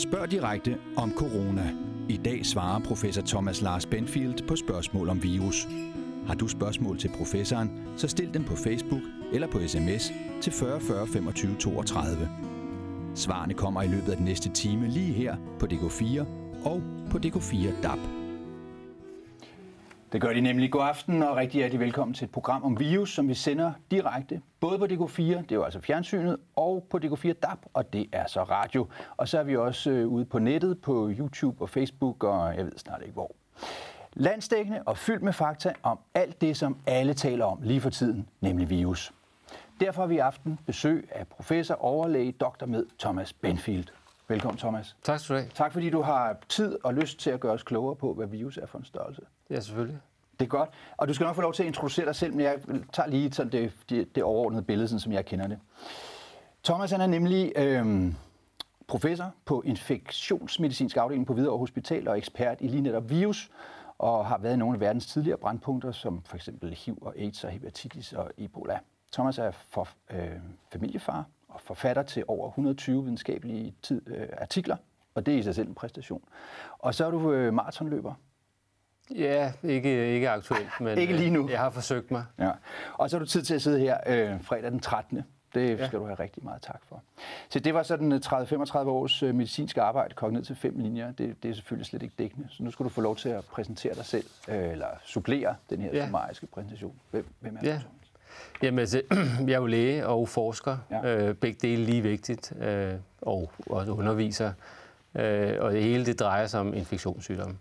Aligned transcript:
Spørg 0.00 0.30
direkte 0.30 0.78
om 0.96 1.12
corona. 1.12 1.72
I 2.08 2.16
dag 2.16 2.46
svarer 2.46 2.80
professor 2.80 3.22
Thomas 3.22 3.62
Lars 3.62 3.86
Benfield 3.86 4.46
på 4.46 4.56
spørgsmål 4.56 5.08
om 5.08 5.22
virus. 5.22 5.68
Har 6.26 6.34
du 6.34 6.48
spørgsmål 6.48 6.98
til 6.98 7.10
professoren, 7.18 7.70
så 7.96 8.08
stil 8.08 8.34
dem 8.34 8.44
på 8.44 8.56
Facebook 8.56 9.02
eller 9.32 9.46
på 9.46 9.58
sms 9.66 10.12
til 10.40 10.52
40 10.52 10.80
40 10.80 11.06
25 11.06 11.56
32. 11.56 12.28
Svarene 13.14 13.54
kommer 13.54 13.82
i 13.82 13.88
løbet 13.88 14.10
af 14.10 14.16
den 14.16 14.24
næste 14.24 14.48
time 14.48 14.88
lige 14.88 15.12
her 15.12 15.36
på 15.58 15.66
DK4 15.66 16.24
og 16.64 16.82
på 17.10 17.18
DK4 17.18 17.82
DAB. 17.82 18.19
Det 20.12 20.20
gør 20.20 20.32
de 20.32 20.40
nemlig. 20.40 20.72
God 20.72 20.82
aften 20.82 21.22
og 21.22 21.36
rigtig 21.36 21.58
hjertelig 21.58 21.80
velkommen 21.80 22.14
til 22.14 22.24
et 22.24 22.30
program 22.30 22.64
om 22.64 22.80
virus, 22.80 23.14
som 23.14 23.28
vi 23.28 23.34
sender 23.34 23.72
direkte 23.90 24.40
både 24.60 24.78
på 24.78 24.84
DK4, 24.84 25.22
det 25.22 25.52
er 25.52 25.54
jo 25.54 25.64
altså 25.64 25.80
fjernsynet, 25.80 26.36
og 26.56 26.86
på 26.90 27.00
DK4 27.04 27.32
DAB, 27.32 27.58
og 27.74 27.92
det 27.92 28.08
er 28.12 28.26
så 28.26 28.42
radio. 28.42 28.86
Og 29.16 29.28
så 29.28 29.38
er 29.38 29.42
vi 29.42 29.56
også 29.56 29.90
øh, 29.90 30.08
ude 30.08 30.24
på 30.24 30.38
nettet, 30.38 30.80
på 30.80 31.10
YouTube 31.18 31.62
og 31.62 31.70
Facebook, 31.70 32.24
og 32.24 32.56
jeg 32.56 32.64
ved 32.64 32.72
snart 32.76 33.00
ikke 33.02 33.12
hvor. 33.12 33.30
Landstækkende 34.12 34.82
og 34.86 34.98
fyldt 34.98 35.22
med 35.22 35.32
fakta 35.32 35.72
om 35.82 35.98
alt 36.14 36.40
det, 36.40 36.56
som 36.56 36.76
alle 36.86 37.14
taler 37.14 37.44
om 37.44 37.58
lige 37.62 37.80
for 37.80 37.90
tiden, 37.90 38.28
nemlig 38.40 38.70
virus. 38.70 39.12
Derfor 39.80 40.02
har 40.02 40.06
vi 40.06 40.14
i 40.14 40.18
aften 40.18 40.58
besøg 40.66 41.08
af 41.12 41.26
professor, 41.26 41.74
overlæge, 41.74 42.32
dr. 42.32 42.66
med 42.66 42.86
Thomas 42.98 43.32
Benfield. 43.32 43.86
Velkommen, 44.30 44.58
Thomas. 44.58 44.96
Tak 45.02 45.20
skal 45.20 45.36
du 45.36 45.40
have. 45.40 45.50
Tak 45.54 45.72
fordi 45.72 45.90
du 45.90 46.02
har 46.02 46.36
tid 46.48 46.78
og 46.84 46.94
lyst 46.94 47.18
til 47.18 47.30
at 47.30 47.40
gøre 47.40 47.52
os 47.52 47.62
klogere 47.62 47.96
på, 47.96 48.14
hvad 48.14 48.26
virus 48.26 48.56
er 48.56 48.66
for 48.66 48.78
en 48.78 48.84
størrelse. 48.84 49.22
Ja, 49.50 49.60
selvfølgelig. 49.60 50.00
Det 50.40 50.44
er 50.44 50.48
godt. 50.48 50.70
Og 50.96 51.08
du 51.08 51.14
skal 51.14 51.24
nok 51.24 51.34
få 51.34 51.42
lov 51.42 51.52
til 51.52 51.62
at 51.62 51.66
introducere 51.66 52.06
dig 52.06 52.14
selv, 52.14 52.34
men 52.34 52.40
jeg 52.40 52.58
tager 52.92 53.08
lige 53.08 53.32
sådan 53.32 53.52
det, 53.52 53.72
det, 53.88 54.14
det 54.14 54.22
overordnede 54.22 54.62
billede, 54.62 54.88
sådan 54.88 55.00
som 55.00 55.12
jeg 55.12 55.26
kender 55.26 55.46
det. 55.46 55.58
Thomas 56.64 56.90
han 56.90 57.00
er 57.00 57.06
nemlig 57.06 57.52
øhm, 57.56 58.14
professor 58.88 59.34
på 59.44 59.62
infektionsmedicinsk 59.66 60.96
afdeling 60.96 61.26
på 61.26 61.34
Hvidovre 61.34 61.58
Hospital 61.58 62.08
og 62.08 62.18
ekspert 62.18 62.58
i 62.60 62.68
lige 62.68 62.80
netop 62.80 63.10
virus, 63.10 63.50
og 63.98 64.26
har 64.26 64.38
været 64.38 64.54
i 64.54 64.56
nogle 64.56 64.74
af 64.74 64.80
verdens 64.80 65.06
tidligere 65.06 65.38
brandpunkter, 65.38 65.92
som 65.92 66.22
for 66.24 66.36
eksempel 66.36 66.74
HIV 66.74 66.98
og 67.00 67.14
AIDS 67.16 67.44
og 67.44 67.50
hepatitis 67.50 68.12
og 68.12 68.30
Ebola. 68.38 68.78
Thomas 69.12 69.38
er 69.38 69.50
for, 69.50 69.88
øh, 70.10 70.30
familiefar 70.72 71.24
og 71.50 71.60
forfatter 71.60 72.02
til 72.02 72.24
over 72.28 72.48
120 72.48 73.02
videnskabelige 73.02 73.74
tid, 73.82 74.02
øh, 74.06 74.28
artikler, 74.38 74.76
og 75.14 75.26
det 75.26 75.34
er 75.34 75.38
i 75.38 75.42
sig 75.42 75.54
selv 75.54 75.68
en 75.68 75.74
præstation. 75.74 76.22
Og 76.78 76.94
så 76.94 77.06
er 77.06 77.10
du 77.10 77.32
øh, 77.32 77.54
maratonløber. 77.54 78.14
Ja, 79.14 79.52
ikke, 79.62 80.14
ikke 80.14 80.30
aktuelt, 80.30 80.80
men 80.80 80.98
ikke 80.98 81.16
lige 81.16 81.30
nu. 81.30 81.44
Øh, 81.44 81.50
jeg 81.50 81.60
har 81.60 81.70
forsøgt 81.70 82.10
mig. 82.10 82.24
Ja. 82.38 82.50
Og 82.94 83.10
så 83.10 83.16
har 83.16 83.24
du 83.24 83.26
tid 83.26 83.42
til 83.42 83.54
at 83.54 83.62
sidde 83.62 83.80
her 83.80 83.98
øh, 84.06 84.42
fredag 84.42 84.70
den 84.70 84.80
13. 84.80 85.22
Det 85.54 85.78
skal 85.78 85.90
ja. 85.92 85.98
du 85.98 86.04
have 86.04 86.14
rigtig 86.14 86.44
meget 86.44 86.62
tak 86.62 86.80
for. 86.88 87.02
Så 87.48 87.58
det 87.58 87.74
var 87.74 87.82
sådan 87.82 88.12
30-35 88.12 88.76
års 88.76 89.22
øh, 89.22 89.34
medicinsk 89.34 89.78
arbejde, 89.78 90.14
kogt 90.14 90.32
ned 90.32 90.42
til 90.42 90.56
fem 90.56 90.78
linjer. 90.78 91.12
Det, 91.12 91.42
det 91.42 91.50
er 91.50 91.54
selvfølgelig 91.54 91.86
slet 91.86 92.02
ikke 92.02 92.14
dækkende. 92.18 92.48
Så 92.50 92.62
nu 92.62 92.70
skal 92.70 92.84
du 92.84 92.88
få 92.88 93.00
lov 93.00 93.16
til 93.16 93.28
at 93.28 93.44
præsentere 93.44 93.94
dig 93.94 94.04
selv, 94.04 94.26
øh, 94.48 94.72
eller 94.72 94.86
supplere 95.04 95.54
den 95.70 95.80
her 95.80 95.90
ja. 95.92 96.04
summariske 96.04 96.46
præsentation. 96.46 96.94
Hvem, 97.10 97.26
hvem 97.40 97.56
er 97.56 97.60
ja. 97.62 97.74
du? 97.74 97.99
Jamen, 98.62 98.78
altså, 98.78 99.02
jeg 99.46 99.52
er 99.52 99.58
jo 99.58 99.66
læge 99.66 100.06
og 100.06 100.28
forsker. 100.28 100.78
Ja. 100.90 101.16
Øh, 101.16 101.34
begge 101.34 101.58
dele 101.62 101.84
lige 101.84 102.02
vigtigt. 102.02 102.52
Øh, 102.60 102.94
og 103.22 103.52
også 103.66 103.92
underviser. 103.92 104.52
Øh, 105.14 105.56
og 105.60 105.72
det 105.72 105.82
hele 105.82 106.06
det 106.06 106.20
drejer 106.20 106.46
sig 106.46 106.60
om 106.60 106.74
infektionssygdomme. 106.74 107.56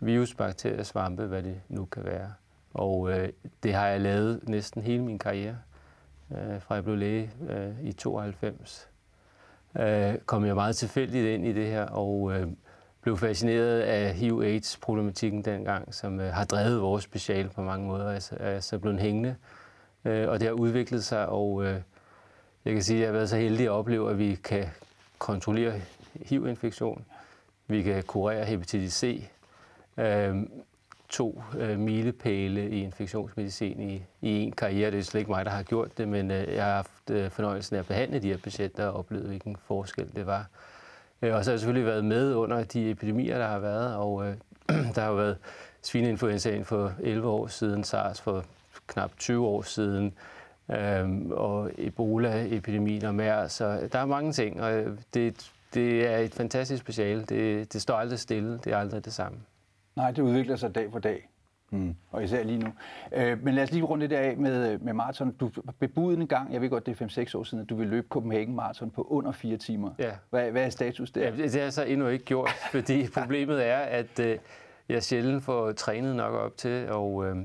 Virus, 0.00 0.34
bakterier, 0.34 0.82
svampe, 0.82 1.26
hvad 1.26 1.42
det 1.42 1.60
nu 1.68 1.84
kan 1.84 2.04
være. 2.04 2.32
Og 2.74 3.10
øh, 3.10 3.28
det 3.62 3.74
har 3.74 3.86
jeg 3.86 4.00
lavet 4.00 4.40
næsten 4.48 4.82
hele 4.82 5.02
min 5.02 5.18
karriere. 5.18 5.56
Øh, 6.32 6.62
fra 6.62 6.74
jeg 6.74 6.84
blev 6.84 6.96
læge 6.96 7.30
øh, 7.50 7.84
i 7.84 7.92
92. 7.92 8.88
Øh, 9.78 10.14
kom 10.26 10.44
jeg 10.44 10.54
meget 10.54 10.76
tilfældigt 10.76 11.26
ind 11.26 11.46
i 11.46 11.52
det 11.52 11.66
her, 11.66 11.86
og 11.86 12.32
øh, 12.32 12.46
blev 13.02 13.16
fascineret 13.16 13.80
af 13.80 14.14
HIV-AIDS-problematikken 14.14 15.42
dengang, 15.42 15.94
som 15.94 16.20
øh, 16.20 16.32
har 16.32 16.44
drevet 16.44 16.80
vores 16.80 17.04
speciale 17.04 17.48
på 17.48 17.62
mange 17.62 17.86
måder. 17.86 18.10
Jeg 18.10 18.22
er 18.30 18.60
så 18.60 18.78
blevet 18.78 19.00
hængende 19.00 19.36
øh, 20.06 20.28
og 20.28 20.40
det 20.40 20.48
har 20.48 20.54
udviklet 20.54 21.04
sig, 21.04 21.28
og 21.28 21.64
øh, 21.64 21.80
jeg 22.64 22.72
kan 22.72 22.82
sige, 22.82 22.96
at 22.96 23.00
jeg 23.00 23.08
har 23.08 23.12
været 23.12 23.30
så 23.30 23.36
heldig 23.36 23.66
at 23.66 23.70
opleve, 23.70 24.10
at 24.10 24.18
vi 24.18 24.34
kan 24.34 24.64
kontrollere 25.18 25.80
HIV-infektion, 26.14 27.04
vi 27.66 27.82
kan 27.82 28.02
kurere 28.02 28.44
hepatitis 28.44 28.92
C, 28.92 29.28
øh, 29.96 30.36
to 31.08 31.42
øh, 31.58 31.78
milepæle 31.78 32.70
i 32.70 32.82
infektionsmedicin 32.82 33.80
i, 33.90 34.02
i 34.20 34.42
en 34.42 34.52
karriere. 34.52 34.90
Det 34.90 34.98
er 34.98 35.02
slet 35.02 35.20
ikke 35.20 35.30
mig, 35.30 35.44
der 35.44 35.50
har 35.50 35.62
gjort 35.62 35.98
det, 35.98 36.08
men 36.08 36.30
øh, 36.30 36.54
jeg 36.54 36.64
har 36.64 36.74
haft 36.74 37.10
øh, 37.10 37.30
fornøjelsen 37.30 37.76
af 37.76 37.80
at 37.80 37.86
behandle 37.86 38.18
de 38.18 38.28
her 38.28 38.36
patienter 38.36 38.86
og 38.86 38.98
oplevet, 38.98 39.26
hvilken 39.26 39.56
forskel 39.66 40.10
det 40.16 40.26
var. 40.26 40.46
Øh, 41.22 41.34
og 41.34 41.44
så 41.44 41.50
har 41.50 41.52
jeg 41.52 41.60
selvfølgelig 41.60 41.86
været 41.86 42.04
med 42.04 42.34
under 42.34 42.64
de 42.64 42.90
epidemier, 42.90 43.38
der 43.38 43.46
har 43.46 43.58
været, 43.58 43.96
og 43.96 44.28
øh, 44.28 44.36
der 44.94 45.00
har 45.00 45.12
været 45.12 45.38
svineinfluenzaen 45.82 46.64
for 46.64 46.92
11 47.02 47.28
år 47.28 47.46
siden, 47.46 47.84
SARS 47.84 48.20
for 48.20 48.44
knap 48.86 49.10
20 49.16 49.46
år 49.46 49.62
siden, 49.62 50.14
øhm, 50.70 51.30
og 51.30 51.70
Ebola-epidemien 51.78 53.04
og 53.04 53.14
mere. 53.14 53.48
Så 53.48 53.88
der 53.92 53.98
er 53.98 54.06
mange 54.06 54.32
ting, 54.32 54.62
og 54.62 54.84
det, 55.14 55.52
det 55.74 56.06
er 56.06 56.18
et 56.18 56.34
fantastisk 56.34 56.82
speciale. 56.82 57.22
Det, 57.22 57.72
det 57.72 57.82
står 57.82 57.94
aldrig 57.94 58.18
stille. 58.18 58.58
Det 58.64 58.72
er 58.72 58.78
aldrig 58.78 59.04
det 59.04 59.12
samme. 59.12 59.38
Nej, 59.96 60.10
det 60.10 60.22
udvikler 60.22 60.56
sig 60.56 60.74
dag 60.74 60.92
for 60.92 60.98
dag. 60.98 61.28
Mm. 61.70 61.96
Og 62.10 62.24
især 62.24 62.42
lige 62.42 62.58
nu. 62.58 62.72
Øh, 63.12 63.44
men 63.44 63.54
lad 63.54 63.62
os 63.62 63.72
lige 63.72 63.84
runde 63.84 64.08
det 64.08 64.16
af 64.16 64.36
med, 64.36 64.78
med 64.78 64.92
maraton. 64.92 65.32
Du 65.32 65.50
bebudede 65.78 66.20
en 66.20 66.26
gang, 66.26 66.52
jeg 66.52 66.60
ved 66.60 66.70
godt, 66.70 66.86
det 66.86 67.00
er 67.00 67.06
5-6 67.06 67.38
år 67.38 67.44
siden, 67.44 67.62
at 67.62 67.70
du 67.70 67.76
vil 67.76 67.88
løbe 67.88 68.06
Copenhagen 68.08 68.54
Marathon 68.54 68.90
på 68.90 69.02
under 69.02 69.32
4 69.32 69.56
timer. 69.56 69.90
Ja. 69.98 70.10
Hvad, 70.30 70.50
hvad 70.50 70.64
er 70.64 70.70
status 70.70 71.10
der? 71.10 71.20
Ja, 71.20 71.30
det 71.30 71.52
har 71.52 71.60
jeg 71.60 71.72
så 71.72 71.84
endnu 71.84 72.08
ikke 72.08 72.24
gjort, 72.24 72.50
fordi 72.70 73.08
problemet 73.20 73.66
er, 73.66 73.78
at 73.78 74.20
øh, 74.20 74.38
jeg 74.88 75.02
sjældent 75.02 75.44
får 75.44 75.72
trænet 75.72 76.16
nok 76.16 76.34
op 76.34 76.56
til, 76.56 76.88
og 76.90 77.26
øh, 77.26 77.36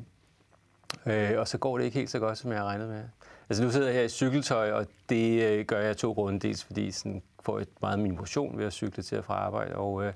Øh, 1.06 1.40
og 1.40 1.48
så 1.48 1.58
går 1.58 1.78
det 1.78 1.86
ikke 1.86 1.98
helt 1.98 2.10
så 2.10 2.20
godt, 2.20 2.38
som 2.38 2.52
jeg 2.52 2.60
har 2.60 2.66
regnet 2.66 2.90
med. 2.90 3.04
Altså 3.50 3.64
nu 3.64 3.72
sidder 3.72 3.88
jeg 3.88 3.96
her 3.96 4.04
i 4.04 4.10
cykeltøj, 4.10 4.72
og 4.72 4.88
det 5.10 5.44
øh, 5.44 5.66
gør 5.66 5.80
jeg 5.82 5.98
to 5.98 6.12
grunde. 6.12 6.40
Dels 6.40 6.64
fordi 6.64 6.86
jeg 7.06 7.22
får 7.40 7.60
et 7.60 7.68
meget 7.82 8.00
min 8.00 8.16
motion 8.16 8.58
ved 8.58 8.66
at 8.66 8.74
cykle 8.74 9.04
til 9.04 9.18
og 9.18 9.26
fra 9.26 9.34
arbejde, 9.34 9.76
og 9.76 10.06
øh, 10.06 10.14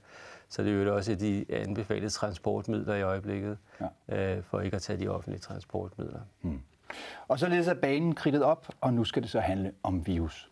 så 0.50 0.64
det 0.64 0.72
er 0.72 0.84
jo 0.84 0.96
også 0.96 1.16
de 1.16 1.46
anbefalede 1.50 2.10
transportmidler 2.10 2.96
i 2.96 3.02
øjeblikket, 3.02 3.58
ja. 4.10 4.36
øh, 4.36 4.44
for 4.44 4.60
ikke 4.60 4.76
at 4.76 4.82
tage 4.82 5.00
de 5.00 5.08
offentlige 5.08 5.42
transportmidler. 5.42 6.20
Hmm. 6.42 6.62
Og 7.28 7.40
så 7.40 7.46
er 7.68 7.74
banen 7.74 8.16
kridtet 8.16 8.44
op, 8.44 8.68
og 8.82 8.94
nu 8.94 9.04
skal 9.04 9.22
det 9.22 9.30
så 9.30 9.40
handle 9.40 9.72
om 9.84 10.08
virus. 10.08 10.50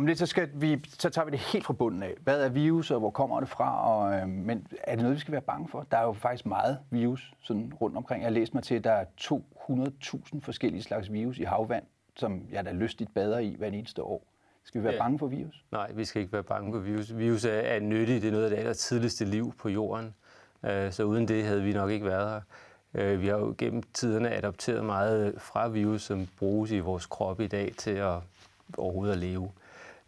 Om 0.00 0.06
lidt, 0.06 0.18
så, 0.18 0.26
skal 0.26 0.48
vi, 0.54 0.84
så 0.98 1.10
tager 1.10 1.24
vi 1.24 1.30
det 1.30 1.38
helt 1.38 1.64
fra 1.64 1.72
bunden 1.72 2.02
af. 2.02 2.14
Hvad 2.20 2.44
er 2.44 2.48
virus, 2.48 2.90
og 2.90 2.98
hvor 2.98 3.10
kommer 3.10 3.40
det 3.40 3.48
fra? 3.48 3.92
Og, 3.92 4.14
øh, 4.14 4.28
men 4.28 4.66
er 4.84 4.94
det 4.94 5.02
noget, 5.02 5.14
vi 5.14 5.20
skal 5.20 5.32
være 5.32 5.40
bange 5.40 5.68
for? 5.68 5.86
Der 5.90 5.96
er 5.96 6.02
jo 6.02 6.12
faktisk 6.12 6.46
meget 6.46 6.78
virus 6.90 7.34
sådan 7.42 7.72
rundt 7.80 7.96
omkring. 7.96 8.22
Jeg 8.22 8.26
har 8.26 8.34
læst 8.34 8.54
mig 8.54 8.62
til, 8.62 8.74
at 8.74 8.84
der 8.84 8.92
er 8.92 9.04
200.000 9.20 10.40
forskellige 10.40 10.82
slags 10.82 11.12
virus 11.12 11.38
i 11.38 11.42
havvand, 11.42 11.84
som 12.16 12.42
jeg 12.52 12.64
da 12.64 12.72
lystigt 12.72 13.14
bader 13.14 13.38
i 13.38 13.54
hver 13.58 13.66
eneste 13.66 14.02
år. 14.02 14.26
Skal 14.64 14.80
vi 14.80 14.84
være 14.84 14.94
ja. 14.94 15.02
bange 15.02 15.18
for 15.18 15.26
virus? 15.26 15.64
Nej, 15.72 15.92
vi 15.92 16.04
skal 16.04 16.22
ikke 16.22 16.32
være 16.32 16.42
bange 16.42 16.72
for 16.72 16.80
virus. 16.80 17.16
Virus 17.16 17.44
er, 17.44 17.50
er 17.50 17.80
nyttigt. 17.80 18.22
Det 18.22 18.28
er 18.28 18.32
noget 18.32 18.44
af 18.44 18.50
det 18.50 18.58
aller 18.58 18.72
tidligste 18.72 19.24
liv 19.24 19.54
på 19.58 19.68
jorden. 19.68 20.14
Øh, 20.64 20.92
så 20.92 21.04
uden 21.04 21.28
det 21.28 21.44
havde 21.44 21.62
vi 21.62 21.72
nok 21.72 21.90
ikke 21.90 22.06
været 22.06 22.30
her. 22.30 22.40
Øh, 22.94 23.20
vi 23.20 23.28
har 23.28 23.38
jo 23.38 23.54
gennem 23.58 23.82
tiderne 23.94 24.30
adopteret 24.30 24.84
meget 24.84 25.34
fra 25.38 25.68
virus, 25.68 26.02
som 26.02 26.28
bruges 26.38 26.70
i 26.70 26.78
vores 26.78 27.06
krop 27.06 27.40
i 27.40 27.46
dag 27.46 27.72
til 27.76 27.90
at 27.90 28.14
overhovedet 28.78 29.12
at 29.12 29.18
leve. 29.18 29.50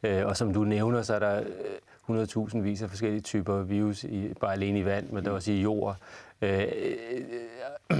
Øh, 0.03 0.27
og 0.27 0.37
som 0.37 0.55
du 0.55 0.65
nævner, 0.65 1.03
så 1.03 1.15
er 1.15 1.19
der 1.19 1.41
øh, 1.41 1.47
100.000 2.11 2.59
vis 2.59 2.83
af 2.83 2.89
forskellige 2.89 3.21
typer 3.21 3.63
virus, 3.63 4.05
i, 4.05 4.35
bare 4.41 4.53
alene 4.53 4.79
i 4.79 4.85
vand, 4.85 5.11
men 5.11 5.25
der 5.25 5.31
er 5.31 5.35
også 5.35 5.53
i 5.53 5.61
jord. 5.61 5.97
Øh, 6.43 6.61
øh, 6.61 7.25
øh, 7.91 7.99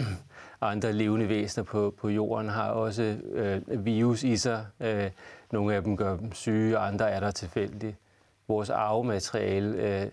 andre 0.61 0.93
levende 0.93 1.29
væsener 1.29 1.65
på, 1.65 1.95
på 1.99 2.09
jorden 2.09 2.49
har 2.49 2.71
også 2.71 3.17
øh, 3.33 3.85
virus 3.85 4.23
i 4.23 4.37
sig. 4.37 4.67
Øh, 4.81 5.11
nogle 5.53 5.75
af 5.75 5.83
dem 5.83 5.97
gør 5.97 6.17
dem 6.17 6.33
syge, 6.33 6.79
andre 6.79 7.11
er 7.11 7.21
der 7.21 7.31
tilfældigt. 7.31 7.97
Vores 8.49 8.71
arvemateriale, 8.71 10.03
øh, 10.03 10.11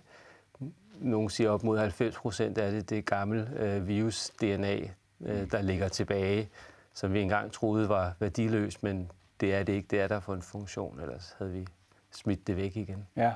nogle 1.00 1.30
siger 1.30 1.50
op 1.50 1.64
mod 1.64 1.78
90 1.78 2.16
procent 2.16 2.58
af 2.58 2.72
det, 2.72 2.90
det 2.90 2.98
er 2.98 3.02
gammel 3.02 3.48
øh, 3.58 3.88
virus-DNA, 3.88 4.80
øh, 5.22 5.52
der 5.52 5.62
ligger 5.62 5.88
tilbage, 5.88 6.50
som 6.94 7.14
vi 7.14 7.22
engang 7.22 7.52
troede 7.52 7.90
var 7.90 8.14
værdiløst, 8.20 8.84
men 8.84 9.12
det 9.40 9.56
er 9.56 9.64
det 9.64 9.74
ikke. 9.74 9.88
Det 9.92 10.02
er 10.02 10.08
der 10.08 10.20
for 10.20 10.34
en 10.34 10.42
funktion, 10.42 11.00
ellers 11.00 11.36
havde 11.38 11.52
vi 11.52 11.68
smidt 12.12 12.48
det 12.48 12.58
væk 12.58 12.78
igen. 12.78 13.08
Ja. 13.16 13.32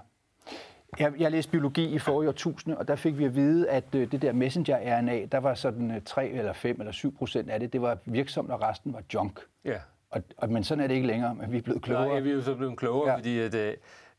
Jeg, 1.00 1.14
jeg 1.20 1.32
læste 1.32 1.52
biologi 1.52 1.86
i 1.86 2.00
forrige 2.00 2.30
årtusinde, 2.30 2.78
og 2.78 2.88
der 2.88 2.96
fik 2.96 3.18
vi 3.18 3.26
at 3.26 3.36
vide, 3.36 3.70
at 3.70 3.96
øh, 3.96 4.12
det 4.12 4.22
der 4.22 4.34
messenger-RNA, 4.34 5.26
der 5.32 5.38
var 5.38 5.54
sådan 5.54 6.02
3 6.06 6.30
øh, 6.30 6.38
eller 6.38 6.54
5 6.54 6.80
eller 6.80 6.92
7 6.92 7.18
procent 7.18 7.50
af 7.50 7.60
det, 7.60 7.74
det 7.74 7.82
var 7.82 7.98
virksomt, 8.06 8.52
og 8.52 8.62
resten 8.62 8.94
var 8.94 9.02
junk. 9.14 9.40
Ja. 9.66 9.78
Og, 10.10 10.24
og, 10.38 10.50
men 10.50 10.64
sådan 10.64 10.84
er 10.84 10.88
det 10.88 10.96
ikke 10.96 11.08
længere, 11.08 11.36
men 11.36 11.52
vi 11.52 11.58
er 11.58 11.62
blevet 11.62 11.82
klogere. 11.82 12.08
Nej, 12.08 12.20
vi 12.20 12.30
er 12.30 12.34
jo 12.34 12.42
så 12.42 12.56
blevet 12.56 12.78
klogere, 12.78 13.10
ja. 13.10 13.18
fordi 13.18 13.40
at, 13.40 13.54
uh, 13.54 13.74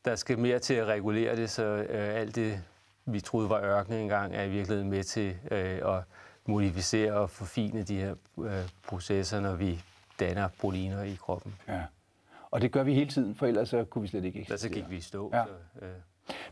der 0.05 0.15
skal 0.15 0.39
mere 0.39 0.59
til 0.59 0.73
at 0.73 0.87
regulere 0.87 1.35
det, 1.35 1.49
så 1.49 1.75
uh, 1.75 2.19
alt 2.19 2.35
det 2.35 2.63
vi 3.05 3.19
troede 3.19 3.49
var 3.49 3.61
ørken 3.61 3.93
engang, 3.93 4.35
er 4.35 4.43
i 4.43 4.49
virkeligheden 4.49 4.89
med 4.89 5.03
til 5.03 5.37
øh, 5.51 5.95
at 5.95 6.03
modificere 6.45 7.13
og 7.13 7.29
forfine 7.29 7.83
de 7.83 7.95
her 7.95 8.15
øh, 8.43 8.51
processer, 8.87 9.39
når 9.39 9.55
vi 9.55 9.83
danner 10.19 10.47
proteiner 10.59 11.03
i 11.03 11.17
kroppen. 11.21 11.55
Ja. 11.67 11.81
Og 12.55 12.61
det 12.61 12.71
gør 12.71 12.83
vi 12.83 12.93
hele 12.93 13.09
tiden, 13.09 13.35
for 13.35 13.45
ellers 13.45 13.69
så 13.69 13.83
kunne 13.83 14.01
vi 14.01 14.07
slet 14.07 14.25
ikke 14.25 14.39
eksistere. 14.39 14.57
Så 14.57 14.69
gik 14.69 14.89
vi 14.89 14.95
i 14.95 15.01
stå. 15.01 15.31
Ja. 15.33 15.43
Så, 15.43 15.85
øh. 15.85 15.91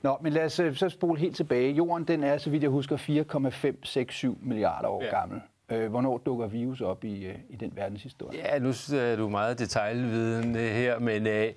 Nå, 0.01 0.17
men 0.21 0.33
lad 0.33 0.45
os 0.45 0.59
øh, 0.59 0.75
så 0.75 0.89
spole 0.89 1.19
helt 1.19 1.35
tilbage. 1.35 1.73
Jorden, 1.73 2.07
den 2.07 2.23
er, 2.23 2.37
så 2.37 2.49
vidt 2.49 2.63
jeg 2.63 2.69
husker, 2.69 2.97
4,567 2.97 4.37
milliarder 4.41 4.87
år 4.87 5.03
ja. 5.03 5.19
gammel. 5.19 5.41
Øh, 5.69 5.89
hvornår 5.89 6.17
dukker 6.17 6.47
virus 6.47 6.81
op 6.81 7.03
i, 7.03 7.25
øh, 7.25 7.35
i 7.49 7.55
den 7.55 7.71
verdenshistorie? 7.75 8.39
Ja, 8.39 8.59
nu 8.59 8.69
er 8.93 9.15
du 9.15 9.29
meget 9.29 9.59
detaljviden 9.59 10.55
her, 10.55 10.99
men 10.99 11.27
øh, 11.27 11.53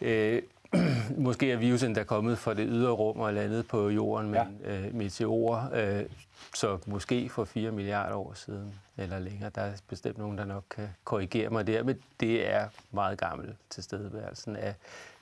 øh, 0.00 0.42
måske 1.18 1.52
er 1.52 1.56
virusen 1.56 1.94
der 1.94 2.04
kommet 2.04 2.38
fra 2.38 2.54
det 2.54 2.66
ydre 2.68 2.90
rum 2.90 3.20
og 3.20 3.34
landet 3.34 3.68
på 3.68 3.88
jorden 3.88 4.30
med 4.30 4.40
ja. 4.64 4.86
øh, 4.86 4.94
meteorer, 4.94 5.98
øh, 6.00 6.06
så 6.54 6.78
måske 6.86 7.28
for 7.28 7.44
4 7.44 7.70
milliarder 7.70 8.16
år 8.16 8.34
siden 8.34 8.74
eller 8.96 9.18
længere. 9.18 9.50
Der 9.54 9.62
er 9.62 9.72
bestemt 9.88 10.18
nogen, 10.18 10.38
der 10.38 10.44
nok 10.44 10.64
kan 10.70 10.88
korrigere 11.04 11.50
mig 11.50 11.66
der, 11.66 11.82
men 11.82 12.02
det 12.20 12.50
er 12.50 12.68
meget 12.90 13.18
gammel 13.18 13.56
tilstedeværelsen 13.70 14.56
af 14.56 14.74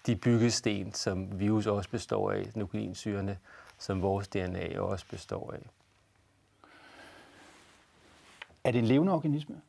de 0.06 0.16
byggesten, 0.16 0.92
som 0.92 1.40
virus 1.40 1.66
også 1.66 1.90
består 1.90 2.32
af, 2.32 2.50
nukleinsyrene, 2.54 3.38
som 3.78 4.02
vores 4.02 4.28
DNA 4.28 4.80
også 4.80 5.06
består 5.10 5.52
af. 5.52 5.70
Er 8.64 8.70
det 8.70 8.78
en 8.78 8.86
levende 8.86 9.12
organisme? 9.12 9.60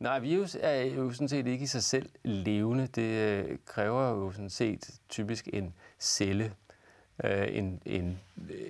Nej, 0.00 0.18
virus 0.18 0.56
er 0.60 0.82
jo 0.82 1.12
sådan 1.12 1.28
set 1.28 1.46
ikke 1.46 1.62
i 1.62 1.66
sig 1.66 1.82
selv 1.82 2.10
levende. 2.22 2.86
Det 2.86 3.02
øh, 3.02 3.58
kræver 3.66 4.08
jo 4.08 4.32
sådan 4.32 4.50
set 4.50 4.90
typisk 5.08 5.48
en 5.52 5.74
celle. 6.00 6.52
Øh, 7.24 7.56
en, 7.56 7.82
en, 7.86 8.20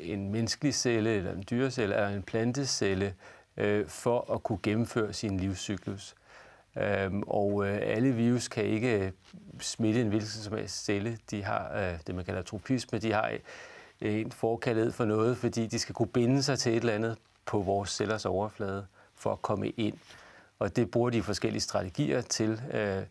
en 0.01 0.33
menneskelig 0.33 0.75
celle, 0.75 1.11
eller 1.11 1.33
en 1.33 1.45
dyrecelle, 1.51 1.95
eller 1.95 2.09
en 2.09 2.23
plantecelle, 2.23 3.15
øh, 3.57 3.87
for 3.87 4.35
at 4.35 4.43
kunne 4.43 4.59
gennemføre 4.63 5.13
sin 5.13 5.41
livscyklus. 5.41 6.15
Øhm, 6.77 7.23
og 7.27 7.69
alle 7.69 8.13
virus 8.13 8.49
kan 8.49 8.65
ikke 8.65 9.13
smitte 9.61 10.01
en 10.01 10.09
hvilken 10.09 10.29
som 10.29 10.57
helst 10.57 10.85
celle. 10.85 11.19
De 11.31 11.45
har 11.45 11.97
det, 12.07 12.15
man 12.15 12.25
kalder 12.25 12.43
tropisme. 12.43 12.99
De 12.99 13.13
har 13.13 13.33
en 14.01 14.33
forkærlighed 14.33 14.93
for 14.93 15.05
noget, 15.05 15.37
fordi 15.37 15.67
de 15.67 15.79
skal 15.79 15.95
kunne 15.95 16.09
binde 16.09 16.43
sig 16.43 16.59
til 16.59 16.73
et 16.73 16.77
eller 16.77 16.93
andet 16.93 17.19
på 17.47 17.59
vores 17.59 17.91
cellers 17.91 18.25
overflade 18.25 18.87
for 19.15 19.33
at 19.33 19.43
komme 19.43 19.69
ind. 19.69 19.95
Og 20.59 20.77
det 20.77 20.91
bruger 20.91 21.11
de 21.11 21.23
forskellige 21.23 21.61
strategier 21.61 22.21
til. 22.21 22.61
Øh, 22.73 23.03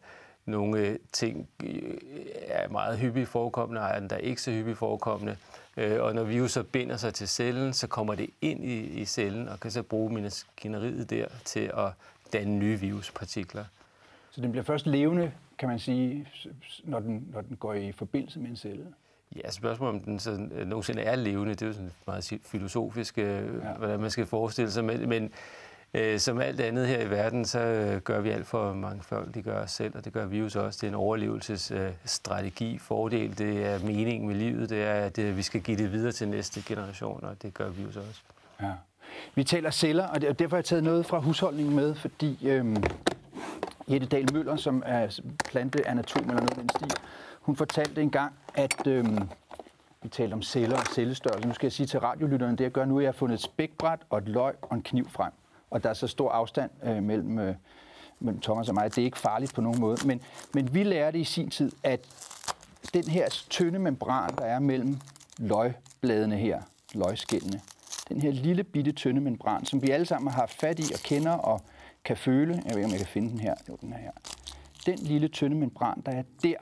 nogle 0.48 0.98
ting 1.14 1.50
øh, 1.64 1.98
er 2.42 2.70
meget 2.70 3.00
hyppigt 3.00 3.30
forekommende, 3.30 3.82
og 3.82 3.96
andre 3.96 4.16
er 4.16 4.20
ikke 4.20 4.42
så 4.42 4.52
hyppigt 4.52 4.78
forekommende. 4.78 5.38
Øh, 5.78 6.04
og 6.04 6.16
når 6.16 6.24
virus 6.24 6.52
så 6.52 6.64
binder 6.64 6.98
sig 6.98 7.14
til 7.14 7.28
cellen, 7.28 7.74
så 7.74 7.88
kommer 7.88 8.16
det 8.16 8.30
ind 8.42 8.66
i, 8.66 8.80
i 8.80 9.06
cellen 9.06 9.48
og 9.48 9.60
kan 9.60 9.72
så 9.72 9.84
bruge 9.84 10.14
maskineriet 10.14 11.10
der 11.10 11.28
til 11.46 11.72
at 11.78 11.92
danne 12.34 12.60
nye 12.60 12.80
viruspartikler. 12.80 13.66
Så 14.32 14.42
den 14.42 14.52
bliver 14.52 14.64
først 14.64 14.86
levende, 14.86 15.32
kan 15.60 15.70
man 15.70 15.80
sige, 15.80 16.28
når 16.84 17.00
den, 17.00 17.28
når 17.34 17.42
den 17.42 17.56
går 17.56 17.74
i 17.74 17.92
forbindelse 17.92 18.40
med 18.40 18.50
en 18.50 18.56
celle? 18.56 18.86
Ja, 19.36 19.52
spørgsmålet 19.52 19.96
om 19.96 20.02
den 20.02 20.20
så 20.20 20.50
nogensinde 20.66 21.02
er 21.02 21.16
levende, 21.16 21.54
det 21.54 21.62
er 21.62 21.68
jo 21.68 21.74
sådan 21.74 21.92
meget 22.08 22.34
filosofisk, 22.44 23.18
ja. 23.18 23.42
hvordan 23.78 24.00
man 24.00 24.12
skal 24.12 24.26
forestille 24.26 24.72
sig. 24.72 24.86
Men, 24.86 25.10
men 25.10 25.32
Øh, 25.98 26.20
som 26.20 26.40
alt 26.40 26.62
andet 26.62 26.88
her 26.88 27.02
i 27.02 27.10
verden, 27.10 27.46
så 27.46 27.60
øh, 27.60 28.02
gør 28.02 28.22
vi 28.22 28.30
alt 28.30 28.48
for 28.48 28.74
mange 28.74 29.04
folk, 29.04 29.34
de 29.34 29.42
gør 29.42 29.64
os 29.64 29.72
selv, 29.72 29.96
og 29.98 30.06
det 30.06 30.14
gør 30.14 30.26
virus 30.26 30.56
også. 30.56 30.78
Det 30.82 30.88
er 30.88 30.92
en 30.92 30.96
overlevelsesstrategi, 30.96 32.74
øh, 32.74 32.80
fordel. 32.80 33.38
Det 33.38 33.66
er 33.66 33.80
meningen 33.80 34.28
med 34.28 34.36
livet, 34.36 34.70
det 34.70 34.84
er, 34.84 34.94
at 34.94 35.18
øh, 35.18 35.38
vi 35.38 35.42
skal 35.42 35.62
give 35.62 35.78
det 35.78 35.92
videre 35.92 36.12
til 36.12 36.28
næste 36.28 36.64
generation, 36.68 37.24
og 37.24 37.42
det 37.42 37.54
gør 37.54 37.70
virus 37.70 37.96
også. 37.96 38.22
Ja. 38.62 38.72
Vi 39.36 39.44
taler 39.44 39.72
celler, 39.72 40.08
og 40.08 40.22
derfor 40.22 40.56
har 40.56 40.58
jeg 40.58 40.66
taget 40.66 40.84
noget 40.84 41.06
fra 41.06 41.20
husholdningen 41.20 41.76
med, 41.76 41.96
fordi 41.96 42.48
øhm, 42.48 42.84
Jette 43.88 44.08
Dahl 44.08 44.34
Møller, 44.34 44.56
som 44.56 44.84
er 44.86 45.20
planteanatom 45.46 46.22
eller 46.22 46.42
noget 46.42 46.56
den 46.56 46.70
stil, 46.70 46.92
hun 47.42 47.56
fortalte 47.56 48.02
engang, 48.02 48.34
at 48.56 48.88
øhm, 48.88 49.30
vi 50.02 50.10
talte 50.10 50.34
om 50.34 50.42
celler 50.42 50.78
og 50.78 50.86
cellestørrelse. 50.86 51.48
Nu 51.48 51.54
skal 51.54 51.66
jeg 51.66 51.72
sige 51.72 51.88
til 51.88 52.00
radiolytterne, 52.00 52.58
det 52.58 52.64
jeg 52.64 52.72
gør 52.72 52.86
nu, 52.86 52.96
er, 52.96 53.00
at 53.00 53.04
jeg 53.04 53.08
har 53.08 53.18
fundet 53.18 53.34
et 53.34 53.42
spækbræt 53.42 54.00
og 54.10 54.18
et 54.18 54.28
løg 54.28 54.54
og 54.62 54.76
en 54.76 54.82
kniv 54.84 55.10
frem 55.10 55.32
og 55.70 55.84
der 55.84 55.90
er 55.90 55.94
så 55.94 56.08
stor 56.08 56.32
afstand 56.32 56.72
øh, 56.84 57.04
mellem, 57.04 57.40
øh, 57.40 57.56
mellem 58.20 58.42
Thomas 58.42 58.70
og 58.70 58.76
mig. 58.76 58.96
Det 58.96 59.02
er 59.02 59.06
ikke 59.06 59.18
farligt 59.18 59.54
på 59.54 59.62
nogen 59.62 59.82
måde. 59.82 59.98
Men, 60.08 60.22
men 60.54 60.74
vi 60.74 60.84
lærte 60.84 61.20
i 61.20 61.24
sin 61.24 61.50
tid, 61.50 61.72
at 61.84 62.00
den 62.94 63.04
her 63.04 63.30
tynde 63.50 63.80
membran, 63.80 64.36
der 64.38 64.46
er 64.46 64.60
mellem 64.60 64.98
løgbladene 65.38 66.38
her, 66.38 66.62
løgskældene, 66.94 67.62
den 68.10 68.22
her 68.22 68.32
lille 68.32 68.64
bitte 68.64 68.92
tynde 68.92 69.22
membran, 69.22 69.66
som 69.66 69.82
vi 69.82 69.90
alle 69.90 70.06
sammen 70.06 70.34
har 70.34 70.46
fat 70.46 70.80
i 70.80 70.94
og 70.94 71.00
kender 71.00 71.32
og 71.32 71.62
kan 72.04 72.18
føle, 72.18 72.54
jeg 72.54 72.76
ved 72.76 72.78
ikke, 72.78 72.86
om 72.86 72.92
jeg 72.92 73.00
kan 73.00 73.08
finde 73.08 73.30
den 73.30 73.40
her, 73.40 73.56
jo, 73.70 73.78
den 73.82 73.94
er 73.94 73.98
her. 73.98 74.12
Den 74.86 74.98
lille 74.98 75.28
tynde 75.28 75.56
membran, 75.56 76.02
der 76.06 76.12
er 76.12 76.24
der, 76.44 76.56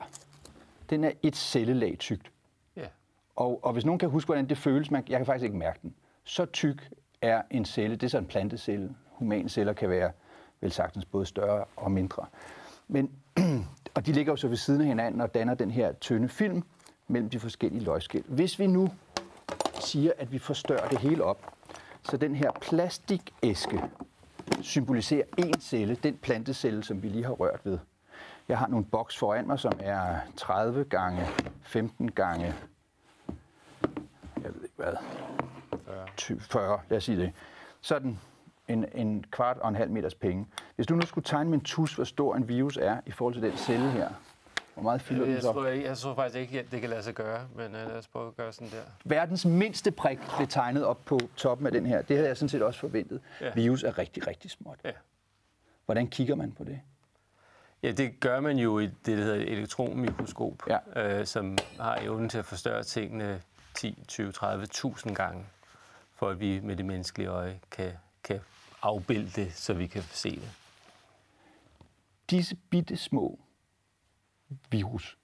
den 0.90 1.04
er 1.04 1.10
et 1.22 1.36
cellelag 1.36 1.98
tykt. 1.98 2.30
Yeah. 2.78 2.88
Og, 3.36 3.64
og 3.64 3.72
hvis 3.72 3.84
nogen 3.84 3.98
kan 3.98 4.08
huske, 4.08 4.26
hvordan 4.26 4.48
det 4.48 4.58
føles, 4.58 4.90
man, 4.90 5.04
jeg 5.08 5.18
kan 5.18 5.26
faktisk 5.26 5.44
ikke 5.44 5.56
mærke 5.56 5.78
den. 5.82 5.94
Så 6.24 6.44
tyk 6.44 6.90
er 7.22 7.42
en 7.50 7.64
celle, 7.64 7.96
det 7.96 8.02
er 8.02 8.08
så 8.08 8.18
en 8.18 8.26
plantecelle. 8.26 8.94
Humane 9.10 9.48
celler 9.48 9.72
kan 9.72 9.90
være 9.90 10.10
vel 10.60 10.72
sagtens 10.72 11.04
både 11.04 11.26
større 11.26 11.64
og 11.76 11.90
mindre. 11.90 12.26
Men, 12.88 13.10
og 13.94 14.06
de 14.06 14.12
ligger 14.12 14.32
jo 14.32 14.36
så 14.36 14.48
ved 14.48 14.56
siden 14.56 14.80
af 14.80 14.86
hinanden 14.86 15.20
og 15.20 15.34
danner 15.34 15.54
den 15.54 15.70
her 15.70 15.92
tynde 15.92 16.28
film 16.28 16.62
mellem 17.08 17.30
de 17.30 17.40
forskellige 17.40 17.84
løgskæl. 17.84 18.24
Hvis 18.28 18.58
vi 18.58 18.66
nu 18.66 18.88
siger, 19.80 20.12
at 20.18 20.32
vi 20.32 20.38
forstørrer 20.38 20.88
det 20.88 20.98
hele 20.98 21.24
op, 21.24 21.52
så 22.02 22.16
den 22.16 22.34
her 22.34 22.50
plastikæske 22.50 23.82
symboliserer 24.60 25.24
en 25.38 25.60
celle, 25.60 25.94
den 25.94 26.16
plantecelle, 26.16 26.84
som 26.84 27.02
vi 27.02 27.08
lige 27.08 27.24
har 27.24 27.32
rørt 27.32 27.60
ved. 27.64 27.78
Jeg 28.48 28.58
har 28.58 28.66
nogle 28.66 28.84
boks 28.84 29.18
foran 29.18 29.46
mig, 29.46 29.58
som 29.58 29.72
er 29.80 30.18
30 30.36 30.84
gange 30.84 31.26
15 31.62 32.10
gange, 32.10 32.54
jeg 34.42 34.54
ved 34.54 34.62
ikke 34.62 34.74
hvad, 34.76 34.92
40. 35.86 36.40
40, 36.40 36.80
lad 36.88 36.96
os 36.96 37.04
sige 37.04 37.18
det. 37.18 37.32
Sådan 37.80 38.18
en, 38.68 38.84
en 38.94 39.24
kvart 39.30 39.58
og 39.58 39.68
en 39.68 39.76
halv 39.76 39.90
meters 39.90 40.14
penge. 40.14 40.46
Hvis 40.76 40.86
du 40.86 40.94
nu 40.94 41.06
skulle 41.06 41.24
tegne 41.24 41.50
med 41.50 41.58
en 41.58 41.64
tus, 41.64 41.94
hvor 41.94 42.04
stor 42.04 42.36
en 42.36 42.48
virus 42.48 42.76
er 42.76 43.00
i 43.06 43.10
forhold 43.10 43.34
til 43.34 43.42
den 43.42 43.56
celle 43.56 43.90
her, 43.90 44.08
hvor 44.74 44.82
meget 44.82 45.02
fylder 45.02 45.24
jeg, 45.24 45.34
den 45.34 45.42
så? 45.42 45.52
Tror, 45.52 45.66
jeg, 45.66 45.84
jeg 45.84 45.96
tror 45.96 46.14
faktisk 46.14 46.40
ikke, 46.40 46.60
at 46.60 46.70
det 46.70 46.80
kan 46.80 46.90
lade 46.90 47.02
sig 47.02 47.14
gøre, 47.14 47.48
men 47.54 47.66
uh, 47.66 47.72
lad 47.72 47.98
os 47.98 48.06
prøve 48.06 48.28
at 48.28 48.36
gøre 48.36 48.52
sådan 48.52 48.68
der. 48.70 48.82
Verdens 49.04 49.44
mindste 49.44 49.90
prik 49.90 50.18
blev 50.36 50.48
tegnet 50.48 50.84
op 50.84 51.04
på 51.04 51.20
toppen 51.36 51.66
af 51.66 51.72
den 51.72 51.86
her. 51.86 52.02
Det 52.02 52.16
havde 52.16 52.28
jeg 52.28 52.36
sådan 52.36 52.48
set 52.48 52.62
også 52.62 52.80
forventet. 52.80 53.20
Ja. 53.40 53.52
Virus 53.54 53.82
er 53.82 53.98
rigtig, 53.98 54.26
rigtig 54.26 54.50
småt. 54.50 54.78
Ja. 54.84 54.90
Hvordan 55.84 56.06
kigger 56.06 56.34
man 56.34 56.52
på 56.52 56.64
det? 56.64 56.80
Ja, 57.82 57.92
det 57.92 58.20
gør 58.20 58.40
man 58.40 58.58
jo 58.58 58.78
i 58.78 58.86
det, 58.86 58.92
der 59.06 59.16
hedder 59.16 59.34
et 59.34 59.52
elektronmikroskop, 59.52 60.62
ja. 60.68 61.18
øh, 61.20 61.26
som 61.26 61.58
har 61.80 61.96
evnen 61.96 62.28
til 62.28 62.38
at 62.38 62.44
forstørre 62.44 62.82
tingene 62.82 63.40
10, 63.74 64.04
20, 64.08 64.32
30.000 64.36 65.14
gange 65.14 65.46
for 66.16 66.28
at 66.28 66.40
vi 66.40 66.60
med 66.60 66.76
det 66.76 66.84
menneskelige 66.84 67.28
øje 67.28 67.60
kan, 67.70 67.92
kan 68.24 68.40
afbilde 68.82 69.30
det, 69.30 69.52
så 69.52 69.74
vi 69.74 69.86
kan 69.86 70.02
se 70.02 70.30
det. 70.30 70.50
Disse 72.30 72.56
bitte 72.70 72.96
små 72.96 73.40
virus, 74.70 75.18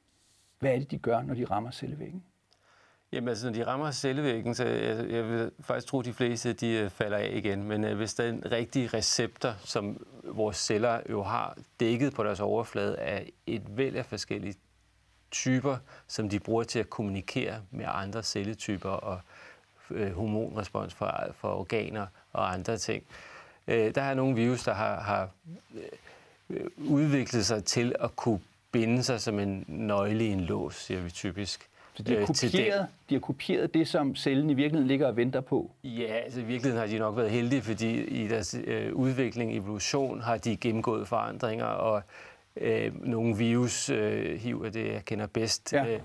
hvad 0.58 0.74
er 0.74 0.78
det, 0.78 0.90
de 0.90 0.98
gør, 0.98 1.22
når 1.22 1.34
de 1.34 1.44
rammer 1.44 1.70
cellevæggen? 1.70 2.24
Jamen 3.12 3.28
altså, 3.28 3.46
når 3.46 3.52
de 3.52 3.66
rammer 3.66 3.90
cellevæggen, 3.90 4.54
så 4.54 4.64
jeg, 4.64 5.10
jeg 5.10 5.28
vil 5.28 5.50
faktisk 5.60 5.86
tro, 5.86 5.98
at 5.98 6.04
de 6.04 6.12
fleste 6.12 6.52
de 6.52 6.68
øh, 6.68 6.90
falder 6.90 7.16
af 7.16 7.30
igen. 7.34 7.62
Men 7.62 7.84
uh, 7.84 7.92
hvis 7.92 8.14
der 8.14 8.24
er 8.24 8.28
en 8.28 8.52
rigtig 8.52 8.94
receptor, 8.94 9.54
som 9.58 10.06
vores 10.24 10.56
celler 10.56 11.00
jo 11.10 11.22
har 11.22 11.58
dækket 11.80 12.14
på 12.14 12.24
deres 12.24 12.40
overflade 12.40 12.98
af 12.98 13.32
et 13.46 13.76
væld 13.76 13.96
af 13.96 14.06
forskellige 14.06 14.54
typer, 15.30 15.76
som 16.06 16.28
de 16.28 16.40
bruger 16.40 16.62
til 16.62 16.78
at 16.78 16.90
kommunikere 16.90 17.62
med 17.70 17.84
andre 17.88 18.22
celletyper 18.22 18.90
og 18.90 19.20
øh, 19.90 20.12
hormonrespons 20.12 20.94
for, 20.94 21.14
for 21.32 21.48
organer 21.48 22.06
og 22.32 22.52
andre 22.52 22.76
ting. 22.76 23.02
Øh, 23.68 23.94
der 23.94 24.02
er 24.02 24.14
nogle 24.14 24.34
virus, 24.34 24.64
der 24.64 24.74
har, 24.74 25.00
har 25.00 25.28
øh, 26.50 26.66
udviklet 26.76 27.46
sig 27.46 27.64
til 27.64 27.94
at 28.00 28.16
kunne 28.16 28.40
binde 28.72 29.02
sig 29.02 29.20
som 29.20 29.38
en 29.38 29.64
nøgle 29.68 30.24
i 30.24 30.28
en 30.28 30.40
lås, 30.40 30.74
siger 30.74 31.00
vi 31.00 31.10
typisk. 31.10 31.68
Så 31.94 32.02
de 32.02 32.12
har, 32.12 32.20
øh, 32.20 32.26
kopieret, 32.26 32.86
de 33.08 33.14
har 33.14 33.20
kopieret 33.20 33.74
det, 33.74 33.88
som 33.88 34.16
cellen 34.16 34.50
i 34.50 34.54
virkeligheden 34.54 34.88
ligger 34.88 35.06
og 35.06 35.16
venter 35.16 35.40
på? 35.40 35.70
Ja, 35.84 36.12
altså 36.24 36.40
i 36.40 36.44
virkeligheden 36.44 36.80
har 36.80 36.86
de 36.86 36.98
nok 36.98 37.16
været 37.16 37.30
heldige, 37.30 37.62
fordi 37.62 38.02
i 38.02 38.28
deres 38.28 38.56
øh, 38.64 38.94
udvikling, 38.94 39.56
evolution, 39.56 40.20
har 40.20 40.36
de 40.36 40.56
gennemgået 40.56 41.08
forandringer, 41.08 41.64
og 41.64 42.02
øh, 42.56 43.06
nogle 43.06 43.36
virus, 43.36 43.90
øh, 43.90 44.40
HIV 44.40 44.62
er 44.62 44.70
det, 44.70 44.92
jeg 44.92 45.04
kender 45.04 45.26
bedst, 45.26 45.72
ja. 45.72 45.86
øh, 45.86 46.00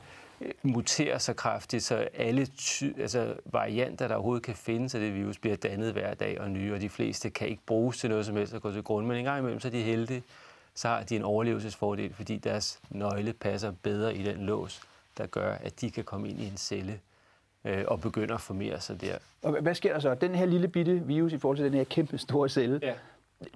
muterer 0.64 1.18
så 1.18 1.34
kraftigt, 1.34 1.84
så 1.84 1.96
alle 2.14 2.46
ty- 2.46 3.00
altså, 3.00 3.34
varianter, 3.46 4.08
der 4.08 4.16
overhovedet 4.16 4.44
kan 4.44 4.56
findes 4.56 4.96
af 4.96 5.02
det 5.02 5.16
virus, 5.16 5.38
bliver 5.38 5.56
dannet 5.56 5.94
hver 5.94 6.14
dag 6.14 6.42
og 6.42 6.50
nye, 6.52 6.74
og 6.74 6.82
de 6.82 6.90
fleste 6.90 7.30
kan 7.30 7.48
ikke 7.48 7.62
bruges 7.66 7.98
til 7.98 8.10
noget 8.10 8.26
som 8.26 8.36
helst 8.36 8.54
at 8.54 8.62
gå 8.62 8.72
til 8.72 8.84
grund. 8.84 9.06
Men 9.08 9.18
en 9.18 9.24
gang 9.24 9.40
imellem, 9.40 9.60
så 9.60 9.68
er 9.68 9.72
de 9.72 9.82
heldige, 9.82 10.24
så 10.76 10.88
har 10.88 11.04
de 11.04 11.16
en 11.16 11.24
overlevelsesfordel, 11.24 12.14
fordi 12.14 12.38
deres 12.38 12.80
nøgle 12.90 13.34
passer 13.34 13.72
bedre 13.84 14.16
i 14.16 14.24
den 14.24 14.46
lås, 14.46 14.82
der 15.18 15.26
gør, 15.26 15.52
at 15.54 15.82
de 15.82 15.92
kan 15.92 16.04
komme 16.04 16.30
ind 16.30 16.40
i 16.42 16.48
en 16.48 16.58
celle 16.58 17.00
øh, 17.66 17.84
og 17.88 18.02
begynder 18.02 18.36
at 18.36 18.42
formere 18.42 18.82
sig 18.82 19.02
der. 19.02 19.18
Og 19.44 19.62
hvad 19.62 19.76
sker 19.76 19.94
der 19.94 20.00
så? 20.00 20.16
Den 20.16 20.36
her 20.36 20.46
lille 20.46 20.68
bitte 20.68 21.02
virus 21.06 21.34
i 21.34 21.38
forhold 21.38 21.58
til 21.58 21.66
den 21.66 21.74
her 21.74 21.84
kæmpe 21.84 22.18
store 22.18 22.50
celle, 22.50 22.80
Ja. 22.84 22.94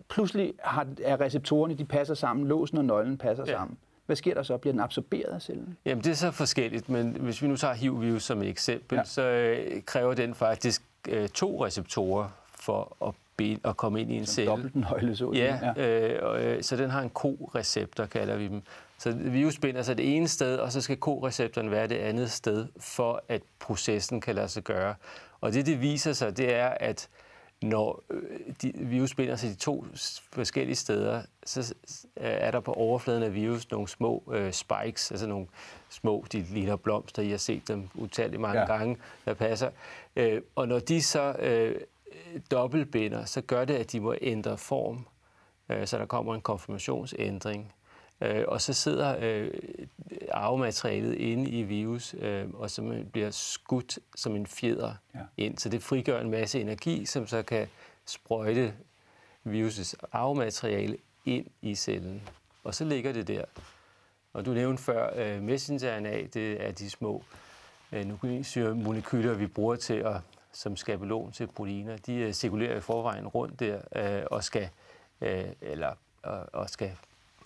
pludselig 0.09 0.53
har, 0.63 0.87
er 1.03 1.21
receptorerne, 1.21 1.73
de 1.73 1.85
passer 1.85 2.13
sammen, 2.13 2.47
låsen 2.47 2.77
og 2.77 2.85
nøglen 2.85 3.17
passer 3.17 3.43
Ja. 3.47 3.51
sammen. 3.53 3.77
Hvad 4.11 4.15
sker 4.15 4.33
der 4.33 4.43
så? 4.43 4.57
Bliver 4.57 4.73
den 4.73 4.79
absorberet 4.81 5.29
af 5.33 5.41
cellen? 5.41 5.77
Jamen, 5.85 6.03
det 6.03 6.11
er 6.11 6.15
så 6.15 6.31
forskelligt, 6.31 6.89
men 6.89 7.17
hvis 7.19 7.41
vi 7.41 7.47
nu 7.47 7.55
tager 7.57 7.73
HIV-virus 7.73 8.23
som 8.23 8.41
et 8.41 8.49
eksempel, 8.49 8.95
Ja. 8.95 8.99
ja. 9.01 9.05
så 9.05 9.21
øh, 9.21 9.81
kræver 9.83 10.13
den 10.13 10.35
faktisk 10.35 10.81
øh, 11.09 11.29
to 11.29 11.65
receptorer 11.65 12.29
for 12.55 12.97
at, 13.07 13.57
at 13.65 13.77
komme 13.77 14.01
ind 14.01 14.11
i 14.11 14.15
en 14.17 14.25
celle. 14.25 14.51
Dobbelt 14.51 14.75
nøgle, 14.75 15.15
så 15.15 15.33
sige. 15.33 15.73
Ja, 15.77 16.13
øh, 16.13 16.19
og, 16.29 16.43
øh, 16.43 16.63
så 16.63 16.75
den 16.75 16.89
har 16.89 17.01
en 17.01 17.09
ko-receptor, 17.09 18.05
kalder 18.05 18.35
vi 18.35 18.47
dem. 18.47 18.61
Så 18.97 19.11
virus 19.11 19.59
binder 19.59 19.81
sig 19.81 19.97
det 19.97 20.15
ene 20.15 20.27
sted, 20.27 20.57
og 20.57 20.71
så 20.71 20.81
skal 20.81 20.97
ko-receptoren 20.97 21.71
være 21.71 21.87
det 21.87 21.95
andet 21.97 22.31
sted, 22.31 22.67
for 22.79 23.23
at 23.27 23.41
processen 23.59 24.21
kan 24.21 24.35
lade 24.35 24.47
sig 24.47 24.63
gøre. 24.63 24.95
Og 25.41 25.53
det, 25.53 25.65
det 25.65 25.81
viser 25.81 26.13
sig, 26.13 26.37
det 26.37 26.55
er, 26.55 26.67
at 26.67 27.09
når 27.61 28.03
øh, 28.09 28.39
de, 28.61 28.71
virus 28.75 29.15
binder 29.15 29.35
sig 29.35 29.49
de 29.49 29.55
to 29.55 29.85
forskellige 30.31 30.75
steder, 30.75 31.21
så 31.45 31.73
er 32.15 32.51
der 32.51 32.59
på 32.59 32.73
overfladen 32.73 33.23
af 33.23 33.33
virus 33.33 33.71
nogle 33.71 33.87
små 33.87 34.23
øh, 34.33 34.51
spikes, 34.53 35.11
altså 35.11 35.27
nogle 35.27 35.47
små, 35.89 36.25
de 36.31 36.41
ligner 36.41 36.75
blomster, 36.75 37.21
I 37.21 37.29
har 37.29 37.37
set 37.37 37.67
dem 37.67 37.89
utallige 37.95 38.39
mange 38.41 38.59
Ja. 38.59 38.71
ja. 38.71 38.77
gange, 38.77 38.97
der 39.25 39.33
passer. 39.33 39.69
Øh, 40.15 40.41
og 40.55 40.67
når 40.67 40.79
de 40.79 41.01
så 41.01 41.35
øh, 41.39 41.75
dobbeltbinder, 42.51 43.25
så 43.25 43.41
gør 43.41 43.65
det, 43.65 43.73
at 43.73 43.91
de 43.91 43.99
må 43.99 44.15
ændre 44.21 44.57
form, 44.57 45.05
øh, 45.69 45.87
så 45.87 45.97
der 45.97 46.05
kommer 46.05 46.35
en 46.35 46.41
konfirmationsændring. 46.41 47.73
Øh, 48.21 48.43
og 48.47 48.61
så 48.61 48.73
sidder 48.73 49.15
øh, 49.21 49.51
arvematerialet 50.31 51.13
inde 51.13 51.49
i 51.49 51.61
virus, 51.63 52.15
øh, 52.19 52.45
og 52.53 52.69
så 52.69 53.03
bliver 53.13 53.31
skudt 53.31 53.99
som 54.15 54.35
en 54.35 54.47
fjeder 54.47 54.93
Ja. 55.15 55.19
ind. 55.37 55.57
Så 55.57 55.69
det 55.69 55.83
frigør 55.83 56.21
en 56.21 56.29
masse 56.31 56.61
energi, 56.61 57.05
som 57.05 57.27
så 57.27 57.43
kan 57.43 57.67
sprøjte 58.05 58.73
virusets 59.43 59.95
arvemateriale 60.11 60.97
ind 61.25 61.45
i 61.61 61.75
cellen. 61.75 62.21
Og 62.63 62.75
så 62.75 62.85
ligger 62.85 63.11
det 63.13 63.27
der. 63.27 63.45
Og 64.33 64.45
du 64.45 64.51
nævnte 64.53 64.83
før, 64.83 65.09
øh, 65.15 65.41
messenger-RNA, 65.43 66.27
det 66.33 66.65
er 66.67 66.71
de 66.71 66.89
små 66.89 67.23
øh, 67.91 68.05
nukleinsyremolekyler, 68.05 69.33
vi 69.33 69.47
bruger 69.47 69.75
til 69.75 69.93
at, 69.93 70.15
som 70.53 70.75
skabelon 70.77 71.31
til 71.31 71.47
proteiner. 71.47 71.97
De 71.97 72.13
øh, 72.15 72.33
cirkulerer 72.33 72.77
i 72.77 72.81
forvejen 72.81 73.27
rundt 73.27 73.59
der 73.59 73.81
øh, 73.95 74.23
og 74.31 74.43
skal, 74.43 74.69
øh, 75.21 75.43
eller, 75.61 75.93
og, 76.23 76.45
og 76.53 76.69
skal 76.69 76.91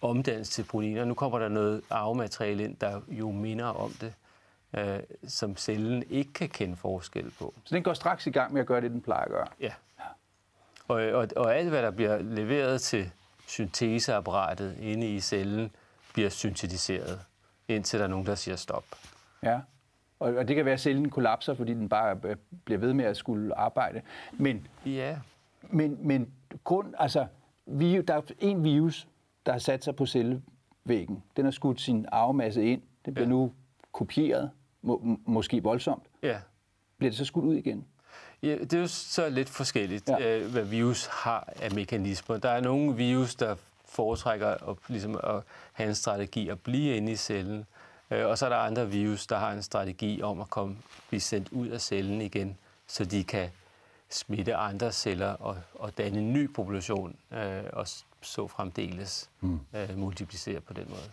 omdannes 0.02 0.50
til 0.50 0.64
proteiner. 0.64 1.06
Nu 1.06 1.14
kommer 1.14 1.40
der 1.40 1.50
noget 1.50 1.82
arvemateriale 1.90 2.64
ind, 2.64 2.78
der 2.78 3.02
jo 3.08 3.32
minder 3.32 3.66
om 3.66 3.92
det, 3.92 4.14
øh, 4.78 5.00
som 5.28 5.58
cellen 5.58 6.04
ikke 6.10 6.34
kan 6.34 6.50
kende 6.50 6.76
forskel 6.76 7.32
på. 7.40 7.54
Så 7.64 7.76
den 7.76 7.84
går 7.84 7.94
straks 7.94 8.28
i 8.28 8.30
gang 8.30 8.54
med 8.54 8.62
at 8.62 8.68
gøre 8.68 8.82
det, 8.82 8.92
den 8.92 9.02
plejer 9.02 9.24
at 9.24 9.30
gøre. 9.32 9.48
Ja. 9.60 9.72
Og, 10.88 10.96
og, 10.96 11.28
og 11.36 11.56
alt, 11.56 11.70
hvad 11.70 11.82
der 11.84 11.92
bliver 11.92 12.22
leveret 12.22 12.82
til 12.82 13.12
synteseapparatet 13.48 14.78
inde 14.80 15.16
i 15.16 15.20
cellen, 15.20 15.72
bliver 16.14 16.30
syntetiseret, 16.30 17.22
indtil 17.68 18.00
der 18.00 18.06
er 18.06 18.10
nogen, 18.10 18.26
der 18.26 18.36
siger 18.36 18.56
stop. 18.56 18.86
Ja. 19.44 19.60
Og, 20.20 20.34
og 20.36 20.48
det 20.48 20.56
kan 20.56 20.66
være, 20.66 20.74
at 20.74 20.80
cellen 20.80 21.10
kollapser, 21.10 21.54
fordi 21.54 21.74
den 21.74 21.90
bare 21.90 22.18
øh, 22.24 22.36
bliver 22.66 22.80
ved 22.80 22.94
med 22.94 23.06
at 23.06 23.18
skulle 23.18 23.56
arbejde. 23.56 24.02
Men, 24.34 24.68
Ja, 24.86 25.18
men, 25.62 26.08
men 26.08 26.34
grund, 26.64 26.94
altså, 26.98 27.28
vi, 27.66 28.02
der 28.02 28.14
er 28.14 28.22
en 28.40 28.64
virus, 28.64 29.08
der 29.46 29.52
har 29.52 29.60
sat 29.60 29.84
sig 29.84 29.96
på 29.96 30.06
cellevæggen. 30.06 31.24
Den 31.38 31.46
har 31.46 31.52
skudt 31.52 31.82
sin 31.82 32.06
arvemasse 32.12 32.66
ind. 32.66 32.82
Den 33.06 33.14
bliver 33.14 33.28
ja. 33.28 33.34
Nu 33.34 33.52
kopieret, 33.92 34.52
må, 34.82 35.18
måske 35.26 35.64
voldsomt. 35.64 36.04
ja. 36.24 36.38
Bliver 36.98 37.12
det 37.12 37.18
så 37.18 37.26
skudt 37.26 37.46
ud 37.46 37.56
igen? 37.56 37.86
Ja, 38.44 38.58
det 38.58 38.74
er 38.74 38.78
jo 38.80 38.88
så 38.88 39.30
lidt 39.30 39.50
forskelligt, 39.50 40.10
Ja. 40.10 40.18
ja. 40.38 40.48
hvad 40.48 40.64
virus 40.64 41.06
har 41.06 41.54
af 41.62 41.72
mekanismer. 41.72 42.38
Der 42.38 42.50
er 42.50 42.62
nogle 42.62 42.96
virus, 42.96 43.36
der 43.36 43.56
foretrækker 43.86 44.48
at, 44.70 44.78
ligesom 44.88 45.16
at 45.24 45.42
have 45.74 45.90
en 45.90 45.96
strategi 45.96 46.50
at 46.50 46.60
blive 46.60 46.96
inde 46.98 47.12
i 47.12 47.16
cellen, 47.16 47.66
øh, 48.12 48.26
og 48.26 48.38
så 48.38 48.46
er 48.46 48.50
der 48.50 48.58
andre 48.58 48.90
virus, 48.90 49.28
der 49.28 49.38
har 49.38 49.52
en 49.52 49.62
strategi 49.64 50.22
om 50.22 50.42
at 50.42 50.50
komme, 50.50 50.78
blive 51.10 51.22
sendt 51.22 51.50
ud 51.52 51.68
af 51.68 51.82
cellen 51.82 52.22
igen, 52.22 52.58
så 52.88 53.06
de 53.06 53.24
kan 53.24 53.50
smitte 54.16 54.56
andre 54.56 54.92
celler 54.92 55.30
og, 55.30 55.58
og 55.74 55.98
danne 55.98 56.20
en 56.20 56.34
ny 56.34 56.54
population, 56.54 57.16
øh, 57.32 57.64
og 57.74 57.88
så 58.22 58.48
fremdeles 58.48 59.30
mm. 59.42 59.60
øh, 59.74 59.98
multiplicere 59.98 60.62
på 60.62 60.74
den 60.74 60.86
måde. 60.90 61.10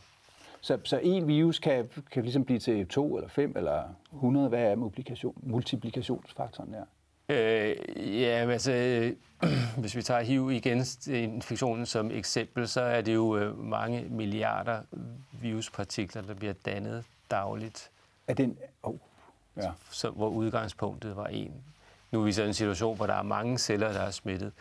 Så, 0.61 0.79
så 0.85 0.99
en 0.99 1.29
virus 1.29 1.59
kan, 1.59 1.89
kan 2.11 2.23
ligesom 2.23 2.45
blive 2.45 2.59
til 2.59 2.89
to 2.89 3.17
eller 3.17 3.29
fem 3.29 3.53
eller 3.57 3.83
100. 4.15 4.49
Hvad 4.49 4.63
er 4.63 4.75
multiplikation, 4.77 5.35
multiplikationsfaktoren 5.43 6.73
der? 6.73 6.85
Øh, 7.29 7.77
ja, 8.21 8.51
altså, 8.51 8.73
øh, 8.73 9.13
hvis 9.81 9.97
vi 9.97 10.03
tager 10.03 10.21
HIV 10.21 10.51
igen, 10.51 10.85
infektionen 11.09 11.87
som 11.87 12.11
eksempel, 12.11 12.69
så 12.69 12.81
er 12.81 13.01
det 13.01 13.15
jo 13.15 13.37
øh, 13.37 13.59
mange 13.59 14.07
milliarder 14.11 14.81
viruspartikler, 15.33 16.23
der 16.23 16.35
bliver 16.35 16.53
dannet 16.53 17.05
dagligt, 17.31 17.91
Er 18.29 18.35
den... 18.35 18.59
Oh, 18.83 18.97
ja. 19.57 19.73
så, 19.91 20.11
hvor 20.11 20.29
udgangspunktet 20.29 21.17
var 21.17 21.27
en. 21.27 21.53
Nu 22.13 22.21
er 22.21 22.25
vi 22.25 22.33
så 22.33 22.43
i 22.43 22.47
en 22.47 22.55
situation, 22.55 22.97
hvor 22.97 23.07
der 23.07 23.15
er 23.15 23.23
mange 23.23 23.59
celler, 23.59 23.93
der 23.93 24.01
er 24.01 24.11
smittet. 24.11 24.53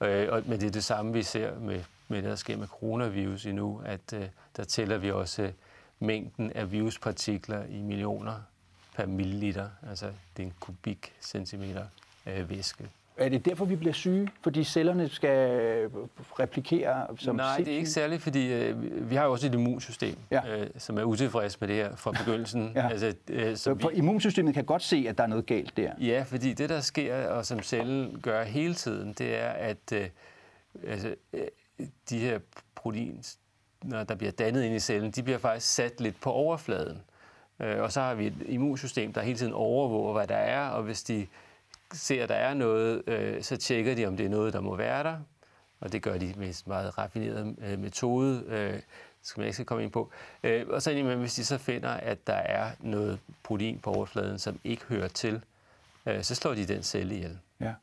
Øh, 0.00 0.28
og, 0.32 0.42
men 0.46 0.60
det 0.60 0.66
er 0.66 0.70
det 0.70 0.84
samme, 0.84 1.12
vi 1.12 1.22
ser 1.22 1.58
med, 1.58 1.82
med 2.08 2.22
det, 2.22 2.30
der 2.30 2.36
sker 2.36 2.56
med 2.56 2.66
coronavirus 2.66 3.46
endnu, 3.46 3.82
at 3.84 4.12
øh, 4.12 4.24
der 4.56 4.64
tæller 4.64 4.98
vi 4.98 5.10
også 5.10 5.42
øh, 5.42 5.52
mængden 5.98 6.52
af 6.52 6.72
viruspartikler 6.72 7.64
i 7.64 7.80
millioner 7.80 8.34
per 8.96 9.06
milliliter. 9.06 9.68
Altså, 9.88 10.06
det 10.36 10.42
er 10.42 10.46
en 10.46 10.54
kubikcentimeter 10.60 11.86
øh, 12.26 12.50
væske. 12.50 12.90
Er 13.16 13.28
det 13.28 13.44
derfor, 13.44 13.64
vi 13.64 13.76
bliver 13.76 13.92
syge? 13.92 14.28
Fordi 14.42 14.64
cellerne 14.64 15.08
skal 15.08 15.50
øh, 15.60 15.90
replikere 16.40 17.06
som 17.18 17.36
Nej, 17.36 17.56
det 17.58 17.68
er 17.68 17.76
ikke 17.76 17.90
særligt, 17.90 18.22
fordi 18.22 18.52
øh, 18.52 19.10
vi- 19.10 19.14
har 19.16 19.24
jo 19.24 19.32
også 19.32 19.46
et 19.46 19.54
immunsystem, 19.54 20.16
Ja. 20.30 20.58
øh, 20.60 20.66
som 20.78 20.98
er 20.98 21.02
utilfreds 21.02 21.60
med 21.60 21.68
det 21.68 21.76
her 21.76 21.96
fra 21.96 22.10
begyndelsen. 22.12 22.72
Ja. 22.74 22.88
altså, 22.88 23.14
øh, 23.30 23.56
Så 23.56 23.62
som 23.62 23.78
for 23.80 23.88
vi, 23.88 23.96
immunsystemet 23.96 24.54
kan 24.54 24.64
godt 24.64 24.82
se, 24.82 25.06
at 25.08 25.18
der 25.18 25.24
er 25.24 25.28
noget 25.28 25.46
galt 25.46 25.76
der. 25.76 25.90
ja, 26.00 26.24
fordi 26.26 26.52
det, 26.52 26.68
der 26.68 26.80
sker, 26.80 27.26
og 27.28 27.46
som 27.46 27.62
cellen 27.62 28.20
gør 28.22 28.42
hele 28.44 28.74
tiden, 28.74 29.12
det 29.12 29.36
er, 29.42 29.48
at 29.48 29.92
øh, 29.92 30.06
altså, 30.86 31.14
øh, 31.32 31.40
de 32.10 32.18
her 32.18 32.38
proteins, 32.74 33.38
når 33.84 34.04
der 34.04 34.14
bliver 34.14 34.32
dannet 34.32 34.62
ind 34.64 34.74
i 34.74 34.80
cellen, 34.80 35.10
de 35.10 35.22
bliver 35.22 35.38
faktisk 35.38 35.74
sat 35.74 36.00
lidt 36.00 36.20
på 36.20 36.30
overfladen. 36.30 37.02
Øh, 37.60 37.82
og 37.82 37.92
så 37.92 38.00
har 38.00 38.14
vi 38.14 38.26
et 38.26 38.34
immunsystem, 38.46 39.12
der 39.12 39.20
hele 39.20 39.38
tiden 39.38 39.52
overvåger, 39.52 40.12
hvad 40.12 40.26
der 40.26 40.34
er, 40.36 40.68
og 40.68 40.82
hvis 40.82 41.02
de 41.02 41.26
ser, 41.92 42.22
at 42.22 42.28
der 42.28 42.34
er 42.34 42.54
noget, 42.54 43.02
øh, 43.06 43.42
så 43.42 43.56
tjekker 43.56 43.94
de, 43.94 44.06
om 44.06 44.16
det 44.16 44.26
er 44.26 44.30
noget, 44.30 44.52
der 44.52 44.60
må 44.60 44.76
være 44.76 45.02
der. 45.02 45.18
Og 45.80 45.92
det 45.92 46.02
gør 46.02 46.18
de 46.18 46.34
med 46.36 46.48
en 46.48 46.54
meget 46.66 46.98
raffineret 46.98 47.56
øh, 47.62 47.78
metode, 47.78 48.44
øh, 48.46 48.80
skal 49.22 49.40
man 49.40 49.46
ikke 49.46 49.54
skal 49.54 49.66
komme 49.66 49.84
ind 49.84 49.92
på. 49.92 50.10
Øh, 50.42 50.66
og 50.68 50.82
så 50.82 50.90
indimellem, 50.90 51.20
hvis 51.20 51.34
de 51.34 51.44
så 51.44 51.58
finder, 51.58 51.90
at 51.90 52.26
der 52.26 52.34
er 52.34 52.70
noget 52.80 53.18
protein 53.42 53.78
på 53.78 53.90
overfladen, 53.90 54.38
som 54.38 54.60
ikke 54.64 54.84
hører 54.84 55.08
til, 55.08 55.42
øh, 56.06 56.22
så 56.22 56.34
slår 56.34 56.54
de 56.54 56.66
den 56.66 56.82
celle 56.82 57.14
ihjel. 57.14 57.38
Ja. 57.60 57.74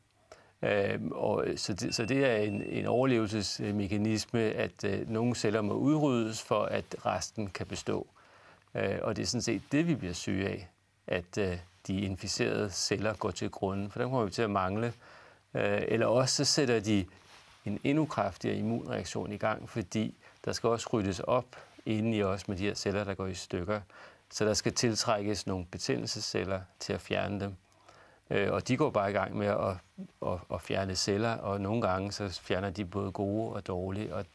Øh, 0.61 0.99
og, 1.11 1.45
så, 1.55 1.73
det, 1.73 1.95
så 1.95 2.05
det 2.05 2.25
er 2.25 2.35
en, 2.35 2.63
en 2.63 2.85
overlevelsesmekanisme, 2.85 4.39
at 4.39 4.83
øh, 4.83 5.09
nogle 5.09 5.35
celler 5.35 5.61
må 5.61 5.73
udryddes, 5.73 6.41
for 6.41 6.63
at 6.63 6.95
resten 7.05 7.47
kan 7.47 7.65
bestå. 7.65 8.07
Øh, 8.75 8.99
og 9.01 9.15
det 9.15 9.21
er 9.21 9.25
sådan 9.27 9.41
set 9.41 9.61
det, 9.71 9.87
vi 9.87 9.95
bliver 9.95 10.13
syge 10.13 10.47
af, 10.47 10.69
at 11.07 11.37
øh, 11.37 11.57
de 11.87 12.01
inficerede 12.01 12.71
celler 12.71 13.13
går 13.13 13.31
til 13.31 13.49
grunden, 13.49 13.91
for 13.91 13.99
dem 13.99 14.09
kommer 14.09 14.25
vi 14.25 14.31
til 14.31 14.41
at 14.41 14.49
mangle. 14.49 14.93
Øh, 15.53 15.81
eller 15.87 16.05
også 16.05 16.35
så 16.35 16.45
sætter 16.45 16.79
de 16.79 17.05
en 17.65 17.79
endnu 17.83 18.05
kraftigere 18.05 18.57
immunreaktion 18.57 19.31
i 19.31 19.37
gang, 19.37 19.69
fordi 19.69 20.15
der 20.45 20.51
skal 20.51 20.69
også 20.69 20.89
ryddes 20.93 21.19
op 21.19 21.45
inde 21.85 22.17
i 22.17 22.23
os 22.23 22.47
med 22.47 22.57
de 22.57 22.63
her 22.63 22.73
celler, 22.73 23.03
der 23.03 23.13
går 23.13 23.27
i 23.27 23.33
stykker. 23.33 23.81
Så 24.29 24.45
der 24.45 24.53
skal 24.53 24.73
tiltrækkes 24.73 25.47
nogle 25.47 25.65
betændelsesceller 25.65 26.61
til 26.79 26.93
at 26.93 27.01
fjerne 27.01 27.39
dem. 27.39 27.55
Øh, 28.29 28.51
og 28.51 28.67
de 28.67 28.77
går 28.77 28.89
bare 28.89 29.09
i 29.09 29.13
gang 29.13 29.37
med 29.37 29.47
at, 29.47 29.75
at, 30.25 30.39
at 30.53 30.61
fjerne 30.61 30.95
celler, 30.95 31.33
og 31.33 31.61
nogle 31.61 31.81
gange 31.81 32.11
så 32.11 32.39
fjerner 32.41 32.69
de 32.69 32.85
både 32.85 33.11
gode 33.11 33.53
og 33.53 33.67
dårlige, 33.67 34.15
og 34.15 34.25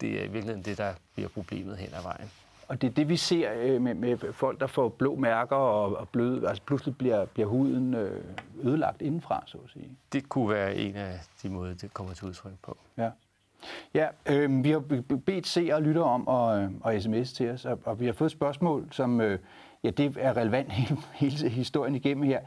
det 0.00 0.20
er 0.20 0.24
i 0.24 0.28
virkeligheden 0.28 0.64
det, 0.64 0.78
der 0.78 0.94
bliver 1.14 1.28
problemet 1.28 1.78
hen 1.78 1.94
ad 1.94 2.02
vejen. 2.02 2.30
Og 2.68 2.82
det 2.82 2.90
er 2.90 2.94
det, 2.94 3.08
vi 3.08 3.16
ser 3.16 3.50
øh, 3.56 3.82
med, 3.82 3.94
med 3.94 4.32
folk, 4.32 4.60
der 4.60 4.66
får 4.66 4.88
blå 4.88 5.16
mærker 5.16 5.56
og, 5.56 5.96
og 5.96 6.08
bløde. 6.08 6.48
Altså 6.48 6.62
pludselig 6.66 6.96
bliver, 6.96 7.24
bliver 7.24 7.48
huden 7.48 7.94
øh, 7.94 8.24
ødelagt 8.62 9.02
indenfra, 9.02 9.42
så 9.46 9.58
at 9.64 9.70
sige. 9.70 9.90
Det 10.12 10.28
kunne 10.28 10.48
være 10.48 10.76
en 10.76 10.96
af 10.96 11.20
de 11.42 11.48
måder, 11.48 11.74
det 11.74 11.94
kommer 11.94 12.14
til 12.14 12.28
udtryk 12.28 12.52
på. 12.62 12.78
Ja. 12.98 13.10
Ja, 13.94 14.08
øh, 14.26 14.64
vi 14.64 14.70
har 14.70 14.78
be- 14.78 15.02
bedt 15.02 15.46
seere 15.46 15.74
og 15.74 15.82
lytter 15.82 16.02
om 16.02 16.28
øh, 16.84 16.94
at 16.94 17.02
sms 17.02 17.32
til 17.32 17.50
os, 17.50 17.64
og, 17.64 17.78
og 17.84 18.00
vi 18.00 18.06
har 18.06 18.12
fået 18.12 18.28
et 18.28 18.32
spørgsmål, 18.32 18.88
som 18.90 19.20
øh, 19.20 19.38
ja, 19.84 19.90
det 19.90 20.16
er 20.20 20.36
relevant 20.36 20.72
hele, 20.78 21.00
hele 21.12 21.48
historien 21.48 21.94
igennem 21.94 22.22
her. 22.22 22.40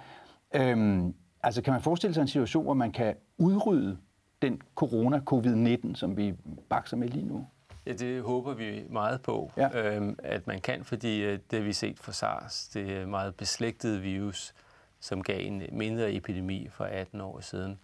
Øhm, 0.56 1.14
altså 1.44 1.62
kan 1.62 1.74
man 1.74 1.82
forestille 1.82 2.14
sig 2.14 2.22
en 2.22 2.28
situation, 2.28 2.64
hvor 2.64 2.74
man 2.74 2.92
kan 2.92 3.16
udrydde 3.38 3.98
den 4.42 4.62
corona, 4.76 5.22
covid-19, 5.32 5.96
som 5.96 6.18
vi 6.18 6.34
bakser 6.70 6.98
med 6.98 7.08
lige 7.08 7.26
nu? 7.26 7.48
Ja, 7.86 7.94
det 7.94 8.22
håber 8.24 8.54
vi 8.54 8.84
meget 8.90 9.22
på, 9.22 9.52
Ja. 9.58 9.70
øhm, 9.96 10.20
at 10.24 10.48
man 10.48 10.62
kan, 10.62 10.84
fordi 10.86 11.22
øh, 11.22 11.40
det 11.52 11.60
har 11.60 11.66
vi 11.66 11.74
set 11.74 12.00
for 12.00 12.12
SARS, 12.12 12.68
det 12.68 12.98
er 12.98 13.06
meget 13.06 13.36
beslægtede 13.36 14.02
virus, 14.02 14.54
som 15.00 15.24
gav 15.24 15.46
en 15.48 15.64
mindre 15.72 16.14
epidemi 16.14 16.68
for 16.72 16.86
18 16.86 17.22
år 17.22 17.40
siden, 17.40 17.80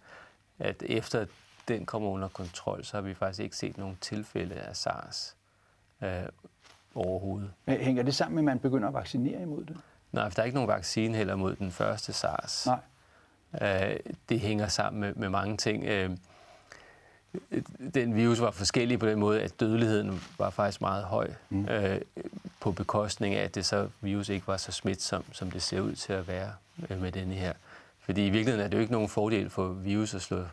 at 0.58 0.82
efter 0.86 1.26
den 1.68 1.86
kommer 1.86 2.08
under 2.08 2.28
kontrol, 2.28 2.84
så 2.84 2.96
har 2.96 3.02
vi 3.02 3.14
faktisk 3.14 3.40
ikke 3.40 3.56
set 3.56 3.78
nogen 3.78 3.98
tilfælde 4.00 4.54
af 4.54 4.76
SARS 4.76 5.36
øh, 6.02 6.10
overhovedet. 6.94 7.50
Men 7.66 7.76
hænger 7.80 8.02
det 8.02 8.14
sammen 8.14 8.34
med, 8.34 8.42
at 8.42 8.44
man 8.44 8.58
begynder 8.58 8.88
at 8.88 8.94
vaccinere 8.94 9.42
imod 9.42 9.64
det? 9.64 9.76
Nej, 10.12 10.28
for 10.30 10.34
der 10.34 10.42
er 10.42 10.44
ikke 10.46 10.54
nogen 10.54 10.68
vaccine 10.68 11.16
heller 11.16 11.36
mod 11.36 11.56
den 11.56 11.70
første 11.70 12.12
SARS. 12.12 12.66
Nej. 12.66 13.90
Øh, 13.90 13.96
det 14.28 14.40
hænger 14.40 14.68
sammen 14.68 15.00
med, 15.00 15.14
med 15.14 15.28
mange 15.28 15.56
ting. 15.56 15.84
Øh, 15.84 16.10
den 17.94 18.16
virus 18.16 18.40
var 18.40 18.50
forskellig 18.50 18.98
på 18.98 19.06
den 19.06 19.18
måde, 19.18 19.42
at 19.42 19.60
dødeligheden 19.60 20.22
var 20.38 20.50
faktisk 20.50 20.80
meget 20.80 21.04
høj, 21.04 21.30
mm. 21.50 21.68
øh, 21.68 22.00
på 22.60 22.72
bekostning 22.72 23.34
af, 23.34 23.44
at 23.44 23.54
det 23.54 23.66
så 23.66 23.88
virus 24.00 24.28
ikke 24.28 24.46
var 24.46 24.56
så 24.56 24.72
smitsom, 24.72 25.24
som 25.32 25.50
det 25.50 25.62
ser 25.62 25.80
ud 25.80 25.94
til 25.94 26.12
at 26.12 26.28
være 26.28 26.52
øh, 26.90 27.00
med 27.00 27.12
denne 27.12 27.34
her. 27.34 27.52
Fordi 28.00 28.26
i 28.26 28.30
virkeligheden 28.30 28.64
er 28.64 28.68
det 28.68 28.76
jo 28.76 28.80
ikke 28.80 28.92
nogen 28.92 29.08
fordel 29.08 29.50
for 29.50 29.68
virus 29.68 30.14
at 30.14 30.22
slå 30.22 30.44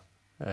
øh, 0.42 0.48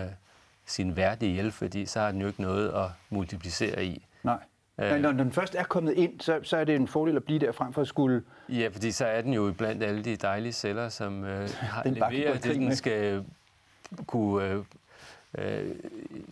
sin 0.65 0.95
vært 0.95 1.23
ihjel, 1.23 1.51
fordi 1.51 1.85
så 1.85 1.99
har 1.99 2.11
den 2.11 2.21
jo 2.21 2.27
ikke 2.27 2.41
noget 2.41 2.69
at 2.69 2.89
multiplicere 3.09 3.85
i. 3.85 4.05
Nej. 4.23 4.39
Øh. 4.77 4.91
Men 4.91 5.01
når 5.01 5.11
den 5.11 5.31
først 5.31 5.55
er 5.55 5.63
kommet 5.63 5.93
ind, 5.93 6.21
så, 6.21 6.39
så 6.43 6.57
er 6.57 6.63
det 6.63 6.75
en 6.75 6.87
fordel 6.87 7.15
at 7.15 7.23
blive 7.23 7.39
der 7.39 7.51
frem 7.51 7.73
for 7.73 7.81
at 7.81 7.87
skulle... 7.87 8.23
Ja, 8.49 8.69
fordi 8.71 8.91
så 8.91 9.05
er 9.05 9.21
den 9.21 9.33
jo 9.33 9.53
blandt 9.57 9.83
alle 9.83 10.03
de 10.03 10.15
dejlige 10.15 10.53
celler, 10.53 10.89
som 10.89 11.23
øh, 11.23 11.49
har 11.73 11.83
leveret 11.83 12.43
det, 12.43 12.55
den 12.55 12.75
skal 12.75 13.25
kunne 14.07 14.45
øh, 14.45 14.63
øh, 15.37 15.75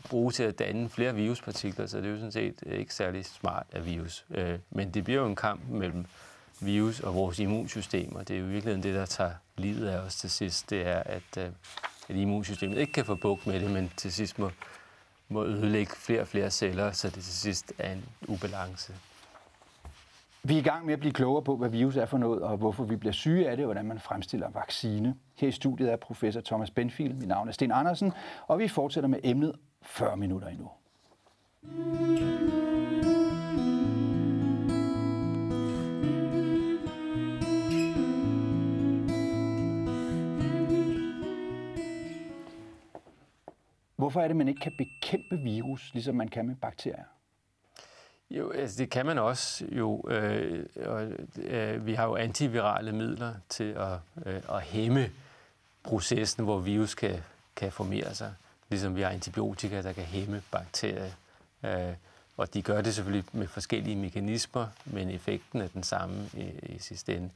bruge 0.09 0.31
til 0.31 0.43
at 0.43 0.59
danne 0.59 0.89
flere 0.89 1.15
viruspartikler, 1.15 1.85
så 1.85 1.97
det 1.97 2.05
er 2.05 2.09
jo 2.09 2.17
sådan 2.17 2.31
set 2.31 2.63
øh, 2.65 2.79
ikke 2.79 2.93
særlig 2.93 3.25
smart 3.25 3.65
af 3.71 3.85
virus. 3.85 4.25
Øh, 4.31 4.59
men 4.69 4.93
det 4.93 5.03
bliver 5.03 5.21
jo 5.21 5.27
en 5.27 5.35
kamp 5.35 5.61
mellem 5.69 6.05
virus 6.59 6.99
og 6.99 7.15
vores 7.15 7.39
immunsystem, 7.39 8.15
og 8.15 8.27
det 8.27 8.35
er 8.35 8.39
jo 8.39 8.45
i 8.45 8.49
virkeligheden 8.49 8.83
det, 8.83 8.93
der 8.95 9.05
tager 9.05 9.31
livet 9.57 9.87
af 9.87 9.97
os 9.97 10.15
til 10.15 10.29
sidst, 10.29 10.69
det 10.69 10.87
er, 10.87 11.03
at, 11.05 11.37
øh, 11.37 11.49
at 12.09 12.15
immunsystemet 12.15 12.77
ikke 12.77 12.93
kan 12.93 13.05
få 13.05 13.15
bugt 13.15 13.47
med 13.47 13.59
det, 13.59 13.71
men 13.71 13.91
til 13.97 14.13
sidst 14.13 14.39
må, 14.39 14.51
må 15.29 15.45
ødelægge 15.45 15.93
flere 15.95 16.21
og 16.21 16.27
flere 16.27 16.51
celler, 16.51 16.91
så 16.91 17.07
det 17.07 17.23
til 17.23 17.33
sidst 17.33 17.73
er 17.77 17.91
en 17.91 18.05
ubalance. 18.27 18.93
Vi 20.47 20.53
er 20.53 20.59
i 20.59 20.61
gang 20.61 20.85
med 20.85 20.93
at 20.93 20.99
blive 20.99 21.13
klogere 21.13 21.43
på, 21.43 21.55
hvad 21.55 21.69
virus 21.69 21.97
er 21.97 22.05
for 22.05 22.17
noget, 22.17 22.41
og 22.41 22.57
hvorfor 22.57 22.83
vi 22.83 22.95
bliver 22.95 23.13
syge 23.13 23.49
af 23.49 23.57
det, 23.57 23.65
og 23.65 23.67
hvordan 23.67 23.85
man 23.85 23.99
fremstiller 23.99 24.49
vaccine. 24.49 25.15
Her 25.35 25.47
i 25.47 25.51
studiet 25.51 25.91
er 25.91 25.95
professor 25.95 26.41
Thomas 26.41 26.71
Benfield. 26.71 27.13
Mit 27.13 27.27
navn 27.27 27.47
er 27.47 27.51
Sten 27.51 27.71
Andersen, 27.71 28.11
og 28.47 28.59
vi 28.59 28.67
fortsætter 28.67 29.07
med 29.07 29.19
emnet 29.23 29.55
40 29.81 30.17
minutter 30.17 30.47
endnu. 30.47 30.69
Hvorfor 43.95 44.21
er 44.21 44.27
det, 44.27 44.35
man 44.35 44.47
ikke 44.47 44.61
kan 44.61 44.71
bekæmpe 44.77 45.37
virus, 45.37 45.93
ligesom 45.93 46.15
man 46.15 46.27
kan 46.27 46.45
med 46.47 46.55
bakterier? 46.55 47.14
Jo, 48.29 48.51
altså 48.51 48.77
det 48.77 48.89
kan 48.89 49.05
man 49.05 49.17
også 49.17 49.65
jo. 49.71 50.03
Øh, 50.09 50.65
og, 50.85 51.07
øh, 51.37 51.85
vi 51.85 51.93
har 51.93 52.05
jo 52.05 52.15
antivirale 52.15 52.91
midler 52.91 53.33
til 53.49 53.63
at, 53.77 53.99
øh, 54.25 54.41
at 54.49 54.61
hæmme 54.61 55.09
processen, 55.83 56.43
hvor 56.43 56.59
virus 56.59 56.95
kan, 56.95 57.23
kan 57.55 57.71
formere 57.71 58.15
sig. 58.15 58.33
Ligesom 58.69 58.95
vi 58.95 59.01
har 59.01 59.09
antibiotika, 59.09 59.81
der 59.81 59.93
kan 59.93 60.03
hæmme 60.03 60.41
bakterier. 60.51 61.11
Øh, 61.63 61.93
og 62.37 62.53
de 62.53 62.61
gør 62.61 62.81
det 62.81 62.95
selvfølgelig 62.95 63.25
med 63.31 63.47
forskellige 63.47 63.95
mekanismer, 63.95 64.67
men 64.85 65.09
effekten 65.09 65.61
er 65.61 65.67
den 65.67 65.83
samme 65.83 66.29
i, 66.33 66.43
i 66.75 66.79
sidste 66.79 67.15
ende. 67.15 67.29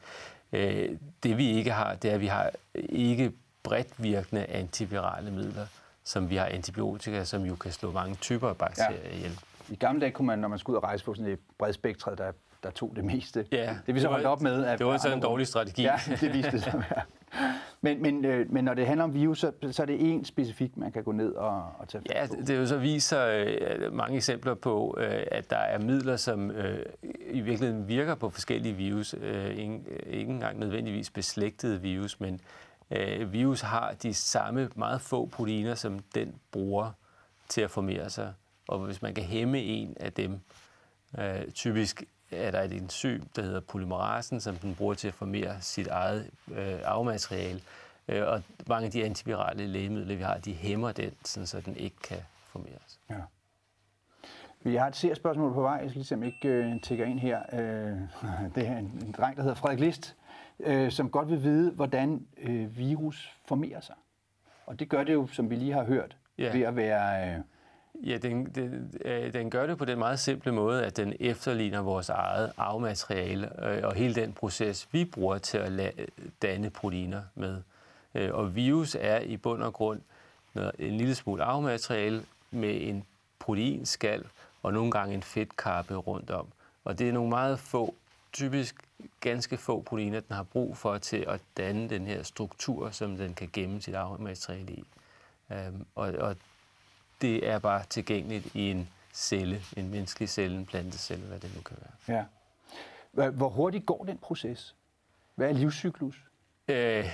Øh, 0.51 0.98
det 1.24 1.38
vi 1.38 1.50
ikke 1.50 1.72
har, 1.72 1.96
det 1.96 2.10
er, 2.10 2.15
at 2.15 2.22
vi 2.22 2.27
har 2.27 2.51
ikke 2.75 3.31
bredt 3.63 3.88
virkende 3.98 4.46
antivirale 4.46 5.31
midler, 5.31 5.67
som 6.03 6.29
vi 6.29 6.36
har 6.36 6.46
antibiotika, 6.46 7.24
som 7.24 7.43
jo 7.43 7.55
kan 7.55 7.72
slå 7.72 7.91
mange 7.91 8.15
typer 8.15 8.50
af 8.50 8.58
bakterier 8.58 9.10
ja. 9.10 9.15
ihjel. 9.15 9.39
I 9.71 9.75
gamle 9.75 10.01
dage 10.01 10.11
kunne 10.11 10.25
man, 10.25 10.39
når 10.39 10.48
man 10.48 10.59
skulle 10.59 10.77
ud 10.77 10.81
og 10.81 10.83
rejse 10.83 11.05
på 11.05 11.13
sådan 11.13 11.31
et 11.31 11.39
bredspektret, 11.57 12.17
der, 12.17 12.31
der 12.63 12.70
tog 12.70 12.94
det 12.96 13.05
meste. 13.05 13.46
Ja, 13.51 13.77
det 13.87 13.96
vi 13.96 14.00
så 14.00 14.07
holdt 14.07 14.25
op 14.25 14.41
med. 14.41 14.65
At, 14.65 14.79
det 14.79 14.87
var 14.87 14.98
sådan 14.98 15.17
en 15.17 15.24
dårlig 15.24 15.48
strategi. 15.48 15.81
Ja, 15.81 15.96
det 16.22 16.33
viste 16.33 16.51
det 16.51 16.63
sig 16.63 16.83
ja. 16.96 17.01
Men, 17.81 18.01
men, 18.01 18.25
øh, 18.25 18.51
men 18.51 18.63
når 18.63 18.74
det 18.74 18.87
handler 18.87 19.03
om 19.03 19.13
virus, 19.13 19.39
så, 19.39 19.51
så 19.72 19.81
er 19.81 19.85
det 19.85 20.11
en 20.13 20.25
specifik, 20.25 20.77
man 20.77 20.91
kan 20.91 21.03
gå 21.03 21.11
ned 21.11 21.33
og, 21.33 21.63
og 21.79 21.87
tage 21.87 22.03
Ja, 22.15 22.25
det, 22.25 22.48
det 22.48 22.57
jo 22.57 22.65
så 22.65 22.77
viser 22.77 23.25
øh, 23.25 23.94
mange 23.94 24.15
eksempler 24.15 24.53
på, 24.53 24.98
øh, 24.98 25.24
at 25.31 25.50
der 25.50 25.57
er 25.57 25.79
midler, 25.79 26.15
som 26.15 26.51
øh, 26.51 26.85
i 27.29 27.39
virkeligheden 27.39 27.87
virker 27.87 28.15
på 28.15 28.29
forskellige 28.29 28.75
virus. 28.75 29.15
Øh, 29.22 29.50
ikke, 29.50 29.79
ikke 30.07 30.31
engang 30.31 30.59
nødvendigvis 30.59 31.09
beslægtede 31.09 31.81
virus, 31.81 32.20
men 32.20 32.39
øh, 32.91 33.33
virus 33.33 33.61
har 33.61 33.94
de 34.03 34.13
samme 34.13 34.70
meget 34.75 35.01
få 35.01 35.25
proteiner, 35.25 35.75
som 35.75 36.00
den 36.15 36.35
bruger 36.51 36.91
til 37.50 37.61
at 37.61 37.72
formere 37.72 38.09
sig. 38.09 38.33
Og 38.70 38.79
hvis 38.79 39.01
man 39.01 39.14
kan 39.14 39.24
hæmme 39.24 39.60
en 39.60 39.98
af 40.00 40.14
dem, 40.14 40.40
øh, 41.20 41.51
typisk 41.51 42.03
er 42.32 42.51
der 42.51 42.62
et 42.62 42.74
enzym, 42.74 43.22
der 43.36 43.42
hedder 43.42 43.60
polymerasen, 43.60 44.42
som 44.42 44.55
den 44.55 44.75
bruger 44.75 44.94
til 44.94 45.08
at 45.08 45.14
formere 45.14 45.62
sit 45.62 45.88
eget 45.88 46.29
øh, 46.51 46.79
arvemateriale. 46.86 47.62
Øh, 48.08 48.27
og 48.27 48.44
mange 48.68 48.86
af 48.86 48.92
de 48.92 49.05
antivirale 49.05 49.68
lægemidler, 49.68 50.16
vi 50.16 50.22
har, 50.22 50.38
de 50.38 50.53
hæmmer 50.53 50.92
den, 50.92 51.12
sådan, 51.25 51.48
så 51.48 51.62
den 51.62 51.75
ikke 51.75 51.96
kan 52.03 52.18
formeres. 52.46 53.00
Ja. 53.10 53.16
Vi 54.62 54.75
har 54.75 54.88
et 54.88 54.96
ser-spørgsmål 54.96 55.53
på 55.53 55.62
vej. 55.62 55.74
Jeg 55.74 55.90
skal 55.90 56.00
ligesom 56.00 56.24
ikke 56.24 56.48
øh, 56.48 56.82
tække 56.82 57.05
ind 57.05 57.20
her. 57.20 57.42
Øh, 57.53 57.60
det 58.55 58.68
er 58.68 58.77
en, 58.77 59.01
en 59.05 59.12
dreng, 59.18 59.36
der 59.36 59.42
hedder 59.42 59.55
Frederik 59.55 59.79
List, 59.79 60.16
øh, 60.60 60.92
som 60.92 61.10
godt 61.10 61.29
vil 61.29 61.44
vide, 61.44 61.72
hvordan 61.72 62.27
øh, 62.38 62.77
virus 62.77 63.34
formerer 63.46 63.82
sig. 63.82 63.96
Og 64.66 64.79
det 64.79 64.90
gør 64.90 65.03
det 65.03 65.14
jo, 65.14 65.27
som 65.27 65.50
vi 65.50 65.55
lige 65.55 65.74
har 65.74 65.84
hørt, 65.84 66.18
ja. 66.38 66.51
ved 66.51 66.62
at 66.62 66.75
være... 66.75 67.36
Øh, 67.36 67.40
Ja, 67.95 68.17
den, 68.17 68.45
den, 68.45 68.93
øh, 69.05 69.33
den 69.33 69.49
gør 69.49 69.67
det 69.67 69.77
på 69.77 69.85
den 69.85 69.99
meget 69.99 70.19
simple 70.19 70.51
måde, 70.51 70.85
at 70.85 70.97
den 70.97 71.13
efterligner 71.19 71.81
vores 71.81 72.09
eget 72.09 72.51
arvemateriale 72.57 73.65
øh, 73.65 73.83
og 73.83 73.93
hele 73.93 74.15
den 74.15 74.33
proces, 74.33 74.87
vi 74.91 75.05
bruger 75.05 75.37
til 75.37 75.57
at 75.57 75.93
danne 76.41 76.69
proteiner 76.69 77.21
med. 77.35 77.61
Øh, 78.15 78.33
og 78.33 78.55
virus 78.55 78.95
er 78.99 79.19
i 79.19 79.37
bund 79.37 79.63
og 79.63 79.73
grund 79.73 80.01
en 80.79 80.97
lille 80.97 81.15
smule 81.15 81.43
arvemateriale 81.43 82.25
med 82.51 82.81
en 82.81 83.05
proteinskal 83.39 84.25
og 84.63 84.73
nogle 84.73 84.91
gange 84.91 85.15
en 85.15 85.23
fedtkappe 85.23 85.95
rundt 85.95 86.31
om. 86.31 86.47
Og 86.83 86.99
det 86.99 87.09
er 87.09 87.13
nogle 87.13 87.29
meget 87.29 87.59
få, 87.59 87.95
typisk 88.33 88.75
ganske 89.19 89.57
få 89.57 89.81
proteiner, 89.81 90.19
den 90.19 90.35
har 90.35 90.43
brug 90.43 90.77
for 90.77 90.97
til 90.97 91.25
at 91.27 91.41
danne 91.57 91.89
den 91.89 92.07
her 92.07 92.23
struktur, 92.23 92.89
som 92.89 93.17
den 93.17 93.33
kan 93.33 93.49
gemme 93.53 93.81
sit 93.81 93.95
arvemateriale 93.95 94.73
i. 94.73 94.83
Øhm, 95.51 95.85
og, 95.95 96.07
og 96.07 96.35
det 97.22 97.48
er 97.48 97.60
bare 97.60 97.84
tilgængeligt 97.90 98.55
i 98.55 98.72
en 98.72 98.90
celle, 99.14 99.62
en 99.77 99.90
menneskelig 99.90 100.29
celle, 100.29 100.58
en 100.58 100.66
plantecelle, 100.66 101.25
hvad 101.25 101.40
det 101.40 101.55
nu 101.55 101.62
kan 101.62 101.77
være. 101.82 102.18
Ja. 102.18 102.25
Hvor 103.29 103.50
hurtigt 103.50 103.86
går 103.86 104.03
den 104.03 104.18
proces? 104.18 104.75
Hvad 105.36 105.50
er 105.50 105.53
livscyklus? 105.53 106.24
Øh, 106.68 107.05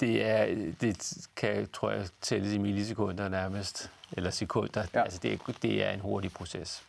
det, 0.00 0.26
er, 0.26 0.46
det 0.80 1.28
kan, 1.36 1.68
tror 1.70 1.90
jeg, 1.90 2.06
tælles 2.20 2.52
i 2.52 2.58
millisekunder 2.58 3.28
nærmest, 3.28 3.90
eller 4.12 4.30
sekunder. 4.30 4.86
Ja. 4.94 5.02
Altså, 5.02 5.18
det, 5.22 5.32
er, 5.32 5.52
det 5.62 5.84
er 5.84 5.90
en 5.90 6.00
hurtig 6.00 6.32
proces. 6.32 6.84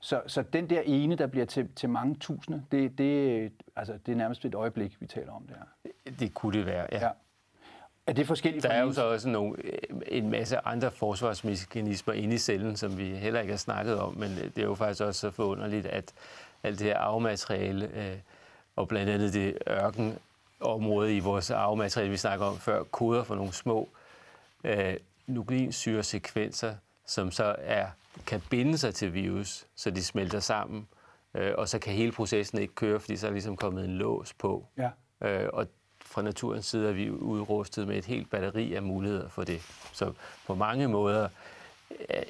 Så, 0.00 0.22
så 0.26 0.42
den 0.42 0.70
der 0.70 0.80
ene, 0.80 1.16
der 1.16 1.26
bliver 1.26 1.46
til, 1.46 1.68
til 1.76 1.88
mange 1.88 2.14
tusinde, 2.14 2.64
det, 2.70 2.98
det, 2.98 3.52
altså, 3.76 3.98
det 4.06 4.12
er 4.12 4.16
nærmest 4.16 4.44
et 4.44 4.54
øjeblik, 4.54 5.00
vi 5.00 5.06
taler 5.06 5.32
om 5.32 5.46
det 5.46 5.56
her? 5.56 6.12
Det 6.18 6.34
kunne 6.34 6.58
det 6.58 6.66
være, 6.66 6.86
ja. 6.92 7.06
ja. 7.06 7.10
Er 8.06 8.12
det 8.12 8.26
forskelligt? 8.26 8.62
Der 8.62 8.68
er 8.68 8.82
jo 8.82 8.92
så 8.92 9.02
også 9.02 9.28
nogle, 9.28 9.56
en 10.06 10.30
masse 10.30 10.66
andre 10.66 10.90
forsvarsmekanismer 10.90 12.14
inde 12.14 12.34
i 12.34 12.38
cellen, 12.38 12.76
som 12.76 12.98
vi 12.98 13.04
heller 13.04 13.40
ikke 13.40 13.52
har 13.52 13.58
snakket 13.58 14.00
om, 14.00 14.14
men 14.14 14.30
det 14.36 14.58
er 14.58 14.62
jo 14.62 14.74
faktisk 14.74 15.00
også 15.00 15.20
så 15.20 15.30
forunderligt, 15.30 15.86
at 15.86 16.12
alt 16.62 16.78
det 16.78 16.86
her 16.86 16.98
arvemateriale, 16.98 17.90
øh, 17.94 18.16
og 18.76 18.88
blandt 18.88 19.10
andet 19.10 19.32
det 19.32 19.58
ørkenområde 19.68 21.16
i 21.16 21.20
vores 21.20 21.50
arvemateriale, 21.50 22.10
vi 22.10 22.16
snakker 22.16 22.46
om 22.46 22.58
før, 22.58 22.82
koder 22.82 23.24
for 23.24 23.34
nogle 23.34 23.52
små 23.52 23.88
øh, 24.64 24.96
nukleinsyresekvenser, 25.26 26.74
som 27.06 27.30
så 27.30 27.56
er, 27.58 27.86
kan 28.26 28.42
binde 28.50 28.78
sig 28.78 28.94
til 28.94 29.14
virus, 29.14 29.66
så 29.76 29.90
de 29.90 30.04
smelter 30.04 30.40
sammen, 30.40 30.88
øh, 31.34 31.52
og 31.58 31.68
så 31.68 31.78
kan 31.78 31.92
hele 31.92 32.12
processen 32.12 32.58
ikke 32.58 32.74
køre, 32.74 33.00
fordi 33.00 33.16
så 33.16 33.26
er 33.26 33.30
ligesom 33.30 33.56
kommet 33.56 33.84
en 33.84 33.90
lås 33.90 34.32
på. 34.34 34.66
Ja. 34.76 34.90
Øh, 35.28 35.48
og 35.52 35.66
fra 36.10 36.22
naturens 36.22 36.66
side 36.66 36.88
er 36.88 36.92
vi 36.92 37.10
udrustet 37.10 37.88
med 37.88 37.96
et 37.96 38.04
helt 38.04 38.30
batteri 38.30 38.74
af 38.74 38.82
muligheder 38.82 39.28
for 39.28 39.44
det. 39.44 39.62
Så 39.92 40.12
på 40.46 40.54
mange 40.54 40.88
måder, 40.88 41.28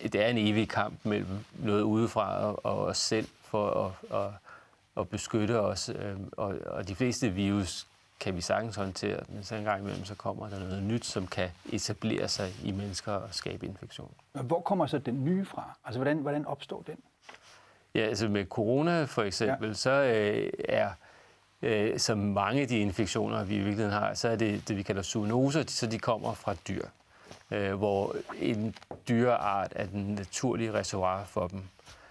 det 0.03 0.15
er 0.15 0.29
en 0.29 0.39
evig 0.39 0.69
kamp 0.69 0.95
mellem 1.05 1.45
noget 1.59 1.83
udefra 1.83 2.55
og 2.55 2.85
os 2.85 2.99
selv 2.99 3.29
for 3.43 3.95
at, 4.11 4.19
at, 4.19 4.33
at 4.97 5.09
beskytte 5.09 5.61
os. 5.61 5.89
Øhm, 5.89 6.33
og, 6.33 6.55
og 6.67 6.89
de 6.89 6.95
fleste 6.95 7.31
virus 7.31 7.87
kan 8.21 8.37
vi 8.37 8.41
sagtens 8.41 8.77
håndtere, 8.77 9.21
men 9.29 9.45
så 9.45 9.55
en 9.55 9.65
gang 9.65 9.81
imellem 9.81 10.05
så 10.05 10.15
kommer 10.15 10.49
der 10.49 10.59
noget 10.59 10.83
nyt, 10.83 11.05
som 11.05 11.27
kan 11.27 11.49
etablere 11.73 12.29
sig 12.29 12.51
i 12.65 12.71
mennesker 12.73 13.13
og 13.13 13.29
skabe 13.35 13.67
infektion. 13.67 14.15
Hvor 14.33 14.61
kommer 14.61 14.87
så 14.87 14.99
den 14.99 15.25
nye 15.25 15.45
fra? 15.45 15.79
Altså, 15.85 15.99
hvordan, 15.99 16.19
hvordan 16.19 16.47
opstår 16.47 16.83
den? 16.87 16.97
Ja, 17.95 18.01
altså 18.01 18.29
med 18.29 18.47
corona 18.47 19.05
for 19.05 19.23
eksempel, 19.23 19.69
ja. 19.69 19.75
så 19.75 19.91
øh, 19.91 20.53
er 20.69 20.91
øh, 21.63 21.99
som 21.99 22.19
mange 22.19 22.63
af 22.63 22.69
de 22.69 22.79
infektioner, 22.79 23.45
vi 23.45 23.55
i 23.55 23.59
virkeligheden 23.59 23.93
har, 23.93 24.15
så 24.15 24.29
er 24.29 24.37
det 24.37 24.69
det, 24.69 24.77
vi 24.77 24.83
kalder 24.83 25.03
zoonoser, 25.03 25.65
så 25.67 25.87
de 25.87 25.99
kommer 25.99 26.35
fra 26.35 26.55
dyr, 26.69 26.85
øh, 27.51 27.75
hvor 27.75 28.17
en 28.39 28.75
dyreart 29.09 29.73
er 29.77 29.87
den 29.87 30.15
naturlige 30.15 30.73
reservoir 30.73 31.25
for 31.25 31.49
dem. 31.49 31.63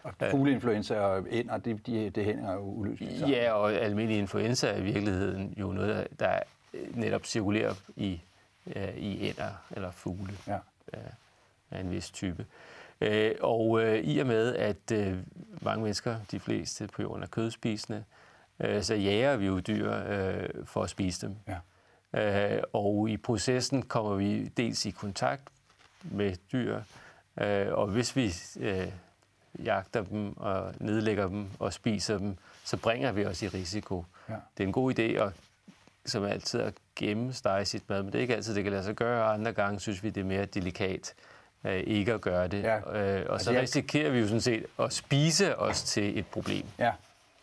Og 0.03 0.13
fugleinfluenza 0.31 0.99
og 0.99 1.25
ænder, 1.29 1.57
det, 1.57 1.87
de, 1.87 2.09
det 2.09 2.25
hænger 2.25 2.53
jo 2.53 2.59
uløseligt 2.59 3.19
sammen. 3.19 3.37
Ja, 3.37 3.51
og 3.51 3.73
almindelig 3.73 4.19
influenza 4.19 4.67
er 4.67 4.77
i 4.77 4.81
virkeligheden 4.81 5.53
jo 5.57 5.71
noget, 5.71 6.07
der 6.19 6.39
netop 6.93 7.25
cirkulerer 7.25 7.73
i, 7.95 8.21
øh, 8.75 8.97
i 8.97 9.27
ænder 9.27 9.51
eller 9.71 9.91
fugle 9.91 10.33
ja. 10.47 10.57
af 11.71 11.79
en 11.79 11.91
vis 11.91 12.11
type. 12.11 12.45
Øh, 13.01 13.35
og 13.41 13.81
øh, 13.83 13.99
i 13.99 14.19
og 14.19 14.27
med, 14.27 14.55
at 14.55 14.91
øh, 14.93 15.17
mange 15.61 15.83
mennesker, 15.83 16.15
de 16.31 16.39
fleste 16.39 16.87
på 16.87 17.01
jorden 17.01 17.23
er 17.23 17.27
kødspisende, 17.27 17.97
øh, 17.97 18.18
så 18.81 18.95
jager 18.95 19.37
vi 19.37 19.45
jo 19.45 19.59
dyr 19.59 19.93
øh, 20.07 20.49
for 20.65 20.83
at 20.83 20.89
spise 20.89 21.27
dem. 21.27 21.35
Ja. 21.47 21.57
Øh, 22.13 22.63
og 22.73 23.09
i 23.09 23.17
processen 23.17 23.81
kommer 23.81 24.15
vi 24.15 24.45
dels 24.47 24.85
i 24.85 24.91
kontakt 24.91 25.43
med 26.03 26.35
dyr, 26.51 26.81
øh, 27.41 27.67
og 27.71 27.87
hvis 27.87 28.15
vi 28.15 28.33
øh, 28.59 28.87
jagter 29.65 30.03
dem 30.03 30.37
og 30.37 30.73
nedlægger 30.79 31.27
dem 31.27 31.47
og 31.59 31.73
spiser 31.73 32.17
dem, 32.17 32.37
så 32.63 32.77
bringer 32.77 33.11
vi 33.11 33.25
os 33.25 33.41
i 33.41 33.47
risiko. 33.47 34.05
Ja. 34.29 34.33
Det 34.57 34.63
er 34.63 34.67
en 34.67 34.73
god 34.73 34.99
idé 34.99 35.01
at, 35.01 35.33
som 36.05 36.23
altid 36.23 36.59
at 36.59 36.73
gemme 36.95 37.33
stege 37.33 37.65
sit 37.65 37.89
mad, 37.89 38.03
men 38.03 38.11
det 38.11 38.17
er 38.17 38.21
ikke 38.21 38.35
altid, 38.35 38.55
det 38.55 38.63
kan 38.63 38.71
lade 38.71 38.83
sig 38.83 38.95
gøre. 38.95 39.33
Andre 39.33 39.53
gange 39.53 39.79
synes 39.79 40.03
vi, 40.03 40.09
det 40.09 40.21
er 40.21 40.25
mere 40.25 40.45
delikat 40.45 41.13
øh, 41.63 41.83
ikke 41.87 42.13
at 42.13 42.21
gøre 42.21 42.47
det. 42.47 42.63
Ja. 42.63 43.19
Øh, 43.19 43.25
og 43.29 43.41
så 43.41 43.51
risikerer 43.51 44.11
vi 44.11 44.19
jo 44.19 44.25
sådan 44.25 44.41
set 44.41 44.65
at 44.79 44.93
spise 44.93 45.59
os 45.59 45.83
til 45.83 46.19
et 46.19 46.27
problem. 46.27 46.65
Ja. 46.79 46.91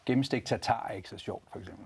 Gennemstik 0.07 0.45
tartar 0.45 0.87
er 0.89 0.93
ikke 0.93 1.09
så 1.09 1.19
sjovt, 1.19 1.45
for 1.53 1.59
eksempel. 1.59 1.85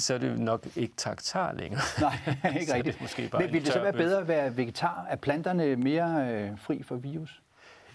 Så 0.00 0.14
er 0.14 0.18
det 0.18 0.40
nok 0.40 0.66
ikke 0.76 0.94
tartar 0.96 1.52
længere. 1.52 1.80
Nej, 2.00 2.60
ikke 2.60 2.72
rigtigt. 2.74 2.94
det 2.94 3.02
måske 3.02 3.28
bare 3.28 3.42
Men 3.42 3.52
vil 3.52 3.64
det 3.64 3.72
så 3.72 3.80
være 3.80 3.92
bedre 3.92 4.20
at 4.20 4.28
være 4.28 4.56
vegetar? 4.56 5.06
Er 5.08 5.16
planterne 5.16 5.76
mere 5.76 6.28
øh, 6.30 6.58
fri 6.58 6.82
for 6.82 6.96
virus? 6.96 7.42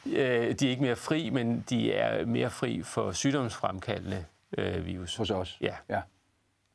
Øh, 0.05 0.13
de 0.53 0.65
er 0.65 0.69
ikke 0.69 0.82
mere 0.82 0.95
fri, 0.95 1.29
men 1.29 1.65
de 1.69 1.93
er 1.93 2.25
mere 2.25 2.49
fri 2.49 2.82
for 2.84 3.12
sygdomsfremkaldende 3.12 4.25
øh, 4.58 4.86
virus. 4.86 5.15
Hos 5.15 5.32
os? 5.32 5.58
Ja. 5.62 5.75
ja. 5.89 6.01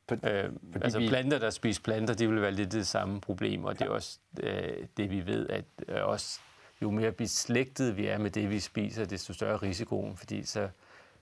For, 0.09 0.17
øh, 0.23 0.49
altså 0.81 0.99
vi... 0.99 1.07
planter, 1.07 1.39
der 1.39 1.49
spiser 1.49 1.81
planter, 1.81 2.13
det 2.13 2.29
vil 2.29 2.41
være 2.41 2.51
lidt 2.51 2.71
det 2.71 2.87
samme 2.87 3.21
problem, 3.21 3.63
og 3.63 3.79
det 3.79 3.85
er 3.85 3.89
også 3.89 4.19
øh, 4.43 4.87
det, 4.97 5.11
vi 5.11 5.25
ved, 5.25 5.49
at 5.49 5.65
øh, 5.87 6.05
også 6.05 6.39
jo 6.81 6.91
mere 6.91 7.11
beslægtet 7.11 7.97
vi 7.97 8.07
er 8.07 8.17
med 8.17 8.31
det, 8.31 8.49
vi 8.49 8.59
spiser, 8.59 9.05
desto 9.05 9.33
større 9.33 9.57
risikoen, 9.57 10.17
fordi 10.17 10.43
så 10.43 10.69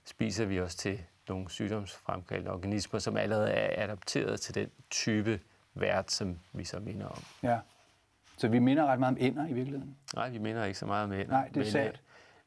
spiser 0.04 0.44
vi 0.44 0.60
os 0.60 0.74
til 0.74 1.00
nogle 1.28 1.50
sygdomsfremkaldende 1.50 2.52
organismer, 2.52 3.00
som 3.00 3.16
allerede 3.16 3.50
er 3.50 3.84
adapteret 3.84 4.40
til 4.40 4.54
den 4.54 4.68
type 4.90 5.40
vært, 5.74 6.12
som 6.12 6.38
vi 6.52 6.64
så 6.64 6.80
minder 6.80 7.06
om. 7.06 7.22
Ja. 7.42 7.58
Så 8.36 8.48
vi 8.48 8.58
minder 8.58 8.86
ret 8.86 8.98
meget 8.98 9.14
om 9.14 9.16
ender 9.20 9.46
i 9.48 9.52
virkeligheden? 9.52 9.96
Nej, 10.14 10.28
vi 10.28 10.38
minder 10.38 10.64
ikke 10.64 10.78
så 10.78 10.86
meget 10.86 11.04
om 11.04 11.12
ender. 11.12 11.26
Nej, 11.26 11.48
det 11.54 11.66
er 11.66 11.70
sandt. 11.70 12.00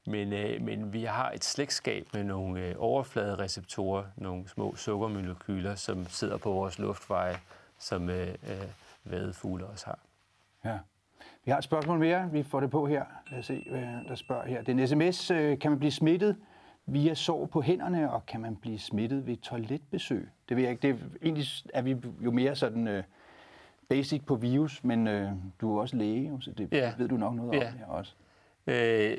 Men, 0.08 0.34
øh, 0.34 0.62
men 0.62 0.94
vi 0.94 1.04
har 1.04 1.32
et 1.32 1.44
slægtskab 1.44 2.08
med 2.14 2.24
nogle 2.24 2.62
øh, 2.62 2.76
overfladereceptorer, 2.78 4.04
nogle 4.16 4.50
små 4.50 4.76
sukkermolekyler, 4.76 5.76
som 5.76 6.06
sidder 6.06 6.38
på 6.38 6.52
vores 6.52 6.80
luftveje, 6.80 7.36
som 7.80 8.10
øh, 8.10 8.28
øh, 8.28 8.68
vadefugle 9.04 9.66
også 9.66 9.86
har. 9.86 10.00
Ja. 10.66 10.78
Vi 11.46 11.52
har 11.52 11.58
et 11.58 11.64
spørgsmål 11.64 12.00
mere. 12.00 12.32
Vi 12.32 12.44
får 12.44 12.60
det 12.60 12.72
på 12.72 12.86
her. 12.88 13.06
Lad 13.32 13.40
os 13.40 13.46
se, 13.46 13.64
der 14.08 14.16
spørger 14.16 14.48
her. 14.48 14.62
Det 14.62 14.80
er 14.80 14.98
en 14.98 15.12
sms. 15.14 15.32
Øh, 15.32 15.60
kan 15.60 15.72
man 15.72 15.80
blive 15.80 15.92
smittet 15.92 16.36
via 16.88 17.14
sår 17.14 17.46
på 17.46 17.62
hænderne, 17.62 18.12
og 18.12 18.26
kan 18.26 18.42
man 18.42 18.56
blive 18.56 18.80
smittet 18.80 19.28
ved 19.28 19.38
toiletbesøg? 19.38 20.30
Det 20.50 20.58
ved 20.58 20.64
jeg 20.64 20.72
ikke. 20.72 20.82
Det 20.82 20.90
er, 20.90 20.98
egentlig 21.24 21.46
er 21.74 21.82
vi 21.82 21.96
jo 22.22 22.32
mere 22.32 22.56
sådan 22.56 22.88
uh, 22.88 23.04
basic 23.90 24.22
på 24.26 24.36
virus, 24.36 24.84
men 24.84 25.08
uh, 25.08 25.32
du 25.62 25.78
er 25.78 25.82
også 25.82 25.96
læge, 25.96 26.38
så 26.42 26.52
det 26.52 26.70
ja. 26.72 26.94
ved 26.98 27.08
du 27.08 27.18
nok 27.18 27.36
noget 27.36 27.54
ja. 27.54 27.68
om 27.68 27.78
her 27.78 27.86
også. 27.86 28.14
Øh, 28.68 29.18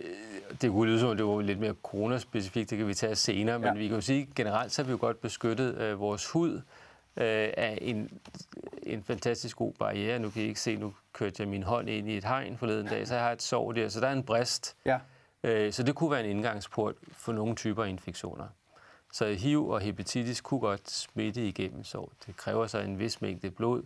det 0.62 0.70
kunne 0.70 0.90
lyde 0.90 1.00
som, 1.00 1.16
det 1.16 1.26
var 1.26 1.40
lidt 1.40 1.58
mere 1.58 1.74
coronaspecifikt, 1.82 2.70
det 2.70 2.78
kan 2.78 2.88
vi 2.88 2.94
tage 2.94 3.14
senere, 3.14 3.60
ja. 3.60 3.72
men 3.72 3.78
vi 3.78 3.86
kan 3.86 3.94
jo 3.94 4.00
sige, 4.00 4.22
at 4.22 4.34
generelt 4.34 4.72
så 4.72 4.82
har 4.82 4.86
vi 4.86 4.90
jo 4.90 4.98
godt 5.00 5.20
beskyttet 5.20 5.74
øh, 5.74 6.00
vores 6.00 6.30
hud 6.30 6.54
øh, 7.16 7.48
af 7.56 7.78
en, 7.80 8.10
en 8.82 9.02
fantastisk 9.02 9.56
god 9.56 9.72
barriere. 9.72 10.18
Nu 10.18 10.30
kan 10.30 10.42
I 10.42 10.44
ikke 10.44 10.60
se, 10.60 10.76
nu 10.76 10.94
kørte 11.12 11.42
jeg 11.42 11.48
min 11.48 11.62
hånd 11.62 11.88
ind 11.88 12.08
i 12.08 12.16
et 12.16 12.24
hegn 12.24 12.56
forleden 12.56 12.86
dag, 12.86 13.06
så 13.06 13.14
jeg 13.14 13.24
har 13.24 13.32
et 13.32 13.42
sår 13.42 13.72
der, 13.72 13.88
så 13.88 14.00
der 14.00 14.06
er 14.06 14.12
en 14.12 14.22
brist. 14.22 14.76
Ja. 14.84 14.98
Øh, 15.44 15.72
så 15.72 15.82
det 15.82 15.94
kunne 15.94 16.10
være 16.10 16.24
en 16.24 16.30
indgangsport 16.30 16.94
for 17.12 17.32
nogle 17.32 17.54
typer 17.54 17.84
infektioner. 17.84 18.46
Så 19.12 19.34
HIV 19.34 19.68
og 19.68 19.80
hepatitis 19.80 20.40
kunne 20.40 20.60
godt 20.60 20.90
smitte 20.90 21.48
igennem 21.48 21.84
sår. 21.84 22.12
Det 22.26 22.36
kræver 22.36 22.66
så 22.66 22.78
en 22.78 22.98
vis 22.98 23.20
mængde 23.20 23.50
blod 23.50 23.82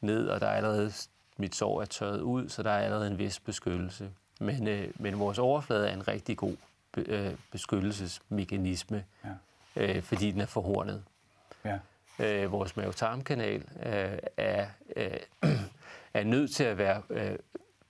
ned, 0.00 0.28
og 0.28 0.40
der 0.40 0.46
er 0.46 0.56
allerede, 0.56 0.92
mit 1.36 1.54
sår 1.54 1.80
er 1.80 1.84
tørret 1.84 2.20
ud, 2.20 2.48
så 2.48 2.62
der 2.62 2.70
er 2.70 2.78
allerede 2.78 3.06
en 3.06 3.18
vis 3.18 3.40
beskyttelse. 3.40 4.10
Men, 4.40 4.68
øh, 4.68 4.90
men 4.94 5.18
vores 5.18 5.38
overflade 5.38 5.88
er 5.88 5.94
en 5.94 6.08
rigtig 6.08 6.36
god 6.36 6.56
be, 6.92 7.00
øh, 7.00 7.34
beskyttelsesmekanisme, 7.52 9.04
ja. 9.24 9.30
øh, 9.76 10.02
fordi 10.02 10.30
den 10.30 10.40
er 10.40 10.46
forhornet. 10.46 11.04
Ja. 11.64 11.78
Øh, 12.18 12.52
vores 12.52 12.76
mavetarmkanal 12.76 13.62
øh, 13.86 14.18
er, 14.36 14.66
øh, 14.96 15.16
er 16.14 16.24
nødt 16.24 16.50
til 16.50 16.64
at 16.64 16.78
være 16.78 17.02
øh, 17.10 17.38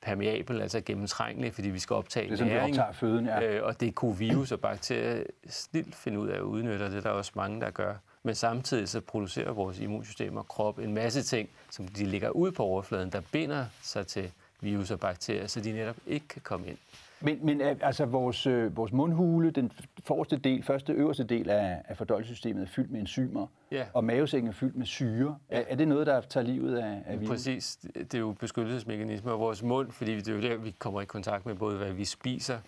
permeabel, 0.05 0.63
altså 0.63 0.81
gennemtrængelig, 0.81 1.55
fordi 1.55 1.69
vi 1.69 1.79
skal 1.79 1.95
optage 1.95 2.31
det 2.31 2.41
er 2.41 2.45
næring. 2.45 2.77
Det 2.77 2.85
føden, 2.93 3.27
ja. 3.27 3.43
øh, 3.43 3.65
og 3.65 3.81
det 3.81 3.95
kunne 3.95 4.19
virus 4.19 4.53
og 4.53 4.61
bakterier 4.61 5.25
snilt 5.49 5.95
finde 5.95 6.19
ud 6.19 6.29
af 6.29 6.37
at 6.37 6.43
udnytte, 6.43 6.83
og 6.83 6.91
det 6.91 6.97
er 6.97 7.03
der 7.03 7.11
også 7.11 7.33
mange, 7.35 7.61
der 7.61 7.71
gør. 7.71 7.95
Men 8.23 8.35
samtidig 8.35 8.89
så 8.89 9.01
producerer 9.01 9.53
vores 9.53 9.79
immunsystem 9.79 10.37
og 10.37 10.49
krop 10.49 10.79
en 10.79 10.95
masse 10.95 11.23
ting, 11.23 11.49
som 11.71 11.89
de 11.89 12.05
ligger 12.05 12.31
ud 12.31 12.53
på 12.53 12.63
overfladen, 12.63 13.11
der 13.11 13.21
binder 13.33 13.67
sig 13.83 14.07
til 14.07 14.31
virus 14.61 14.91
og 14.91 15.01
bakterier, 15.01 15.47
så 15.47 15.61
de 15.61 15.73
netop 15.73 15.97
ikke 16.07 16.29
kan 16.29 16.43
komme 16.45 16.67
ind. 16.67 16.79
Men, 17.25 17.47
men 17.47 17.61
altså 17.61 18.05
vores, 18.05 18.47
øh, 18.47 18.77
vores 18.77 18.93
mundhule, 18.93 19.51
den 19.51 19.73
forreste 20.05 20.37
del, 20.37 20.63
første 20.63 20.93
øverste 20.93 21.25
del 21.25 21.51
af, 21.51 21.83
af 21.89 21.97
fordøjelsessystemet 21.97 22.63
er 22.63 22.67
fyldt 22.67 22.91
med 22.91 23.01
enzymer, 23.01 23.47
ja. 23.71 23.85
og 23.93 24.05
mavesækken 24.05 24.49
er 24.49 24.53
fyldt 24.53 24.77
med 24.77 24.87
syre. 24.87 25.37
Ja. 25.51 25.61
Er, 25.61 25.65
er 25.69 25.77
det 25.77 25.89
noget, 25.89 26.07
der 26.07 26.21
tager 26.21 26.45
livet 26.45 26.79
af, 26.79 27.03
af 27.07 27.21
virus? 27.21 27.29
Præcis. 27.29 27.79
Det 27.95 28.15
er 28.15 28.19
jo 28.19 28.33
beskyttelsesmekanismer 28.41 29.33
af 29.33 29.39
vores 29.39 29.63
mund, 29.63 29.93
fordi 29.93 30.17
det 30.17 30.29
er 30.29 30.33
jo 30.33 30.41
der, 30.41 30.57
vi 30.57 30.75
kommer 30.79 31.01
i 31.01 31.05
kontakt 31.05 31.47
med 31.47 31.55
både, 31.55 31.77
hvad 31.77 31.93
vi 31.93 32.05
spiser, 32.05 32.59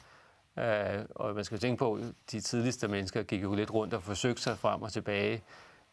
Uh, 0.57 1.05
og 1.14 1.35
man 1.35 1.45
skal 1.45 1.59
tænke 1.59 1.79
på, 1.79 1.99
de 2.33 2.40
tidligste 2.40 2.88
mennesker 2.88 3.23
gik 3.23 3.42
jo 3.42 3.55
lidt 3.55 3.75
rundt 3.75 3.95
og 3.95 4.03
forsøgte 4.03 4.42
sig 4.42 4.59
frem 4.59 4.83
og 4.83 4.92
tilbage, 4.92 5.42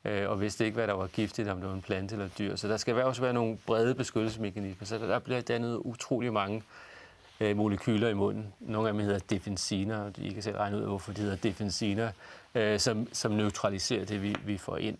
uh, 0.06 0.30
og 0.30 0.41
vidste 0.41 0.65
ikke, 0.65 0.76
hvad 0.76 0.88
der 0.88 0.93
var 0.93 1.08
giftigt, 1.08 1.49
om 1.49 1.58
det 1.60 1.69
var 1.69 1.76
en 1.76 1.82
plante 1.82 2.15
eller 2.15 2.30
dyr. 2.39 2.56
Så 2.56 2.67
der 2.67 2.78
skal 2.78 3.04
også 3.04 3.21
være 3.21 3.34
nogle 3.34 3.58
brede 3.65 3.95
beskyttelsesmekanismer. 3.95 4.86
Så 4.86 4.97
der, 4.97 5.08
der 5.08 5.19
bliver 5.19 5.41
dannet 5.41 5.76
utrolig 5.76 6.34
mange 6.34 6.63
øh, 7.39 7.58
molekyler 7.58 8.10
i 8.10 8.13
munden. 8.13 8.54
Nogle 8.60 8.88
af 8.88 8.93
dem 8.93 9.02
hedder 9.02 9.19
defensiner, 9.19 9.98
og 9.98 10.12
I 10.17 10.34
kan 10.34 10.43
selv 10.43 10.58
regne 10.58 10.78
ud, 10.78 10.84
hvorfor 10.84 11.13
de 11.13 11.22
hedder 11.22 11.36
defensiner, 11.36 12.12
øh, 12.56 12.80
som, 12.80 13.08
som 13.13 13.32
neutraliserer 13.32 14.06
det, 14.06 14.22
vi, 14.22 14.36
vi 14.46 14.58
får 14.58 14.78
ind. 14.78 14.98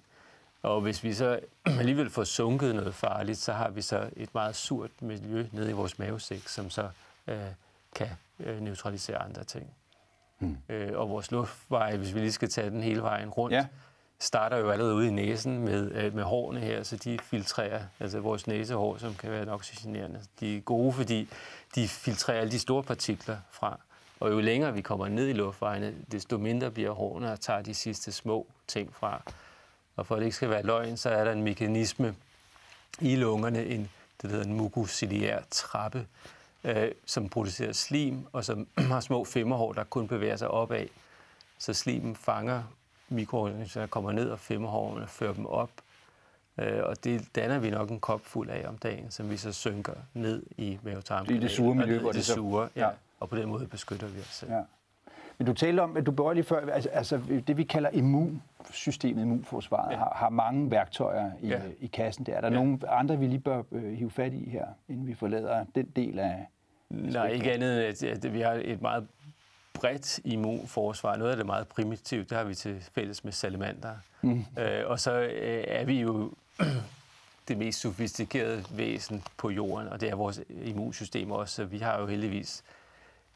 Og 0.63 0.82
hvis 0.82 1.04
vi 1.04 1.13
så 1.13 1.39
alligevel 1.80 2.10
får 2.10 2.24
sunket 2.24 2.76
noget 2.76 2.96
farligt, 2.96 3.38
så 3.38 3.54
har 3.54 3.69
vi 3.69 3.82
så 3.82 4.10
et 4.15 4.30
meget 4.34 4.56
surt 4.56 4.91
miljø 5.02 5.46
nede 5.52 5.69
i 5.69 5.74
vores 5.74 6.00
mavesæk, 6.00 6.48
som 6.48 6.69
så 6.69 6.89
øh, 7.28 7.38
kan 7.96 8.10
øh, 8.39 8.62
neutralisere 8.62 9.17
andre 9.17 9.43
ting. 9.43 9.74
Hmm. 10.39 10.58
Øh, 10.69 11.00
og 11.00 11.10
vores 11.10 11.32
luftveje, 11.32 11.98
hvis 11.98 12.13
vi 12.13 12.19
lige 12.19 12.32
skal 12.32 12.50
tage 12.50 12.69
den 12.69 12.84
hele 12.84 13.02
vejen 13.02 13.30
rundt, 13.30 13.56
ja 13.56 13.65
starter 14.24 14.58
jo 14.58 14.69
allerede 14.69 14.96
ude 14.96 15.08
i 15.08 15.12
næsen 15.12 15.60
med, 15.60 15.91
øh, 15.91 16.15
med 16.15 16.24
hårene 16.24 16.60
her, 16.60 16.84
så 16.84 16.96
de 16.96 17.19
filtrerer, 17.24 17.82
altså 18.00 18.19
vores 18.19 18.48
næsehår, 18.48 18.98
som 18.98 19.13
kan 19.13 19.32
være 19.32 19.48
oxygenerende. 19.48 20.19
De 20.39 20.58
er 20.58 20.62
gode, 20.62 20.93
fordi 20.93 21.30
de 21.75 21.88
filtrerer 21.88 22.39
alle 22.39 22.51
de 22.51 22.59
store 22.59 22.83
partikler 22.83 23.38
fra. 23.51 23.79
Og 24.19 24.31
jo 24.31 24.39
længere 24.39 24.73
vi 24.73 24.81
kommer 24.81 25.07
ned 25.07 25.27
i 25.27 25.33
luftvejene, 25.33 25.95
desto 26.12 26.38
mindre 26.38 26.71
bliver 26.71 26.91
hårene 26.91 27.31
og 27.31 27.39
tager 27.39 27.62
de 27.62 27.73
sidste 27.73 28.12
små 28.12 28.47
ting 28.67 28.95
fra. 28.95 29.21
Og 29.95 30.07
for 30.07 30.15
at 30.15 30.19
det 30.19 30.25
ikke 30.25 30.36
skal 30.36 30.49
være 30.49 30.63
løgn, 30.63 30.97
så 30.97 31.09
er 31.09 31.23
der 31.23 31.31
en 31.31 31.43
mekanisme 31.43 32.15
i 32.99 33.15
lungerne, 33.15 33.65
en, 33.65 33.89
det 34.21 34.31
hedder 34.31 34.45
en 34.45 34.53
mucociliær 34.53 35.39
trappe, 35.51 36.07
øh, 36.63 36.91
som 37.05 37.29
producerer 37.29 37.73
slim, 37.73 38.27
og 38.31 38.45
som 38.45 38.67
har 38.77 38.99
små 38.99 39.23
femmerhår, 39.25 39.73
der 39.73 39.83
kun 39.83 40.07
bevæger 40.07 40.36
sig 40.36 40.47
opad. 40.47 40.88
Så 41.57 41.73
slimen 41.73 42.15
fanger 42.15 42.63
mikroorganismer, 43.09 43.81
der 43.81 43.88
kommer 43.88 44.12
ned 44.12 44.29
og 44.29 44.39
femmerhårene 44.39 45.07
fører 45.07 45.33
dem 45.33 45.45
op. 45.45 45.69
Øh, 46.58 46.84
og 46.84 47.04
det 47.04 47.36
danner 47.36 47.60
vi 47.60 47.70
nok 47.70 47.89
en 47.89 48.00
kop 48.00 48.22
fuld 48.26 48.50
af 48.50 48.68
om 48.68 48.78
dagen, 48.78 49.12
som 49.12 49.30
vi 49.30 49.38
så 49.38 49.52
synker 49.54 49.94
ned 50.13 50.44
i 50.58 50.80
mavetarmen. 50.84 51.28
Det 51.30 51.36
er 51.36 51.39
det 51.39 51.52
sure 51.52 51.76
miljø, 51.76 52.00
hvor 52.00 52.10
det, 52.10 52.16
det 52.16 52.26
sure, 52.26 52.70
ja. 52.76 52.86
ja. 52.86 52.89
Og 53.20 53.30
på 53.30 53.36
den 53.36 53.50
måde 53.50 53.68
beskytter 53.68 54.08
vi 54.08 54.20
os 54.20 54.26
selv. 54.26 54.52
Ja. 54.52 54.62
Men 55.38 55.48
du 55.48 55.54
talte 55.54 55.82
om, 55.82 55.98
at 55.98 56.06
du 56.06 56.12
berørte 56.12 56.36
lige 56.36 56.46
før, 56.46 56.70
altså, 56.70 56.89
altså 56.89 57.22
det 57.48 57.58
vi 57.58 57.63
kalder 57.63 57.89
immunsystemet, 57.89 59.22
immunforsvaret, 59.22 59.92
ja. 59.92 59.98
har, 59.98 60.13
har 60.16 60.30
mange 60.30 60.72
værktøjer 60.72 61.32
i, 61.42 61.48
ja. 61.48 61.62
i 61.80 61.88
kassen. 61.88 62.26
Der. 62.26 62.34
Er 62.34 62.42
der 62.42 62.48
ja. 62.48 62.54
nogle 62.54 62.89
andre, 62.89 63.20
vi 63.20 63.28
lige 63.28 63.39
bør 63.39 63.63
øh, 63.72 63.94
hive 63.94 64.12
fat 64.12 64.34
i 64.34 64.50
her, 64.50 64.66
inden 64.89 65.08
vi 65.08 65.13
forlader 65.13 65.66
den 65.76 65.86
del 65.96 66.20
af... 66.20 66.48
Nej, 66.89 67.28
ikke 67.28 67.52
andet 67.52 67.88
end, 67.89 68.04
at, 68.12 68.26
at 68.26 68.34
vi 68.34 68.42
har 68.42 68.62
et 68.63 68.82
meget 68.82 69.08
bredt 69.74 70.20
immunforsvar. 70.24 71.16
Noget 71.16 71.32
af 71.32 71.38
det 71.38 71.46
meget 71.46 71.68
primitivt, 71.68 72.30
det 72.30 72.38
har 72.38 72.46
vi 72.46 72.56
til 72.56 72.89
fælles 72.96 73.24
med 73.24 73.32
salamander. 73.32 73.96
Mm. 74.22 74.46
Øh, 74.60 74.82
og 74.86 75.00
så 75.00 75.20
øh, 75.20 75.63
er 75.68 75.86
vi 75.86 76.02
jo 76.02 76.34
det 77.48 77.58
mest 77.58 77.80
sofistikerede 77.80 78.66
væsen 78.72 79.24
på 79.38 79.50
jorden, 79.50 79.88
og 79.88 80.02
det 80.02 80.10
er 80.10 80.16
vores 80.16 80.42
immunsystem 80.50 81.32
også. 81.32 81.56
Så 81.56 81.66
vi 81.66 81.78
har 81.78 82.00
jo 82.00 82.06
heldigvis 82.06 82.63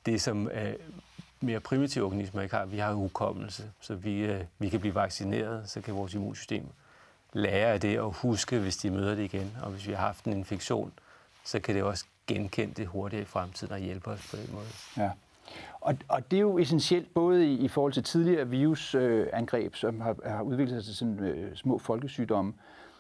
det, 0.05 0.21
som 0.21 0.47
øh, 0.47 0.73
mere 1.41 1.59
primitive 1.59 2.05
organismer 2.05 2.41
ikke 2.41 2.55
har. 2.55 2.65
Vi 2.65 2.77
har 2.77 2.93
hukommelse, 2.93 3.71
så 3.79 3.95
vi, 3.95 4.19
øh, 4.19 4.43
vi 4.59 4.69
kan 4.69 4.79
blive 4.79 4.95
vaccineret, 4.95 5.69
så 5.69 5.81
kan 5.81 5.95
vores 5.95 6.13
immunsystem 6.13 6.65
lære 7.33 7.73
af 7.73 7.81
det 7.81 7.99
og 7.99 8.13
huske, 8.13 8.59
hvis 8.59 8.77
de 8.77 8.91
møder 8.91 9.15
det 9.15 9.23
igen. 9.23 9.57
Og 9.61 9.71
hvis 9.71 9.87
vi 9.87 9.93
har 9.93 10.05
haft 10.05 10.25
en 10.25 10.33
infektion, 10.33 10.91
så 11.43 11.59
kan 11.59 11.75
det 11.75 11.83
også 11.83 12.05
genkende 12.27 12.73
det 12.73 12.87
hurtigere 12.87 13.21
i 13.21 13.25
fremtiden 13.25 13.73
og 13.73 13.79
hjælpe 13.79 14.07
os 14.07 14.27
på 14.31 14.37
den 14.37 14.49
måde. 14.53 14.67
Ja. 14.97 15.11
Og, 15.81 15.97
og 16.07 16.31
det 16.31 16.37
er 16.37 16.41
jo 16.41 16.57
essentielt 16.57 17.13
både 17.13 17.47
i, 17.47 17.53
i 17.53 17.67
forhold 17.67 17.93
til 17.93 18.03
tidligere 18.03 18.47
virusangreb, 18.47 19.71
øh, 19.71 19.75
som 19.75 20.01
har, 20.01 20.15
har 20.25 20.41
udviklet 20.41 20.83
sig 20.83 20.85
til 20.85 20.95
sådan 20.95 21.19
øh, 21.19 21.55
små 21.55 21.77
folkesygdomme, 21.77 22.53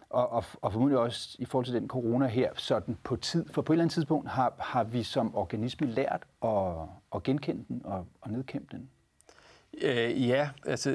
og, 0.09 0.31
og, 0.31 0.43
og 0.61 0.73
formodentlig 0.73 0.99
også 0.99 1.35
i 1.39 1.45
forhold 1.45 1.65
til 1.65 1.73
den 1.73 1.87
corona 1.87 2.27
her, 2.27 2.51
sådan 2.55 2.97
på 3.03 3.15
tid, 3.15 3.45
for 3.51 3.61
på 3.61 3.73
et 3.73 3.75
eller 3.75 3.83
andet 3.83 3.93
tidspunkt 3.93 4.29
har, 4.29 4.53
har 4.59 4.83
vi 4.83 5.03
som 5.03 5.35
organisme 5.35 5.87
lært 5.87 6.23
at, 6.43 6.73
at 7.15 7.23
genkende 7.23 7.63
den 7.67 7.81
og, 7.85 8.05
og 8.21 8.31
nedkæmpe 8.31 8.77
den. 8.77 8.89
Øh, 9.81 10.27
ja, 10.27 10.49
altså 10.65 10.89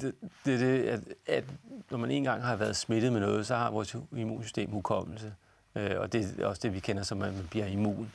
det, 0.00 0.14
det, 0.44 0.60
det 0.60 0.82
at, 0.82 1.00
at 1.26 1.44
når 1.90 1.98
man 1.98 2.10
engang 2.10 2.42
har 2.42 2.56
været 2.56 2.76
smittet 2.76 3.12
med 3.12 3.20
noget, 3.20 3.46
så 3.46 3.56
har 3.56 3.70
vores 3.70 3.96
immunsystem 4.16 4.70
hukommelse. 4.70 5.34
Øh, 5.74 6.00
og 6.00 6.12
det 6.12 6.40
er 6.40 6.46
også 6.46 6.60
det, 6.62 6.74
vi 6.74 6.80
kender 6.80 7.02
som, 7.02 7.22
at 7.22 7.34
man 7.34 7.46
bliver 7.50 7.66
immun. 7.66 8.12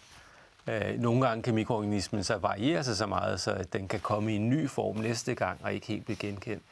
Øh, 0.67 0.99
nogle 0.99 1.27
gange 1.27 1.43
kan 1.43 1.55
mikroorganismen 1.55 2.23
så 2.23 2.37
variere 2.37 2.83
sig 2.83 2.95
så 2.95 3.05
meget, 3.05 3.39
så 3.39 3.51
at 3.51 3.73
den 3.73 3.87
kan 3.87 3.99
komme 3.99 4.33
i 4.33 4.35
en 4.35 4.49
ny 4.49 4.69
form 4.69 4.97
næste 4.97 5.35
gang 5.35 5.59
og 5.63 5.73
ikke 5.73 5.87
helt 5.87 6.05
blive 6.05 6.17
genkendt. 6.17 6.63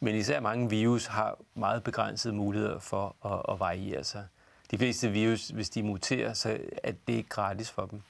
Men 0.00 0.14
især 0.14 0.40
mange 0.40 0.70
virus 0.70 1.06
har 1.06 1.38
meget 1.54 1.82
begrænsede 1.82 2.34
muligheder 2.34 2.78
for 2.78 3.16
at, 3.24 3.52
at 3.54 3.60
variere 3.60 4.04
sig. 4.04 4.24
De 4.70 4.78
fleste 4.78 5.10
virus, 5.10 5.48
hvis 5.48 5.70
de 5.70 5.82
muterer, 5.82 6.32
så 6.32 6.58
er 6.82 6.92
det 7.06 7.14
ikke 7.14 7.28
gratis 7.28 7.70
for 7.70 7.86
dem. 7.86 8.02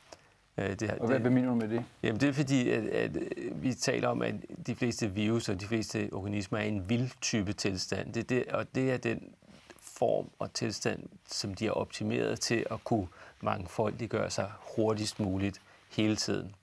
Øh, 0.58 0.70
det, 0.80 0.90
og 0.90 1.06
hvad 1.06 1.30
mener 1.30 1.48
du 1.48 1.54
med 1.54 1.68
det? 1.68 1.84
Jamen 2.02 2.20
det 2.20 2.28
er 2.28 2.32
fordi, 2.32 2.70
at, 2.70 2.84
at 2.84 3.16
vi 3.52 3.74
taler 3.74 4.08
om, 4.08 4.22
at 4.22 4.34
de 4.66 4.74
fleste 4.74 5.10
virus 5.10 5.48
og 5.48 5.60
de 5.60 5.66
fleste 5.66 6.08
organismer 6.12 6.58
er 6.58 6.62
en 6.62 6.88
vild 6.88 7.10
type 7.20 7.52
tilstand. 7.52 8.12
Det, 8.12 8.28
det, 8.28 8.46
og 8.46 8.74
det 8.74 8.90
er 8.90 8.96
den 8.96 9.34
form 9.80 10.30
og 10.38 10.52
tilstand, 10.52 11.02
som 11.26 11.54
de 11.54 11.66
er 11.66 11.70
optimeret 11.70 12.40
til 12.40 12.66
at 12.70 12.84
kunne 12.84 13.06
mangfoldiggøre 13.40 14.30
sig 14.30 14.50
hurtigst 14.76 15.20
muligt 15.20 15.60
hele 15.90 16.16
tiden. 16.16 16.54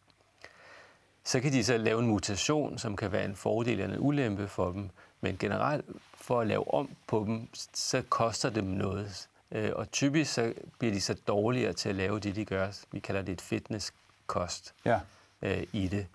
Så 1.27 1.39
kan 1.39 1.51
de 1.51 1.63
så 1.63 1.77
lave 1.77 1.99
en 1.99 2.07
mutation, 2.07 2.77
som 2.77 2.95
kan 2.95 3.11
være 3.11 3.25
en 3.25 3.35
fordel 3.35 3.79
eller 3.79 3.95
en 3.95 4.01
ulempe 4.01 4.47
for 4.47 4.71
dem, 4.71 4.89
men 5.21 5.37
generelt 5.37 5.85
for 6.13 6.41
at 6.41 6.47
lave 6.47 6.73
om 6.73 6.89
på 7.07 7.23
dem, 7.27 7.47
så 7.73 8.03
koster 8.09 8.49
dem 8.49 8.63
noget. 8.63 9.27
Øh, 9.51 9.71
og 9.75 9.91
typisk 9.91 10.33
så 10.33 10.53
bliver 10.79 10.93
de 10.93 11.01
så 11.01 11.13
dårligere 11.27 11.73
til 11.73 11.89
at 11.89 11.95
lave 11.95 12.19
det, 12.19 12.35
de 12.35 12.45
gør. 12.45 12.67
Vi 12.91 12.99
kalder 12.99 13.21
det 13.21 13.31
et 13.31 13.41
fitnesskost 13.41 14.73
ja. 14.85 14.99
øh, 15.41 15.63
i 15.73 15.87
det. 15.87 16.07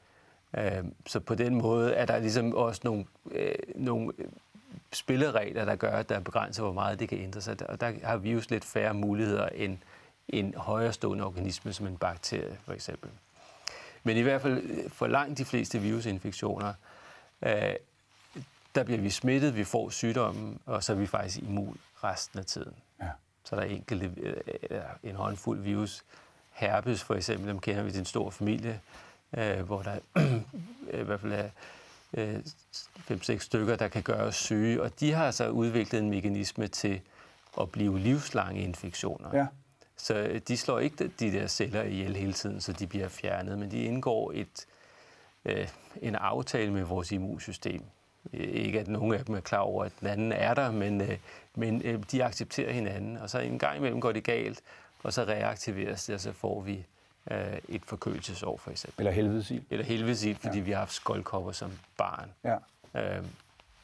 Øh, 0.59 0.85
så 1.07 1.21
på 1.21 1.35
den 1.35 1.55
måde 1.55 1.93
er 1.93 2.07
der 2.07 2.19
ligesom 2.19 2.55
også 2.55 2.81
nogle, 2.85 3.05
øh, 3.31 3.55
nogle 3.75 4.13
spilleregler, 4.93 5.65
der 5.65 5.77
gør, 5.77 5.93
at 5.93 6.09
der 6.09 6.21
begrænser, 6.21 6.63
hvor 6.63 6.73
meget 6.73 7.01
det 7.01 7.09
kan 7.09 7.19
ændre 7.19 7.41
sig. 7.41 7.57
Og 7.69 7.81
der 7.81 7.93
har 8.03 8.17
virus 8.17 8.51
lidt 8.51 8.65
færre 8.65 8.95
muligheder 8.95 9.49
end 9.49 9.79
en 10.29 10.55
højrestående 10.57 11.25
organisme, 11.25 11.73
som 11.73 11.87
en 11.87 11.97
bakterie 11.97 12.59
for 12.65 12.73
eksempel. 12.73 13.11
Men 14.03 14.17
i 14.17 14.21
hvert 14.21 14.43
fald 14.43 14.91
for 14.91 15.07
langt 15.07 15.39
de 15.39 15.45
fleste 15.45 15.79
virusinfektioner, 15.79 16.75
øh, 17.43 17.75
der 18.75 18.83
bliver 18.83 19.01
vi 19.01 19.11
smittet, 19.11 19.57
vi 19.57 19.65
får 19.65 19.91
sygdommen, 19.91 20.59
og 20.67 20.85
så 20.85 20.93
er 20.93 20.97
vi 20.97 21.07
faktisk 21.07 21.39
immun 21.39 21.79
resten 22.05 22.39
af 22.39 22.45
tiden. 22.45 22.75
Ja. 23.01 23.09
Så 23.45 23.57
der 23.57 23.63
er 23.63 23.67
enkelte, 23.67 24.11
øh, 24.71 24.81
en 25.03 25.15
håndfuld 25.15 25.61
virus. 25.61 26.05
Herpes 26.51 27.03
for 27.03 27.15
eksempel, 27.15 27.49
dem 27.49 27.59
kender 27.59 27.83
vi 27.83 27.91
til 27.91 27.99
en 27.99 28.05
stor 28.05 28.31
familie, 28.31 28.81
øh, 29.37 29.61
hvor 29.61 29.83
der 29.83 29.99
i 31.01 31.03
hvert 31.03 31.21
fald 31.21 31.33
er 31.33 31.49
øh, 32.15 32.41
5-6 33.11 33.39
stykker, 33.39 33.77
der 33.77 33.89
kan 33.89 34.03
gøre 34.03 34.23
os 34.23 34.37
syge, 34.37 34.83
og 34.83 35.01
de 35.01 35.13
har 35.13 35.31
så 35.31 35.49
udviklet 35.49 36.03
en 36.03 36.11
mekanisme 36.11 36.69
til 36.69 37.01
at 37.61 37.71
blive 37.71 37.99
livslange 37.99 38.61
infektioner. 38.61 39.37
Ja. 39.37 39.47
Så 40.03 40.15
øh, 40.15 40.41
de 40.49 40.57
slår 40.57 40.79
ikke 40.79 41.09
de 41.09 41.33
der 41.33 41.47
celler 41.47 41.83
ihjel 41.83 42.17
hele 42.17 42.33
tiden, 42.33 42.61
så 42.61 42.73
de 42.73 42.87
bliver 42.87 43.09
fjernet, 43.09 43.59
men 43.59 43.71
de 43.71 43.85
indgår 43.85 44.33
et, 44.35 44.67
øh, 45.45 45.69
en 46.03 46.15
aftale 46.15 46.73
med 46.73 46.83
vores 46.83 47.13
immunsystem. 47.13 47.83
Ikke 48.33 48.81
at 48.81 48.89
nogen 48.89 49.15
af 49.15 49.25
dem 49.25 49.35
er 49.35 49.41
klar 49.41 49.59
over, 49.59 49.85
at 49.85 49.93
den 50.01 50.09
anden 50.09 50.33
er 50.33 50.55
der, 50.55 50.71
men, 50.71 51.01
øh, 51.01 51.19
men 51.55 51.83
øh, 51.85 52.03
de 52.13 52.25
accepterer 52.25 52.73
hinanden, 52.73 53.17
og 53.17 53.31
så 53.31 53.39
en 53.39 53.59
gang 53.59 53.77
imellem 53.77 54.01
går 54.01 54.13
det 54.13 54.25
galt, 54.25 54.61
og 55.03 55.13
så 55.13 55.25
reaktiveres 55.25 56.05
det, 56.05 56.15
og 56.15 56.21
så 56.21 56.33
får 56.33 56.61
vi 56.61 56.87
øh, 57.31 57.59
et 57.69 57.83
forkølelsesår 57.85 58.57
for 58.57 58.71
eksempel. 58.71 59.01
Eller 59.01 59.13
helvedesil. 59.13 59.65
Eller 59.71 59.85
helvedesil, 59.85 60.37
fordi 60.37 60.59
ja. 60.59 60.65
vi 60.65 60.71
har 60.71 60.79
haft 60.79 60.93
skoldkopper 60.93 61.53
som 61.53 61.71
barn. 61.97 62.31
Ja. 62.45 62.57
Øhm, 63.01 63.27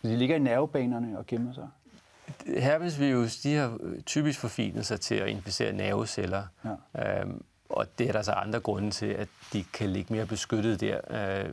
de 0.02 0.16
ligger 0.16 0.37
i 0.37 0.38
nervebanerne 0.38 1.18
og 1.18 1.26
gemmer 1.26 1.52
sig? 1.52 1.68
Herpesvirus, 2.46 3.36
de 3.36 3.54
har 3.54 3.78
typisk 4.06 4.40
forfinet 4.40 4.86
sig 4.86 5.00
til 5.00 5.14
at 5.14 5.28
inficere 5.28 5.72
nerveceller. 5.72 6.42
Ja. 6.94 7.20
Øhm, 7.20 7.42
og 7.68 7.86
det 7.98 8.08
er 8.08 8.12
der 8.12 8.22
så 8.22 8.32
andre 8.32 8.60
grunde 8.60 8.90
til, 8.90 9.06
at 9.06 9.28
de 9.52 9.64
kan 9.72 9.90
ligge 9.90 10.12
mere 10.12 10.26
beskyttet 10.26 10.80
der 10.80 11.00
øh, 11.10 11.52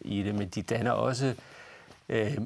i 0.00 0.22
det, 0.22 0.34
men 0.34 0.48
de 0.48 0.62
danner 0.62 0.90
også 0.90 1.34
Øh, 2.08 2.38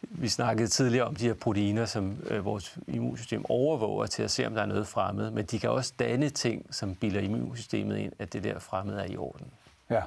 vi 0.00 0.28
snakkede 0.28 0.68
tidligere 0.68 1.06
om 1.06 1.14
de 1.14 1.26
her 1.26 1.34
proteiner, 1.34 1.84
som 1.84 2.18
øh, 2.26 2.44
vores 2.44 2.78
immunsystem 2.88 3.44
overvåger 3.48 4.06
til 4.06 4.22
at 4.22 4.30
se, 4.30 4.46
om 4.46 4.54
der 4.54 4.62
er 4.62 4.66
noget 4.66 4.86
fremmed. 4.86 5.30
Men 5.30 5.44
de 5.44 5.58
kan 5.58 5.70
også 5.70 5.92
danne 5.98 6.28
ting, 6.28 6.74
som 6.74 6.94
bilder 6.94 7.20
immunsystemet 7.20 7.96
ind, 7.96 8.12
at 8.18 8.32
det 8.32 8.44
der 8.44 8.58
fremmede 8.58 9.00
er 9.00 9.04
i 9.04 9.16
orden. 9.16 9.46
Ja. 9.90 10.02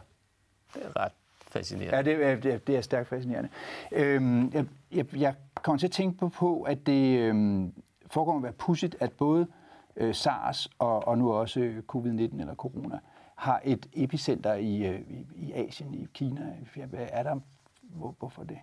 Det 0.74 0.84
er 0.84 1.04
ret 1.04 1.12
fascinerende. 1.50 1.96
Ja, 1.96 2.02
det 2.02 2.46
er, 2.46 2.58
det 2.58 2.78
er, 2.78 2.82
stærkt 2.82 3.08
fascinerende. 3.08 3.50
Øhm, 3.92 4.52
jeg, 4.54 4.66
jeg, 4.92 5.06
jeg 5.16 5.34
kommer 5.54 5.80
til 5.80 5.88
at 5.88 5.92
tænke 5.92 6.18
på, 6.18 6.30
på 6.30 6.62
at 6.62 6.86
det 6.86 7.20
øhm, 7.20 7.74
foregår 8.08 8.38
at 8.38 8.44
være 8.44 8.52
pudsigt, 8.52 8.96
at 9.00 9.12
både 9.12 9.48
øh, 9.96 10.16
SARS 10.16 10.70
og, 10.80 11.08
og 11.08 11.18
nu 11.18 11.32
også 11.32 11.74
covid-19 11.94 12.40
eller 12.40 12.56
corona 12.56 13.00
har 13.36 13.62
et 13.64 13.90
epicenter 13.94 14.54
i, 14.54 14.88
øh, 14.88 15.00
i, 15.00 15.28
i 15.36 15.54
Asien, 15.54 15.94
i 15.94 16.08
Kina. 16.14 16.54
Er 16.92 17.24
der 17.24 17.40
hvor, 17.82 18.16
hvorfor 18.20 18.44
det? 18.44 18.58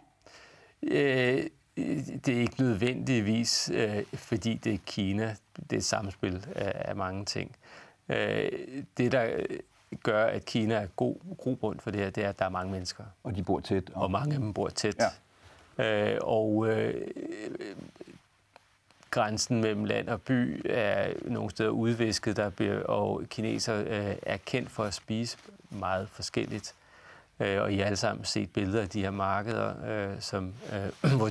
Øh, 0.83 1.45
det 2.25 2.29
er 2.29 2.41
ikke 2.41 2.63
nødvendigvis, 2.63 3.71
øh, 3.75 4.05
fordi 4.15 4.55
det 4.55 4.75
er 4.75 4.79
Kina. 4.87 5.37
Det 5.57 5.73
er 5.73 5.77
et 5.77 5.85
samspil 5.85 6.47
af, 6.55 6.73
af 6.75 6.97
mange 6.97 7.25
ting. 7.25 7.57
Øh, 8.09 8.49
det, 8.97 9.13
der 9.13 9.47
gør, 10.03 10.27
at 10.27 10.45
Kina 10.45 10.75
er 10.75 10.87
god 10.87 11.17
grobund 11.39 11.81
for 11.81 11.91
det 11.91 12.01
her, 12.01 12.11
det 12.11 12.25
er, 12.25 12.29
at 12.29 12.39
der 12.39 12.45
er 12.45 12.49
mange 12.49 12.73
mennesker. 12.73 13.05
Og 13.25 13.37
de 13.37 13.43
bor 13.43 13.61
tæt. 13.61 13.91
Og, 13.95 14.03
og 14.03 14.11
mange 14.11 14.35
af 14.35 14.41
dem 14.41 14.53
bor 14.53 14.69
tæt. 14.69 14.97
Ja. 15.79 16.13
Øh, 16.13 16.19
og 16.23 16.69
øh, 16.69 16.95
grænsen 19.11 19.61
mellem 19.61 19.85
land 19.85 20.09
og 20.09 20.23
by 20.23 20.63
er 20.71 21.13
nogle 21.25 21.51
steder 21.51 21.71
udvisket, 21.71 22.37
der 22.37 22.51
bliver, 22.51 22.83
og 22.83 23.23
kineser 23.31 23.81
øh, 23.87 24.17
er 24.23 24.37
kendt 24.37 24.71
for 24.71 24.85
at 24.85 24.95
spise 24.95 25.39
meget 25.71 26.09
forskelligt. 26.09 26.75
Øh, 27.41 27.63
og 27.63 27.73
I 27.73 27.77
har 27.77 27.85
alle 27.85 27.97
sammen 27.97 28.25
set 28.25 28.53
billeder 28.53 28.83
af 28.83 28.89
de 28.89 29.01
her 29.01 29.11
markeder, 29.11 29.75
øh, 29.87 30.21
som, 30.21 30.55
øh, 30.73 31.11
hvor, 31.17 31.31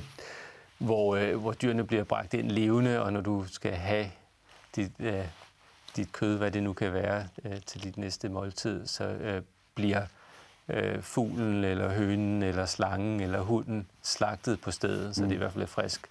hvor, 0.77 1.15
øh, 1.15 1.35
hvor 1.35 1.51
dyrene 1.51 1.83
bliver 1.83 2.03
bragt 2.03 2.33
ind 2.33 2.51
levende, 2.51 3.01
og 3.01 3.13
når 3.13 3.21
du 3.21 3.45
skal 3.47 3.71
have 3.71 4.11
dit, 4.75 4.91
øh, 4.99 5.25
dit 5.95 6.11
kød, 6.11 6.37
hvad 6.37 6.51
det 6.51 6.63
nu 6.63 6.73
kan 6.73 6.93
være, 6.93 7.27
øh, 7.45 7.61
til 7.65 7.83
dit 7.83 7.97
næste 7.97 8.29
måltid, 8.29 8.87
så 8.87 9.03
øh, 9.03 9.41
bliver 9.75 10.01
øh, 10.69 11.01
fuglen, 11.01 11.63
eller 11.63 11.89
hønen, 11.89 12.43
eller 12.43 12.65
slangen, 12.65 13.19
eller 13.19 13.41
hunden 13.41 13.87
slagtet 14.03 14.61
på 14.61 14.71
stedet, 14.71 15.15
så 15.15 15.21
mm. 15.21 15.29
det 15.29 15.35
er 15.35 15.37
i 15.37 15.43
hvert 15.43 15.53
fald 15.53 15.67
frisk. 15.67 16.07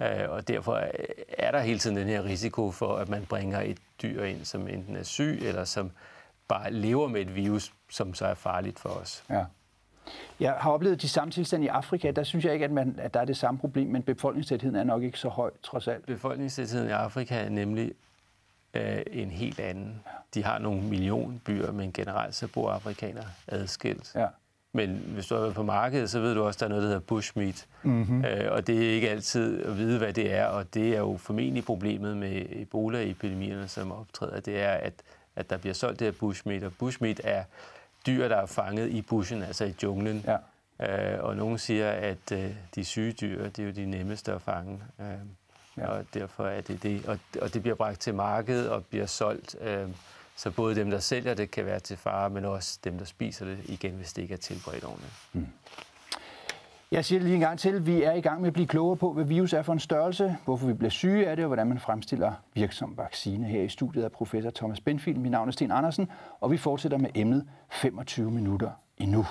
Øh, 0.00 0.28
og 0.30 0.48
derfor 0.48 0.82
er 1.38 1.50
der 1.50 1.60
hele 1.60 1.78
tiden 1.78 1.96
den 1.96 2.08
her 2.08 2.24
risiko 2.24 2.70
for, 2.70 2.96
at 2.96 3.08
man 3.08 3.26
bringer 3.26 3.60
et 3.60 3.78
dyr 4.02 4.22
ind, 4.22 4.44
som 4.44 4.68
enten 4.68 4.96
er 4.96 5.02
syg, 5.02 5.38
eller 5.42 5.64
som 5.64 5.90
bare 6.48 6.72
lever 6.72 7.08
med 7.08 7.20
et 7.20 7.34
virus, 7.34 7.72
som 7.90 8.14
så 8.14 8.26
er 8.26 8.34
farligt 8.34 8.78
for 8.78 8.88
os. 8.88 9.24
Ja. 9.30 9.44
Jeg 10.40 10.52
har 10.52 10.70
oplevet 10.70 11.02
de 11.02 11.08
samme 11.08 11.32
tilstande 11.32 11.66
i 11.66 11.68
Afrika. 11.68 12.10
Der 12.10 12.22
synes 12.22 12.44
jeg 12.44 12.52
ikke, 12.52 12.64
at, 12.64 12.70
man, 12.70 12.94
at 12.98 13.14
der 13.14 13.20
er 13.20 13.24
det 13.24 13.36
samme 13.36 13.60
problem, 13.60 13.88
men 13.88 14.02
befolkningstætheden 14.02 14.76
er 14.76 14.84
nok 14.84 15.02
ikke 15.02 15.18
så 15.18 15.28
høj, 15.28 15.50
trods 15.62 15.88
alt. 15.88 16.06
Befolkningstætheden 16.06 16.88
i 16.88 16.92
Afrika 16.92 17.34
er 17.34 17.48
nemlig 17.48 17.92
øh, 18.74 19.02
en 19.10 19.30
helt 19.30 19.60
anden. 19.60 20.00
De 20.34 20.44
har 20.44 20.58
nogle 20.58 20.82
millionbyer, 20.82 21.72
men 21.72 21.92
generelt 21.92 22.34
så 22.34 22.48
bor 22.48 22.70
afrikanere 22.70 23.24
adskilt. 23.48 24.12
Ja. 24.14 24.26
Men 24.72 24.90
hvis 24.90 25.26
du 25.26 25.34
er 25.34 25.52
på 25.52 25.62
markedet, 25.62 26.10
så 26.10 26.20
ved 26.20 26.34
du 26.34 26.42
også, 26.42 26.56
at 26.56 26.60
der 26.60 26.66
er 26.66 26.68
noget, 26.68 26.82
der 26.82 26.88
hedder 26.88 27.00
bushmeat. 27.00 27.66
Mm-hmm. 27.82 28.24
Øh, 28.24 28.52
og 28.52 28.66
det 28.66 28.86
er 28.86 28.94
ikke 28.94 29.10
altid 29.10 29.64
at 29.64 29.78
vide, 29.78 29.98
hvad 29.98 30.12
det 30.12 30.32
er, 30.32 30.46
og 30.46 30.74
det 30.74 30.94
er 30.94 30.98
jo 30.98 31.16
formentlig 31.16 31.64
problemet 31.64 32.16
med 32.16 32.46
Ebola-epidemierne, 32.50 33.68
som 33.68 33.92
optræder. 33.92 34.40
Det 34.40 34.60
er, 34.60 34.72
at 34.72 34.92
at 35.36 35.50
der 35.50 35.56
bliver 35.56 35.74
solgt 35.74 35.98
det 35.98 36.06
her 36.06 36.12
bushmeat, 36.12 36.62
og 36.62 36.72
bushmeat 36.78 37.20
er 37.24 37.44
dyr, 38.06 38.28
der 38.28 38.36
er 38.36 38.46
fanget 38.46 38.90
i 38.90 39.02
bushen, 39.02 39.42
altså 39.42 39.64
i 39.64 39.74
junglen. 39.82 40.24
Ja. 40.26 41.14
Øh, 41.14 41.24
og 41.24 41.36
nogen 41.36 41.58
siger, 41.58 41.90
at 41.90 42.32
øh, 42.32 42.50
de 42.74 42.84
syge 42.84 43.12
dyr, 43.12 43.48
det 43.48 43.58
er 43.58 43.66
jo 43.66 43.72
de 43.72 43.86
nemmeste 43.86 44.32
at 44.32 44.42
fange. 44.42 44.82
Øh, 45.00 45.06
ja. 45.76 45.86
Og 45.86 46.04
derfor 46.14 46.46
er 46.46 46.60
det 46.60 46.82
det. 46.82 47.06
Og, 47.06 47.18
og 47.42 47.54
det 47.54 47.62
bliver 47.62 47.74
bragt 47.74 48.00
til 48.00 48.14
markedet 48.14 48.70
og 48.70 48.84
bliver 48.84 49.06
solgt. 49.06 49.56
Øh, 49.60 49.88
så 50.36 50.50
både 50.50 50.74
dem, 50.74 50.90
der 50.90 50.98
sælger 50.98 51.34
det, 51.34 51.50
kan 51.50 51.66
være 51.66 51.80
til 51.80 51.96
fare, 51.96 52.30
men 52.30 52.44
også 52.44 52.78
dem, 52.84 52.98
der 52.98 53.04
spiser 53.04 53.44
det, 53.44 53.58
igen, 53.64 53.92
hvis 53.92 54.12
det 54.12 54.22
ikke 54.22 54.34
er 54.34 54.38
tilberedt 54.38 54.84
ordentligt. 54.84 55.12
Mm. 55.32 55.46
Jeg 56.90 57.04
siger 57.04 57.18
det 57.18 57.24
lige 57.24 57.34
en 57.34 57.40
gang 57.40 57.58
til. 57.58 57.86
Vi 57.86 58.02
er 58.02 58.12
i 58.12 58.20
gang 58.20 58.40
med 58.40 58.48
at 58.48 58.52
blive 58.52 58.66
klogere 58.66 58.96
på, 58.96 59.12
hvad 59.12 59.24
virus 59.24 59.52
er 59.52 59.62
for 59.62 59.72
en 59.72 59.78
størrelse, 59.78 60.36
hvorfor 60.44 60.66
vi 60.66 60.72
bliver 60.72 60.90
syge 60.90 61.28
af 61.28 61.36
det, 61.36 61.44
og 61.44 61.46
hvordan 61.46 61.66
man 61.66 61.78
fremstiller 61.78 62.32
virksom 62.54 62.96
vaccine. 62.96 63.46
Her 63.46 63.62
i 63.62 63.68
studiet 63.68 64.04
er 64.04 64.08
professor 64.08 64.50
Thomas 64.50 64.80
Benfield. 64.80 65.18
Mit 65.18 65.30
navn 65.30 65.48
er 65.48 65.52
Sten 65.52 65.70
Andersen, 65.70 66.10
og 66.40 66.50
vi 66.50 66.56
fortsætter 66.56 66.98
med 66.98 67.10
emnet 67.14 67.48
25 67.70 68.30
minutter 68.30 68.70
endnu. 68.98 69.26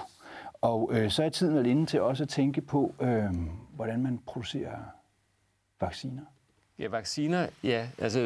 Og 0.62 0.90
øh, 0.94 1.10
så 1.10 1.24
er 1.24 1.30
tiden 1.30 1.66
inde 1.66 1.86
til 1.86 2.02
også 2.02 2.24
at 2.24 2.30
tænke 2.30 2.62
på, 2.62 2.96
øh, 3.02 3.26
hvordan 3.76 4.04
man 4.04 4.20
producerer 4.26 4.78
vacciner. 5.82 6.24
Ja, 6.80 6.88
vacciner, 6.88 7.48
ja. 7.64 7.88
Altså, 7.98 8.20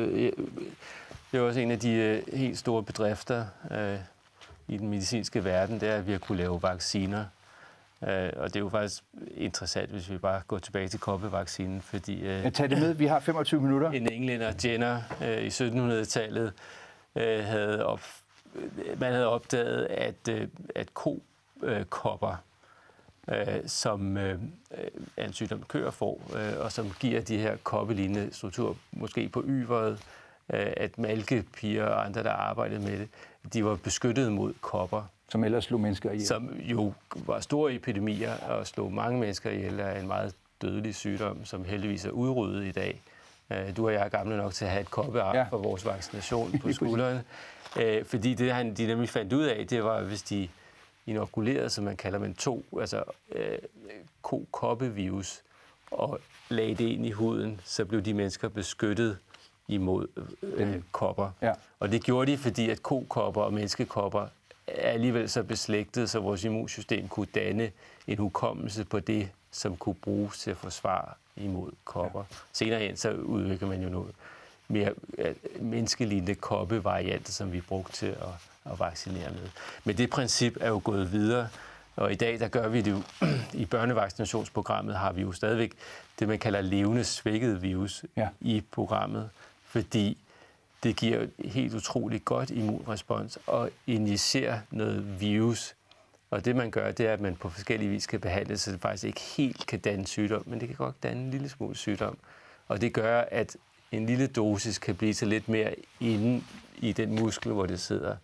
det 1.31 1.37
er 1.37 1.39
også 1.41 1.59
en 1.59 1.71
af 1.71 1.79
de 1.79 1.91
øh, 1.93 2.23
helt 2.37 2.57
store 2.57 2.83
bedrifter 2.83 3.45
øh, 3.71 3.97
i 4.67 4.77
den 4.77 4.87
medicinske 4.87 5.43
verden, 5.43 5.79
det 5.79 5.89
er, 5.89 5.95
at 5.95 6.07
vi 6.07 6.11
har 6.11 6.19
kunne 6.19 6.37
lave 6.37 6.61
vacciner. 6.63 7.25
Øh, 8.03 8.29
og 8.35 8.47
det 8.49 8.55
er 8.55 8.59
jo 8.59 8.69
faktisk 8.69 9.03
interessant, 9.35 9.89
hvis 9.91 10.09
vi 10.11 10.17
bare 10.17 10.41
går 10.47 10.57
tilbage 10.59 10.87
til 10.87 10.99
koppevaccinen, 10.99 11.81
fordi... 11.81 12.19
Øh, 12.21 12.43
Jeg 12.43 12.53
tager 12.53 12.67
det 12.67 12.77
med, 12.79 12.93
vi 12.93 13.05
har 13.05 13.19
25 13.19 13.61
minutter. 13.61 13.91
En 13.91 14.11
englænder, 14.11 14.53
Jenner, 14.65 15.01
øh, 15.23 15.37
i 15.43 15.47
1700-tallet 15.47 16.53
øh, 17.15 17.43
havde 17.43 17.85
op, 17.85 18.01
man 18.97 19.11
havde 19.11 19.27
opdaget, 19.27 19.85
at, 19.85 20.27
øh, 20.29 20.47
at 20.75 20.93
kokopper, 20.93 22.29
øh, 22.31 22.35
som 23.65 24.17
øh, 24.17 24.39
er 25.17 25.25
en 25.25 25.33
sygdom, 25.33 25.63
køer 25.63 25.91
får, 25.91 26.21
øh, 26.35 26.65
og 26.65 26.71
som 26.71 26.91
giver 26.99 27.21
de 27.21 27.37
her 27.37 27.57
koppelignende 27.63 28.29
strukturer, 28.31 28.73
måske 28.91 29.29
på 29.29 29.43
yveret, 29.47 29.99
øh, 30.53 30.73
at 30.77 30.97
malkepiger 30.97 31.85
og 31.85 32.05
andre, 32.05 32.23
der 32.23 32.31
arbejdede 32.31 32.79
med 32.79 32.99
det, 32.99 33.09
de 33.53 33.65
var 33.65 33.75
beskyttet 33.75 34.31
mod 34.31 34.53
kopper. 34.61 35.03
Som 35.29 35.43
ellers 35.43 35.63
slog 35.63 35.79
mennesker 35.79 36.11
ihjel. 36.11 36.27
Som 36.27 36.49
jo 36.59 36.93
var 37.15 37.39
store 37.39 37.73
epidemier 37.73 38.33
og 38.33 38.67
slog 38.67 38.93
mange 38.93 39.19
mennesker 39.19 39.49
ihjel 39.49 39.79
af 39.79 39.99
en 39.99 40.07
meget 40.07 40.35
dødelig 40.61 40.95
sygdom, 40.95 41.45
som 41.45 41.65
heldigvis 41.65 42.05
er 42.05 42.09
udryddet 42.09 42.65
i 42.65 42.71
dag. 42.71 43.01
Øh, 43.51 43.77
du 43.77 43.85
og 43.85 43.93
jeg 43.93 44.05
er 44.05 44.09
gamle 44.09 44.37
nok 44.37 44.53
til 44.53 44.65
at 44.65 44.71
have 44.71 44.81
et 44.81 44.91
koppearm 44.91 45.35
ja. 45.35 45.43
for 45.43 45.57
vores 45.57 45.85
vaccination 45.85 46.51
på 46.61 46.73
skulderen. 46.73 47.19
Øh, 47.79 48.05
fordi 48.05 48.33
det, 48.33 48.51
han, 48.51 48.73
de 48.73 48.87
nemlig 48.87 49.09
fandt 49.09 49.33
ud 49.33 49.43
af, 49.43 49.67
det 49.67 49.83
var, 49.83 50.01
hvis 50.01 50.21
de 50.21 50.49
inokulerede, 51.07 51.69
som 51.69 51.83
man 51.83 51.97
kalder 51.97 52.19
man 52.19 52.33
to, 52.33 52.65
altså 52.79 53.03
øh, 53.31 53.57
ko-koppevirus, 54.21 55.41
og 55.91 56.19
lagde 56.49 56.75
det 56.75 56.85
ind 56.85 57.05
i 57.05 57.11
huden, 57.11 57.61
så 57.65 57.85
blev 57.85 58.01
de 58.01 58.13
mennesker 58.13 58.47
beskyttet 58.49 59.17
imod 59.67 60.07
øh, 60.41 60.73
mm. 60.73 60.83
kopper. 60.91 61.31
Ja. 61.41 61.53
Og 61.79 61.91
det 61.91 62.03
gjorde 62.03 62.31
de, 62.31 62.37
fordi 62.37 62.69
at 62.69 62.83
kokopper 62.83 63.41
og 63.41 63.53
menneskekopper 63.53 64.27
er 64.67 64.91
alligevel 64.91 65.29
så 65.29 65.43
beslægtet, 65.43 66.09
så 66.09 66.19
vores 66.19 66.43
immunsystem 66.43 67.07
kunne 67.07 67.27
danne 67.35 67.71
en 68.07 68.17
hukommelse 68.17 68.85
på 68.85 68.99
det, 68.99 69.29
som 69.51 69.77
kunne 69.77 69.95
bruges 69.95 70.39
til 70.39 70.51
at 70.51 70.57
forsvare 70.57 71.13
imod 71.35 71.71
kopper. 71.85 72.19
Ja. 72.19 72.35
Senere 72.53 72.79
hen 72.79 72.97
så 72.97 73.11
udvikler 73.11 73.67
man 73.67 73.83
jo 73.83 73.89
noget 73.89 74.15
mere 74.67 74.93
menneskelignende 75.59 76.35
koppevarianter, 76.35 77.31
som 77.31 77.53
vi 77.53 77.61
brugte 77.61 77.93
til 77.93 78.07
at, 78.07 78.27
at 78.71 78.79
vaccinere 78.79 79.31
med. 79.31 79.49
Men 79.83 79.97
det 79.97 80.09
princip 80.09 80.57
er 80.61 80.69
jo 80.69 80.81
gået 80.83 81.11
videre, 81.11 81.47
og 81.95 82.11
i 82.11 82.15
dag 82.15 82.39
der 82.39 82.47
gør 82.47 82.67
vi 82.67 82.81
det 82.81 82.91
jo, 82.91 83.01
i 83.61 83.65
børnevaccinationsprogrammet 83.65 84.95
har 84.95 85.11
vi 85.11 85.21
jo 85.21 85.31
stadigvæk 85.31 85.73
det, 86.19 86.27
man 86.27 86.39
kalder 86.39 86.61
levende 86.61 87.03
svækket 87.03 87.61
virus 87.61 88.05
ja. 88.15 88.27
i 88.41 88.63
programmet, 88.71 89.29
fordi 89.65 90.17
det 90.83 90.95
giver 90.95 91.27
helt 91.45 91.73
utroligt 91.73 92.25
godt 92.25 92.49
immunrespons 92.49 93.39
og 93.47 93.69
injicerer 93.87 94.59
noget 94.71 95.21
virus. 95.21 95.75
Og 96.31 96.45
det 96.45 96.55
man 96.55 96.71
gør, 96.71 96.91
det 96.91 97.07
er, 97.07 97.13
at 97.13 97.21
man 97.21 97.35
på 97.35 97.49
forskellige 97.49 97.89
vis 97.89 98.07
kan 98.07 98.19
behandle, 98.19 98.57
så 98.57 98.71
det 98.71 98.81
faktisk 98.81 99.03
ikke 99.03 99.21
helt 99.21 99.67
kan 99.67 99.79
danne 99.79 100.07
sygdom, 100.07 100.43
men 100.45 100.59
det 100.59 100.67
kan 100.67 100.77
godt 100.77 101.03
danne 101.03 101.23
en 101.23 101.31
lille 101.31 101.49
smule 101.49 101.75
sygdom. 101.75 102.17
Og 102.67 102.81
det 102.81 102.93
gør, 102.93 103.21
at 103.31 103.57
en 103.91 104.05
lille 104.05 104.27
dosis 104.27 104.77
kan 104.77 104.95
blive 104.95 105.13
til 105.13 105.27
lidt 105.27 105.49
mere 105.49 105.75
inde 105.99 106.43
i 106.77 106.91
den 106.91 107.15
muskel, 107.15 107.51
hvor 107.51 107.65
det 107.65 107.79
sidder. 107.79 108.15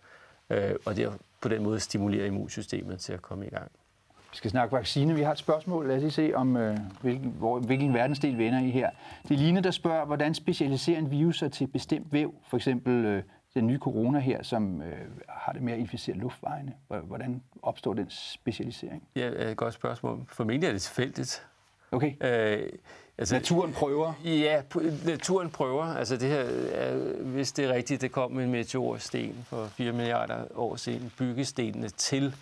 Øh, 0.50 0.74
og 0.86 0.96
det 0.96 1.12
på 1.40 1.48
den 1.48 1.62
måde 1.62 1.80
stimulerer 1.80 2.26
immunsystemet 2.26 3.00
til 3.00 3.12
at 3.12 3.22
komme 3.22 3.46
i 3.46 3.50
gang. 3.50 3.70
Vi 4.30 4.36
skal 4.36 4.50
snakke 4.50 4.72
vaccine. 4.76 5.14
Vi 5.14 5.22
har 5.22 5.32
et 5.32 5.38
spørgsmål. 5.38 5.88
Lad 5.88 5.96
os 5.96 6.02
lige 6.02 6.10
se, 6.10 6.32
om 6.34 6.56
øh, 6.56 6.78
hvilken, 7.00 7.34
hvor, 7.38 7.58
hvilken 7.58 7.94
verdensdel 7.94 8.38
vi 8.38 8.46
ender 8.46 8.60
i 8.60 8.70
her. 8.70 8.90
Det 9.28 9.34
er 9.34 9.38
Line, 9.38 9.60
der 9.60 9.70
spørger, 9.70 10.04
hvordan 10.04 10.34
specialiserer 10.34 10.98
en 10.98 11.10
virus 11.10 11.38
sig 11.38 11.52
til 11.52 11.66
bestemt 11.66 12.12
væv? 12.12 12.34
For 12.48 12.56
eksempel 12.56 13.04
øh, 13.04 13.22
den 13.54 13.66
nye 13.66 13.78
corona 13.78 14.18
her, 14.18 14.42
som 14.42 14.82
øh, 14.82 14.98
har 15.28 15.52
det 15.52 15.62
med 15.62 15.72
at 15.72 15.78
inficere 15.78 16.16
luftvejene. 16.16 16.72
Hvordan 16.88 17.42
opstår 17.62 17.94
den 17.94 18.06
specialisering? 18.10 19.02
Ja, 19.16 19.50
et 19.50 19.56
godt 19.56 19.74
spørgsmål. 19.74 20.24
Formentlig 20.28 20.68
er 20.68 20.72
det 20.72 20.82
tilfældigt. 20.82 21.46
Okay. 21.92 22.12
Øh, 22.20 22.68
altså, 23.18 23.34
naturen 23.34 23.72
prøver? 23.72 24.12
Ja, 24.24 24.62
naturen 25.04 25.50
prøver. 25.50 25.84
Altså 25.84 26.16
det 26.16 26.28
her, 26.28 26.44
er, 26.72 26.96
hvis 27.22 27.52
det 27.52 27.64
er 27.64 27.72
rigtigt, 27.72 28.00
det 28.00 28.12
kom 28.12 28.38
en 28.38 28.50
meteorsten 28.50 29.46
for 29.48 29.66
4 29.66 29.92
milliarder 29.92 30.44
år 30.54 30.76
siden. 30.76 31.12
Byggestenene 31.18 31.88
til 31.88 32.34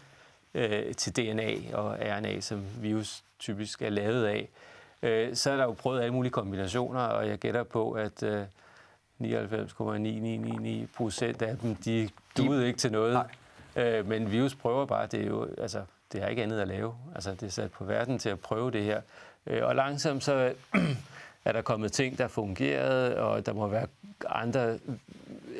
øh, 0.54 0.94
til 0.94 1.16
DNA 1.16 1.76
og 1.76 1.96
RNA, 2.00 2.40
som 2.40 2.64
virus 2.80 3.22
typisk 3.38 3.82
er 3.82 3.90
lavet 3.90 4.24
af, 4.24 4.48
øh, 5.02 5.36
så 5.36 5.50
er 5.50 5.56
der 5.56 5.64
jo 5.64 5.72
prøvet 5.72 6.00
alle 6.00 6.12
mulige 6.14 6.32
kombinationer, 6.32 7.00
og 7.00 7.28
jeg 7.28 7.38
gætter 7.38 7.62
på, 7.62 7.92
at 7.92 8.22
øh, 8.22 8.44
99,999 9.18 10.90
procent 10.96 11.42
af 11.42 11.58
dem, 11.58 11.74
de 11.74 12.08
duede 12.36 12.66
ikke 12.66 12.78
til 12.78 12.92
noget. 12.92 13.22
Øh, 13.76 14.08
men 14.08 14.32
virus 14.32 14.54
prøver 14.54 14.86
bare, 14.86 15.06
det 15.06 15.20
er 15.20 15.26
jo, 15.26 15.48
altså, 15.58 15.82
det 16.12 16.22
er 16.22 16.28
ikke 16.28 16.42
andet 16.42 16.60
at 16.60 16.68
lave. 16.68 16.94
Altså, 17.14 17.30
det 17.30 17.42
er 17.42 17.50
sat 17.50 17.70
på 17.70 17.84
verden 17.84 18.18
til 18.18 18.28
at 18.28 18.40
prøve 18.40 18.70
det 18.70 18.84
her. 18.84 19.00
Øh, 19.46 19.64
og 19.64 19.74
langsomt 19.74 20.24
så 20.24 20.54
er 21.44 21.52
der 21.52 21.62
kommet 21.62 21.92
ting, 21.92 22.18
der 22.18 22.28
fungerede, 22.28 23.16
og 23.18 23.46
der 23.46 23.52
må 23.52 23.68
være 23.68 23.86
andre 24.28 24.78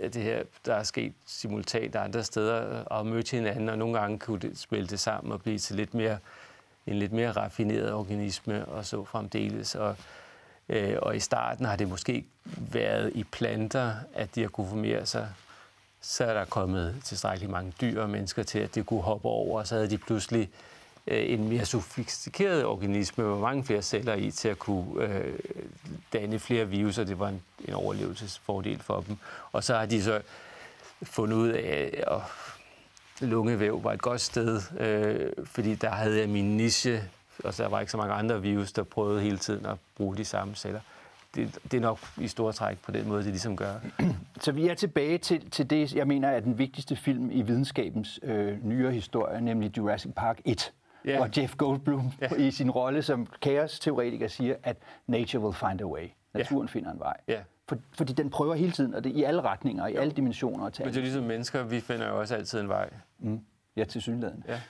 øh, 0.01 0.13
det 0.13 0.23
her, 0.23 0.43
der 0.67 0.75
er 0.75 0.83
sket 0.83 1.13
simultant 1.27 1.97
andre 1.97 2.25
steder, 2.25 2.85
og 2.85 3.07
mødt 3.07 3.31
hinanden, 3.31 3.69
og 3.69 3.79
nogle 3.79 3.99
gange 3.99 4.19
kunne 4.19 4.41
det 4.41 4.59
spille 4.59 4.87
det 4.87 5.01
sammen 5.01 5.33
og 5.33 5.43
blive 5.43 5.59
til 5.59 5.77
lidt 5.77 5.95
mere, 5.95 6.19
en 6.87 6.99
lidt 6.99 7.13
mere 7.13 7.33
raffineret 7.33 7.93
organisme, 7.93 8.65
og 8.65 8.87
så 8.87 9.05
fremdeles. 9.05 9.75
Og, 9.75 9.97
øh, 10.69 10.97
og 11.03 11.17
i 11.17 11.21
starten 11.21 11.65
har 11.65 11.77
det 11.77 11.89
måske 11.89 12.25
været 12.57 13.13
i 13.15 13.25
planter, 13.25 13.95
at 14.15 14.35
de 14.35 14.41
har 14.41 14.49
kunne 14.49 14.69
formere 14.69 15.07
sig. 15.07 15.29
Så 16.01 16.25
er 16.25 16.35
der 16.35 16.45
kommet 16.45 16.97
tilstrækkeligt 17.05 17.53
mange 17.53 17.73
dyr 17.81 18.03
og 18.03 18.11
mennesker 18.11 18.43
til, 18.43 18.59
at 18.59 18.75
de 18.75 18.83
kunne 18.83 19.03
hoppe 19.03 19.29
over, 19.29 19.59
og 19.59 19.67
så 19.67 19.75
havde 19.75 19.91
de 19.91 19.99
pludselig 19.99 20.41
øh, 20.43 20.72
Øh, 21.07 21.33
en 21.33 21.49
mere 21.49 21.65
sofistikeret 21.65 22.65
organisme 22.65 23.25
med 23.25 23.39
mange 23.39 23.65
flere 23.65 23.83
celler 23.83 24.15
i 24.15 24.31
til 24.31 24.49
at 24.49 24.59
kunne 24.59 25.05
øh, 25.05 25.39
danne 26.13 26.39
flere 26.39 26.69
viruser. 26.69 27.05
Det 27.05 27.19
var 27.19 27.29
en, 27.29 27.43
en 27.69 27.75
overlevelsesfordel 27.75 28.79
for 28.79 29.01
dem. 29.01 29.17
Og 29.53 29.65
så 29.65 29.75
har 29.75 29.87
de 29.87 30.03
så 30.03 30.21
fundet 31.03 31.37
ud 31.37 31.49
af, 31.49 32.05
at 32.07 32.21
lungevæv 33.29 33.85
var 33.85 33.93
et 33.93 34.03
godt 34.03 34.21
sted, 34.21 34.61
øh, 34.81 35.45
fordi 35.45 35.75
der 35.75 35.91
havde 35.91 36.21
jeg 36.21 36.29
min 36.29 36.57
niche, 36.57 37.03
og 37.45 37.55
så 37.55 37.69
var 37.69 37.81
ikke 37.81 37.93
så 37.93 37.97
mange 37.97 38.15
andre 38.15 38.43
virus, 38.43 38.73
der 38.73 38.83
prøvede 38.83 39.21
hele 39.21 39.39
tiden 39.39 39.67
at 39.67 39.77
bruge 39.97 40.17
de 40.17 40.25
samme 40.25 40.55
celler. 40.55 40.81
Det, 41.35 41.59
det 41.65 41.75
er 41.75 41.81
nok 41.81 41.99
i 42.17 42.29
store 42.29 42.53
træk 42.53 42.79
på 42.79 42.91
den 42.91 43.09
måde, 43.09 43.23
det 43.23 43.31
ligesom 43.31 43.57
gør. 43.57 43.75
Så 44.41 44.53
vi 44.53 44.69
er 44.69 44.75
tilbage 44.75 45.19
til, 45.19 45.51
til 45.51 45.71
det, 45.71 45.95
jeg 45.95 46.07
mener 46.07 46.29
er 46.29 46.41
den 46.41 46.59
vigtigste 46.59 46.97
film 46.97 47.31
i 47.31 47.43
videnskabens 47.43 48.21
øh, 48.23 48.67
nyere 48.67 48.93
historie, 48.93 49.41
nemlig 49.41 49.77
Jurassic 49.77 50.13
Park 50.17 50.41
1 50.45 50.73
yeah. 51.07 51.17
hvor 51.17 51.41
Jeff 51.41 51.57
Goldblum 51.57 52.13
yeah. 52.23 52.41
i 52.41 52.51
sin 52.51 52.71
rolle 52.71 53.03
som 53.03 53.27
kaos-teoretiker 53.43 54.29
siger, 54.29 54.55
at 54.63 54.77
nature 55.07 55.43
will 55.43 55.55
find 55.55 55.81
a 55.81 55.85
way. 55.85 56.09
Naturen 56.35 56.63
yeah. 56.63 56.69
finder 56.69 56.93
en 56.93 57.01
vej. 57.01 57.17
Yeah. 57.31 57.43
For, 57.69 57.77
fordi 57.93 58.13
den 58.13 58.31
prøver 58.31 58.55
hele 58.55 58.73
tiden, 58.73 58.95
og 58.95 59.05
det 59.05 59.11
i 59.11 59.23
alle 59.23 59.43
retninger, 59.43 59.87
i 59.87 59.95
alle 59.95 60.13
dimensioner. 60.13 60.65
Men 60.79 60.89
det 60.89 60.97
er 60.97 61.01
ligesom 61.01 61.25
mennesker, 61.25 61.63
vi 61.63 61.81
finder 61.81 62.09
jo 62.09 62.21
også 62.21 62.35
altid 62.35 62.61
en 62.61 62.69
vej. 62.69 62.91
Mm. 63.19 63.41
Ja, 63.77 63.85
til 63.85 64.03
synligheden. 64.03 64.45
Ja. 64.49 64.61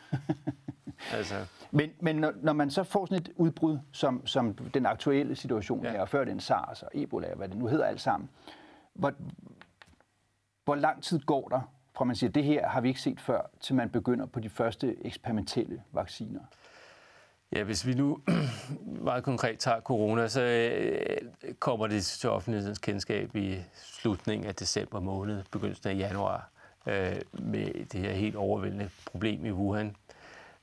altså. 1.16 1.34
Men, 1.70 1.90
men 2.00 2.16
når, 2.16 2.32
når 2.42 2.52
man 2.52 2.70
så 2.70 2.84
får 2.84 3.06
sådan 3.06 3.22
et 3.22 3.30
udbrud, 3.36 3.78
som, 3.92 4.26
som 4.26 4.54
den 4.54 4.86
aktuelle 4.86 5.36
situation 5.36 5.84
ja. 5.84 5.90
her, 5.90 6.00
og 6.00 6.08
før 6.08 6.24
den 6.24 6.40
SARS 6.40 6.82
og 6.82 6.90
Ebola, 6.94 7.34
hvad 7.34 7.48
det 7.48 7.58
nu 7.58 7.66
hedder 7.66 7.84
alt 7.84 8.00
sammen, 8.00 8.30
hvor, 8.94 9.12
hvor 10.64 10.74
lang 10.74 11.02
tid 11.02 11.20
går 11.20 11.48
der, 11.48 11.60
fra 11.96 12.04
man 12.04 12.16
siger, 12.16 12.30
det 12.30 12.44
her 12.44 12.68
har 12.68 12.80
vi 12.80 12.88
ikke 12.88 13.00
set 13.00 13.20
før, 13.20 13.40
til 13.60 13.74
man 13.74 13.90
begynder 13.90 14.26
på 14.26 14.40
de 14.40 14.48
første 14.48 15.06
eksperimentelle 15.06 15.82
vacciner? 15.92 16.40
Ja, 17.52 17.62
hvis 17.62 17.86
vi 17.86 17.94
nu 17.94 18.18
meget 19.08 19.24
konkret 19.24 19.58
tager 19.58 19.80
corona, 19.80 20.28
så 20.28 20.42
øh, 20.42 21.16
kommer 21.58 21.86
det 21.86 22.04
til 22.04 22.30
offentlighedens 22.30 22.78
kendskab 22.78 23.36
i 23.36 23.56
slutningen 23.74 24.48
af 24.48 24.54
december 24.54 25.00
måned, 25.00 25.42
begyndelsen 25.50 25.88
af 25.88 25.96
januar. 25.96 26.52
øh, 26.86 27.16
med 27.32 27.86
det 27.86 28.00
her 28.00 28.12
helt 28.12 28.36
overvældende 28.36 28.90
problem 29.06 29.46
i 29.46 29.50
Wuhan. 29.50 29.96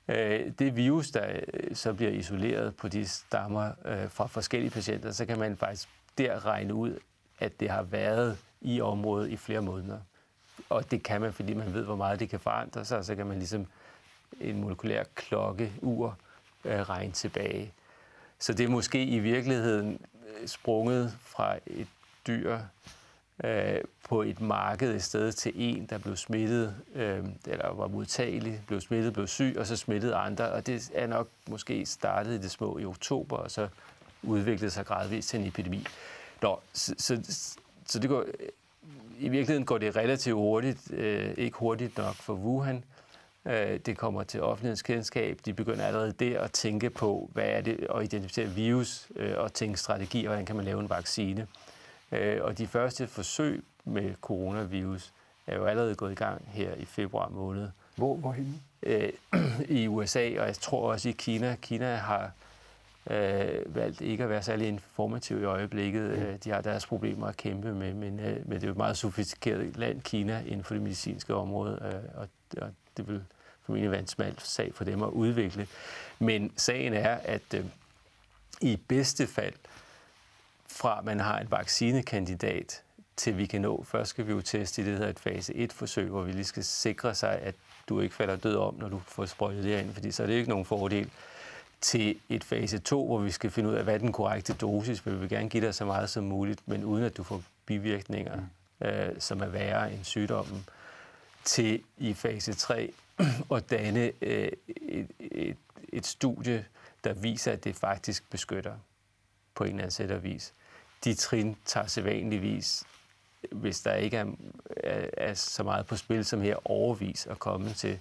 Øh, 0.07 0.51
det 0.59 0.75
virus, 0.75 1.11
der 1.11 1.39
øh, 1.53 1.75
så 1.75 1.93
bliver 1.93 2.11
isoleret 2.11 2.75
på 2.75 2.87
de 2.87 3.07
stammer 3.07 3.71
øh, 3.85 4.09
fra 4.09 4.27
forskellige 4.27 4.71
patienter, 4.71 5.11
så 5.11 5.25
kan 5.25 5.39
man 5.39 5.57
faktisk 5.57 5.89
der 6.17 6.45
regne 6.45 6.73
ud, 6.73 6.99
at 7.39 7.59
det 7.59 7.69
har 7.69 7.83
været 7.83 8.37
i 8.61 8.81
området 8.81 9.29
i 9.29 9.37
flere 9.37 9.61
måneder. 9.61 9.99
Og 10.69 10.91
det 10.91 11.03
kan 11.03 11.21
man, 11.21 11.33
fordi 11.33 11.53
man 11.53 11.73
ved, 11.73 11.83
hvor 11.83 11.95
meget 11.95 12.19
det 12.19 12.29
kan 12.29 12.39
forandre 12.39 12.85
sig, 12.85 12.97
og 12.97 13.05
så 13.05 13.15
kan 13.15 13.27
man 13.27 13.37
ligesom 13.37 13.67
en 14.41 14.61
molekylær 14.61 15.03
klokke, 15.15 15.71
ur, 15.81 16.17
øh, 16.65 16.81
regne 16.81 17.11
tilbage. 17.11 17.73
Så 18.39 18.53
det 18.53 18.63
er 18.63 18.69
måske 18.69 19.03
i 19.03 19.19
virkeligheden 19.19 20.01
øh, 20.41 20.47
sprunget 20.47 21.17
fra 21.21 21.55
et 21.67 21.87
dyr 22.27 22.59
øh, 23.43 23.81
på 24.09 24.21
et 24.21 24.41
marked 24.41 24.95
i 24.95 24.99
stedet 24.99 25.35
til 25.35 25.51
en, 25.55 25.85
der 25.85 25.97
blev 25.97 26.15
smittet, 26.15 26.75
øh, 26.95 27.25
eller 27.45 27.73
var 27.73 27.87
modtagelig, 27.87 28.61
blev 28.67 28.81
smittet, 28.81 29.13
blev 29.13 29.27
syg, 29.27 29.55
og 29.59 29.67
så 29.67 29.75
smittede 29.75 30.15
andre. 30.15 30.51
Og 30.51 30.67
det 30.67 30.91
er 30.93 31.07
nok 31.07 31.27
måske 31.49 31.85
startet 31.85 32.31
i 32.31 32.37
det 32.37 32.51
små 32.51 32.77
i 32.77 32.85
oktober, 32.85 33.37
og 33.37 33.51
så 33.51 33.67
udviklede 34.23 34.71
sig 34.71 34.85
gradvist 34.85 35.29
til 35.29 35.39
en 35.39 35.47
epidemi. 35.47 35.85
Nå, 36.41 36.59
så, 36.73 36.95
så, 36.97 37.21
så 37.85 37.99
det 37.99 38.09
går, 38.09 38.25
i 39.19 39.29
virkeligheden 39.29 39.65
går 39.65 39.77
det 39.77 39.95
relativt 39.95 40.35
hurtigt, 40.35 40.91
øh, 40.93 41.33
ikke 41.37 41.57
hurtigt 41.57 41.97
nok 41.97 42.15
for 42.15 42.33
Wuhan. 42.33 42.83
Øh, 43.45 43.79
det 43.85 43.97
kommer 43.97 44.23
til 44.23 44.41
offentlighedens 44.41 44.81
kendskab. 44.81 45.39
De 45.45 45.53
begynder 45.53 45.85
allerede 45.85 46.11
der 46.11 46.41
at 46.41 46.51
tænke 46.51 46.89
på, 46.89 47.29
hvad 47.33 47.45
er 47.45 47.61
det, 47.61 47.87
at 47.95 48.03
identificere 48.03 48.47
virus 48.47 49.07
øh, 49.15 49.33
og 49.37 49.53
tænke 49.53 49.79
strategi, 49.79 50.25
og 50.25 50.27
hvordan 50.27 50.45
kan 50.45 50.55
man 50.55 50.65
lave 50.65 50.79
en 50.79 50.89
vaccine. 50.89 51.47
Øh, 52.11 52.43
og 52.43 52.57
de 52.57 52.67
første 52.67 53.07
forsøg 53.07 53.63
med 53.85 54.15
coronavirus 54.21 55.13
er 55.47 55.55
jo 55.55 55.65
allerede 55.65 55.95
gået 55.95 56.11
i 56.11 56.15
gang 56.15 56.41
her 56.47 56.73
i 56.75 56.85
februar 56.85 57.29
måned. 57.29 57.69
Hvor, 57.95 58.15
hvorhen? 58.15 58.61
Øh, 58.83 59.09
I 59.79 59.87
USA, 59.87 60.39
og 60.39 60.47
jeg 60.47 60.55
tror 60.55 60.91
også 60.91 61.09
i 61.09 61.11
Kina. 61.11 61.55
Kina 61.61 61.95
har 61.95 62.31
øh, 63.09 63.75
valgt 63.75 64.01
ikke 64.01 64.23
at 64.23 64.29
være 64.29 64.43
særlig 64.43 64.67
informativ 64.67 65.41
i 65.41 65.43
øjeblikket. 65.43 66.19
Mm. 66.19 66.39
De 66.39 66.49
har 66.49 66.61
deres 66.61 66.85
problemer 66.85 67.27
at 67.27 67.37
kæmpe 67.37 67.73
med, 67.73 67.93
men, 67.93 68.19
øh, 68.19 68.47
men 68.47 68.55
det 68.55 68.63
er 68.63 68.67
jo 68.67 68.71
et 68.71 68.77
meget 68.77 68.97
sofistikeret 68.97 69.77
land, 69.77 70.01
Kina, 70.01 70.43
inden 70.45 70.63
for 70.63 70.73
det 70.73 70.83
medicinske 70.83 71.35
område, 71.35 71.79
øh, 71.81 72.21
og, 72.21 72.27
og 72.61 72.71
det 72.97 73.07
vil 73.07 73.23
formentlig 73.61 73.91
være 73.91 73.99
en 73.99 74.07
smal 74.07 74.35
sag 74.39 74.73
for 74.75 74.83
dem 74.83 75.03
at 75.03 75.09
udvikle. 75.09 75.67
Men 76.19 76.51
sagen 76.57 76.93
er, 76.93 77.15
at 77.23 77.53
øh, 77.55 77.65
i 78.61 78.79
bedste 78.87 79.27
fald, 79.27 79.53
fra 80.67 81.01
man 81.01 81.19
har 81.19 81.39
en 81.39 81.51
vaccinekandidat, 81.51 82.81
til 83.17 83.37
vi 83.37 83.45
kan 83.45 83.61
nå. 83.61 83.83
Først 83.83 84.09
skal 84.09 84.27
vi 84.27 84.31
jo 84.31 84.41
teste 84.41 84.81
i 84.81 84.85
det, 84.85 84.91
der 84.91 84.97
hedder 84.97 85.11
et 85.11 85.19
fase 85.19 85.53
1-forsøg, 85.53 86.09
hvor 86.09 86.21
vi 86.21 86.31
lige 86.31 86.43
skal 86.43 86.63
sikre 86.63 87.15
sig, 87.15 87.39
at 87.39 87.55
du 87.89 87.99
ikke 87.99 88.15
falder 88.15 88.35
død 88.35 88.55
om, 88.55 88.75
når 88.75 88.89
du 88.89 89.01
får 89.07 89.25
sprøjtet 89.25 89.63
det 89.63 89.81
ind, 89.81 89.93
fordi 89.93 90.11
så 90.11 90.23
er 90.23 90.27
det 90.27 90.33
ikke 90.33 90.49
nogen 90.49 90.65
fordel 90.65 91.09
til 91.81 92.19
et 92.29 92.43
fase 92.43 92.79
2, 92.79 93.05
hvor 93.05 93.17
vi 93.17 93.31
skal 93.31 93.51
finde 93.51 93.69
ud 93.69 93.75
af, 93.75 93.83
hvad 93.83 93.93
er 93.93 93.97
den 93.97 94.11
korrekte 94.11 94.53
dosis, 94.53 95.05
vi 95.05 95.15
vil 95.15 95.29
gerne 95.29 95.49
give 95.49 95.65
dig 95.65 95.75
så 95.75 95.85
meget 95.85 96.09
som 96.09 96.23
muligt, 96.23 96.67
men 96.67 96.83
uden 96.83 97.03
at 97.03 97.17
du 97.17 97.23
får 97.23 97.43
bivirkninger, 97.65 98.35
mm. 98.35 98.87
øh, 98.87 99.15
som 99.19 99.41
er 99.41 99.47
værre 99.47 99.93
end 99.93 100.03
sygdommen, 100.03 100.65
til 101.43 101.83
i 101.97 102.13
fase 102.13 102.53
3 102.53 102.93
at 103.55 103.69
danne 103.69 104.11
øh, 104.21 104.51
et, 104.67 105.07
et, 105.19 105.57
et 105.89 106.05
studie, 106.05 106.65
der 107.03 107.13
viser, 107.13 107.51
at 107.51 107.63
det 107.63 107.75
faktisk 107.75 108.29
beskytter 108.29 108.75
på 109.55 109.63
en 109.63 109.69
eller 109.69 109.79
anden 109.79 109.91
sæt 109.91 110.11
og 110.11 110.23
vis. 110.23 110.53
De 111.03 111.13
trin 111.13 111.57
tager 111.65 111.87
sædvanligvis, 111.87 112.83
hvis 113.51 113.81
der 113.81 113.93
ikke 113.93 114.17
er, 114.17 114.25
er, 114.77 115.09
er 115.17 115.33
så 115.33 115.63
meget 115.63 115.85
på 115.85 115.95
spil 115.95 116.25
som 116.25 116.41
her, 116.41 116.69
overvis 116.69 117.27
at 117.27 117.39
komme 117.39 117.73
til 117.73 117.99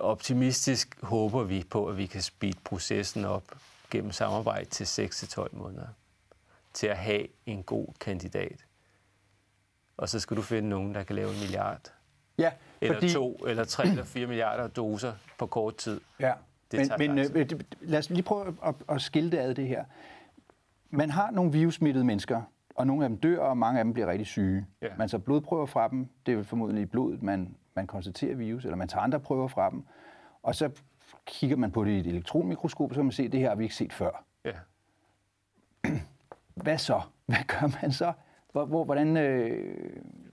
optimistisk 0.00 1.02
håber 1.02 1.42
vi 1.42 1.64
på, 1.70 1.86
at 1.86 1.96
vi 1.96 2.06
kan 2.06 2.22
speede 2.22 2.58
processen 2.64 3.24
op 3.24 3.44
gennem 3.90 4.12
samarbejde 4.12 4.64
til 4.64 4.84
6-12 4.84 5.56
måneder 5.56 5.86
til 6.72 6.86
at 6.86 6.96
have 6.96 7.26
en 7.46 7.62
god 7.62 7.86
kandidat. 8.00 8.64
Og 9.96 10.08
så 10.08 10.20
skal 10.20 10.36
du 10.36 10.42
finde 10.42 10.68
nogen, 10.68 10.94
der 10.94 11.02
kan 11.02 11.16
lave 11.16 11.30
en 11.32 11.40
milliard. 11.40 11.92
Ja, 12.38 12.52
eller 12.80 12.94
fordi... 12.94 13.12
to, 13.12 13.34
eller 13.34 13.64
tre, 13.64 13.86
eller 13.86 14.04
fire 14.04 14.26
milliarder 14.26 14.68
doser 14.68 15.12
på 15.38 15.46
kort 15.46 15.76
tid. 15.76 16.00
Ja, 16.20 16.32
det 16.72 16.92
men, 16.98 17.14
men 17.14 17.18
øh, 17.36 17.50
lad 17.80 17.98
os 17.98 18.10
lige 18.10 18.22
prøve 18.22 18.56
at, 18.64 18.74
at 18.88 19.02
skille 19.02 19.30
det 19.30 19.38
ad 19.38 19.54
det 19.54 19.68
her. 19.68 19.84
Man 20.90 21.10
har 21.10 21.30
nogle 21.30 21.52
virussmittede 21.52 22.04
mennesker, 22.04 22.42
og 22.74 22.86
nogle 22.86 23.04
af 23.04 23.08
dem 23.08 23.18
dør, 23.18 23.38
og 23.38 23.58
mange 23.58 23.78
af 23.78 23.84
dem 23.84 23.92
bliver 23.92 24.06
rigtig 24.06 24.26
syge. 24.26 24.66
Ja. 24.82 24.88
Man 24.98 25.08
så 25.08 25.18
blodprøver 25.18 25.66
fra 25.66 25.88
dem. 25.88 26.08
Det 26.26 26.38
er 26.38 26.42
formodentlig 26.42 26.82
i 26.82 26.86
blodet, 26.86 27.22
man 27.22 27.54
man 27.74 27.86
konstaterer 27.86 28.34
virus, 28.34 28.64
eller 28.64 28.76
man 28.76 28.88
tager 28.88 29.02
andre 29.02 29.20
prøver 29.20 29.48
fra 29.48 29.70
dem, 29.70 29.84
og 30.42 30.54
så 30.54 30.70
kigger 31.26 31.56
man 31.56 31.70
på 31.70 31.84
det 31.84 31.90
i 31.90 32.00
et 32.00 32.06
elektronmikroskop, 32.06 32.90
så 32.90 32.94
kan 32.94 33.04
man 33.04 33.12
se, 33.12 33.22
at 33.22 33.32
det 33.32 33.40
her 33.40 33.48
har 33.48 33.56
vi 33.56 33.62
ikke 33.62 33.74
set 33.74 33.92
før. 33.92 34.24
Ja. 34.44 34.52
Hvad 36.54 36.78
så? 36.78 37.00
Hvad 37.26 37.44
gør 37.46 37.80
man 37.82 37.92
så? 37.92 38.12
Hvor, 38.52 38.64
hvor, 38.64 38.84
hvordan 38.84 39.16
øh, 39.16 39.76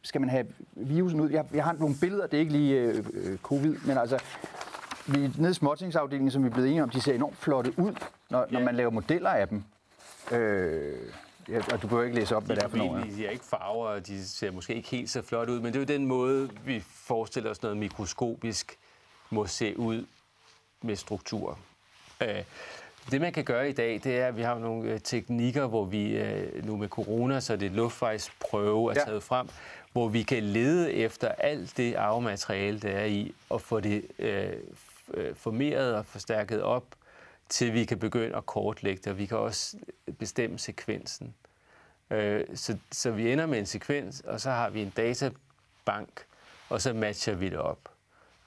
skal 0.03 0.21
man 0.21 0.29
have 0.29 0.47
virusen 0.75 1.19
ud? 1.19 1.29
Jeg, 1.29 1.45
jeg 1.53 1.63
har 1.63 1.73
nogle 1.73 1.95
billeder, 2.01 2.27
det 2.27 2.37
er 2.37 2.39
ikke 2.39 2.51
lige 2.51 2.81
øh, 2.81 3.05
øh 3.13 3.37
covid, 3.37 3.75
men 3.87 3.97
altså, 3.97 4.23
vi 5.07 5.17
nede 5.37 5.51
i 5.51 5.53
småtingsafdelingen, 5.53 6.31
som 6.31 6.43
vi 6.43 6.47
er 6.47 6.51
blevet 6.51 6.69
enige 6.69 6.83
om, 6.83 6.89
de 6.89 7.01
ser 7.01 7.15
enormt 7.15 7.37
flotte 7.37 7.73
ud, 7.79 7.95
når, 8.29 8.39
ja. 8.39 8.45
når 8.51 8.65
man 8.65 8.75
laver 8.75 8.91
modeller 8.91 9.29
af 9.29 9.47
dem. 9.47 9.63
Øh, 10.31 11.13
Ja, 11.49 11.57
og 11.73 11.81
du 11.81 11.87
behøver 11.87 12.03
ikke 12.03 12.19
læse 12.19 12.35
op, 12.35 12.43
hvad 12.43 12.55
de 12.55 12.61
det 12.61 12.65
er 12.65 12.69
for 12.69 12.77
noget. 12.77 13.15
De 13.15 13.25
er 13.25 13.29
ikke 13.29 13.45
farver, 13.45 13.87
og 13.87 14.07
de 14.07 14.27
ser 14.27 14.51
måske 14.51 14.75
ikke 14.75 14.89
helt 14.89 15.09
så 15.09 15.21
flot 15.21 15.49
ud, 15.49 15.59
men 15.59 15.65
det 15.65 15.75
er 15.75 15.79
jo 15.79 15.99
den 15.99 16.05
måde, 16.05 16.49
vi 16.65 16.79
forestiller 16.79 17.49
os 17.49 17.61
noget 17.61 17.77
mikroskopisk 17.77 18.77
må 19.29 19.47
se 19.47 19.79
ud 19.79 20.05
med 20.81 20.95
struktur. 20.95 21.59
Øh, 22.21 22.43
det 23.11 23.21
man 23.21 23.33
kan 23.33 23.43
gøre 23.43 23.69
i 23.69 23.73
dag, 23.73 24.01
det 24.03 24.19
er, 24.19 24.27
at 24.27 24.37
vi 24.37 24.41
har 24.41 24.59
nogle 24.59 24.91
øh, 24.91 24.99
teknikker, 24.99 25.67
hvor 25.67 25.85
vi 25.85 26.17
øh, 26.17 26.65
nu 26.65 26.77
med 26.77 26.87
corona, 26.87 27.39
så 27.39 27.55
det 27.55 27.71
luftvejsprøve 27.71 28.91
er 28.91 28.95
ja. 28.99 29.05
taget 29.05 29.23
frem, 29.23 29.47
hvor 29.91 30.07
vi 30.07 30.23
kan 30.23 30.43
lede 30.43 30.93
efter 30.93 31.27
alt 31.27 31.77
det 31.77 31.95
arvemateriale, 31.95 32.79
der 32.79 32.89
er 32.89 33.05
i, 33.05 33.33
og 33.49 33.61
få 33.61 33.79
det 33.79 34.05
øh, 34.19 34.53
formeret 35.35 35.95
og 35.95 36.05
forstærket 36.05 36.61
op, 36.61 36.83
til 37.49 37.73
vi 37.73 37.85
kan 37.85 37.99
begynde 37.99 38.35
at 38.35 38.45
kortlægge 38.45 39.01
det, 39.03 39.11
og 39.11 39.17
vi 39.17 39.25
kan 39.25 39.37
også 39.37 39.77
bestemme 40.19 40.59
sekvensen. 40.59 41.35
Øh, 42.09 42.45
så, 42.55 42.77
så 42.91 43.11
vi 43.11 43.31
ender 43.31 43.45
med 43.45 43.59
en 43.59 43.65
sekvens, 43.65 44.21
og 44.21 44.41
så 44.41 44.51
har 44.51 44.69
vi 44.69 44.81
en 44.81 44.89
databank, 44.89 46.25
og 46.69 46.81
så 46.81 46.93
matcher 46.93 47.35
vi 47.35 47.49
det 47.49 47.57
op. 47.57 47.89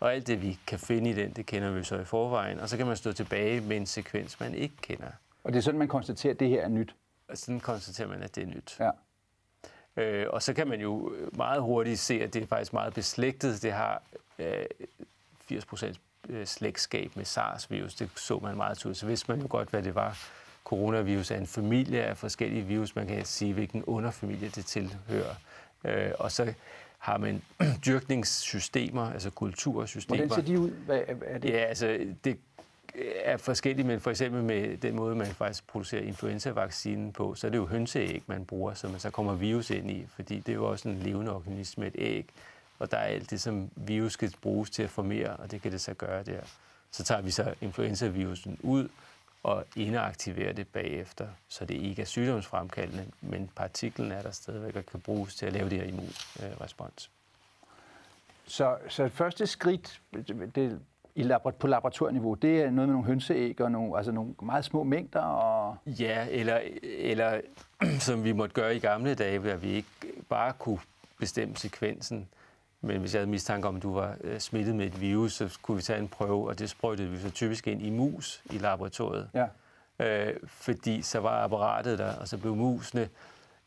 Og 0.01 0.15
alt 0.15 0.27
det, 0.27 0.43
vi 0.43 0.59
kan 0.67 0.79
finde 0.79 1.11
i 1.11 1.13
den, 1.13 1.33
det 1.33 1.47
kender 1.47 1.71
vi 1.71 1.85
så 1.85 1.97
i 1.97 2.05
forvejen, 2.05 2.61
og 2.61 2.69
så 2.69 2.77
kan 2.77 2.87
man 2.87 2.97
stå 2.97 3.13
tilbage 3.13 3.61
med 3.61 3.77
en 3.77 3.87
sekvens, 3.87 4.41
man 4.41 4.55
ikke 4.55 4.77
kender. 4.83 5.11
Og 5.45 5.53
det 5.53 5.59
er 5.59 5.63
sådan, 5.63 5.79
man 5.79 5.89
konstaterer, 5.89 6.35
at 6.35 6.41
det 6.41 6.49
her 6.49 6.65
er 6.65 6.69
nyt? 6.69 6.95
Og 7.29 7.39
sådan 7.39 7.61
konstaterer 7.61 8.09
man, 8.09 8.23
at 8.23 8.35
det 8.35 8.43
er 8.43 8.47
nyt. 8.47 8.81
Ja. 8.81 8.91
Øh, 9.97 10.27
og 10.31 10.43
så 10.43 10.55
kan 10.55 10.69
man 10.69 10.81
jo 10.81 11.15
meget 11.33 11.63
hurtigt 11.63 11.99
se, 11.99 12.15
at 12.23 12.35
det 12.35 12.43
er 12.43 12.47
faktisk 12.47 12.73
meget 12.73 12.95
beslægtet. 12.95 13.63
Det 13.63 13.73
har 13.73 14.03
øh, 14.39 14.65
80 15.41 15.65
procent 15.65 16.01
slægtskab 16.45 17.17
med 17.17 17.25
SARS-virus. 17.25 17.95
Det 17.95 18.11
så 18.17 18.39
man 18.39 18.57
meget 18.57 18.79
tydeligt. 18.79 18.99
Så 18.99 19.07
vidste 19.07 19.31
man 19.31 19.41
jo 19.41 19.47
godt, 19.51 19.71
hvad 19.71 19.83
det 19.83 19.95
var. 19.95 20.19
Coronavirus 20.65 21.31
er 21.31 21.37
en 21.37 21.47
familie 21.47 22.03
af 22.03 22.17
forskellige 22.17 22.63
virus. 22.63 22.97
Man 22.97 23.07
kan 23.07 23.25
sige, 23.25 23.53
hvilken 23.53 23.85
underfamilie 23.85 24.49
det 24.49 24.67
tilhører. 24.67 25.35
Øh, 25.85 26.11
og 26.19 26.33
så 26.33 26.55
har 26.99 27.19
man 27.19 27.43
dyrkningssystemer, 27.87 29.13
altså 29.13 29.31
kultursystemer. 29.31 30.27
Hvordan 30.27 30.45
ser 30.45 30.53
de 30.53 30.61
ud? 30.61 30.71
Hvad 30.71 31.01
er 31.27 31.39
det? 31.39 31.51
Ja, 31.51 31.59
altså 31.59 31.99
det 32.25 32.39
er 33.25 33.37
forskelligt, 33.37 33.87
men 33.87 34.01
for 34.01 34.11
eksempel 34.11 34.43
med 34.43 34.77
den 34.77 34.97
måde, 34.97 35.17
man 35.17 35.27
faktisk 35.27 35.67
producerer 35.67 36.03
influenza-vaccinen 36.03 37.13
på, 37.13 37.35
så 37.35 37.47
er 37.47 37.51
det 37.51 37.59
jo 37.59 37.67
hønseæg, 37.67 38.23
man 38.27 38.45
bruger, 38.45 38.75
så 38.75 38.89
man 38.89 39.01
så 39.01 39.11
kommer 39.11 39.35
virus 39.35 39.71
ind 39.71 39.91
i, 39.91 40.07
fordi 40.17 40.37
det 40.37 40.49
er 40.49 40.57
jo 40.57 40.71
også 40.71 40.89
en 40.89 40.99
levende 40.99 41.35
organisme, 41.35 41.87
et 41.87 41.95
æg 41.99 42.27
og 42.81 42.91
der 42.91 42.97
er 42.97 43.05
alt 43.05 43.31
det, 43.31 43.41
som 43.41 43.71
virus 43.77 44.13
skal 44.13 44.35
bruges 44.43 44.71
til 44.71 44.83
at 44.83 44.91
formere, 44.91 45.37
og 45.37 45.51
det 45.51 45.63
kan 45.63 45.73
det 45.73 45.81
så 45.81 45.95
gøre 45.95 46.23
der. 46.23 46.41
Så 46.91 47.05
tager 47.05 47.21
vi 47.21 47.31
så 47.31 47.55
influenza-virusen 47.61 48.59
ud 48.63 48.89
og 49.43 49.65
inaktiverer 49.77 50.53
det 50.53 50.69
bagefter, 50.69 51.29
så 51.49 51.65
det 51.65 51.75
ikke 51.75 52.03
er 52.03 52.07
sygdomsfremkaldende, 52.07 53.07
men 53.21 53.51
partiklen 53.57 54.13
er 54.13 54.23
der 54.23 54.31
stadigvæk 54.31 54.77
og 54.77 54.87
kan 54.87 55.01
bruges 55.01 55.35
til 55.35 55.47
at 55.47 55.53
lave 55.53 55.71
det 55.71 55.79
her 55.79 55.85
immunrespons. 55.85 57.11
Så, 58.47 58.77
så 58.89 59.09
første 59.09 59.47
skridt 59.47 60.01
det, 60.55 60.81
i 61.15 61.23
labor, 61.23 61.51
på 61.51 61.67
laboratorieniveau, 61.67 62.35
det 62.35 62.63
er 62.63 62.71
noget 62.71 62.89
med 62.89 62.95
nogle 62.95 63.07
hønseæg 63.07 63.61
og 63.61 63.73
nogle, 63.73 63.97
altså 63.97 64.13
nogle 64.13 64.35
meget 64.43 64.65
små 64.65 64.83
mængder? 64.83 65.21
Og... 65.21 65.77
Ja, 65.87 66.27
eller, 66.31 66.61
eller 66.83 67.41
som 67.99 68.25
vi 68.25 68.33
måtte 68.33 68.55
gøre 68.55 68.77
i 68.77 68.79
gamle 68.79 69.15
dage, 69.15 69.39
hvor 69.39 69.55
vi 69.55 69.69
ikke 69.69 69.89
bare 70.29 70.53
kunne 70.59 70.79
bestemme 71.19 71.57
sekvensen, 71.57 72.29
men 72.81 73.01
hvis 73.01 73.15
jeg 73.15 73.21
havde 73.21 73.31
mistanke 73.31 73.69
om, 73.69 73.77
at 73.77 73.83
du 73.83 73.95
var 73.95 74.17
øh, 74.21 74.41
smittet 74.41 74.75
med 74.75 74.87
et 74.87 75.01
virus, 75.01 75.33
så 75.33 75.59
kunne 75.63 75.77
vi 75.77 75.83
tage 75.83 75.99
en 75.99 76.09
prøve, 76.09 76.49
og 76.49 76.59
det 76.59 76.71
sprøjtede 76.71 77.09
vi 77.09 77.19
så 77.19 77.31
typisk 77.31 77.67
ind 77.67 77.83
i 77.83 77.91
mus 77.91 78.43
i 78.51 78.59
laboratoriet. 78.59 79.31
Ja. 79.35 79.47
Øh, 79.99 80.37
fordi 80.47 81.03
så 81.03 81.19
var 81.19 81.45
apparatet 81.45 81.99
der, 81.99 82.15
og 82.15 82.29
så 82.29 82.39
blev 82.39 82.57
musene 82.57 83.09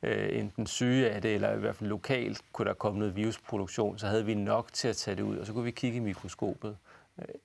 øh, 0.04 0.40
enten 0.40 0.68
syge 0.68 1.10
af 1.10 1.22
det, 1.22 1.36
eller 1.36 1.54
i 1.54 1.60
hvert 1.60 1.76
fald 1.76 1.90
lokalt 1.90 2.42
kunne 2.52 2.68
der 2.68 2.74
komme 2.74 3.00
noget 3.00 3.16
virusproduktion, 3.16 4.00
så 4.00 4.08
havde 4.08 4.26
vi 4.26 4.34
nok 4.34 4.74
til 4.74 4.88
at 4.88 4.96
tage 4.96 5.16
det 5.16 5.24
ud, 5.24 5.38
og 5.38 5.46
så 5.46 5.54
kunne 5.54 5.64
vi 5.64 5.72
kigge 5.72 5.98
i 5.98 6.00
mikroskopet. 6.00 6.78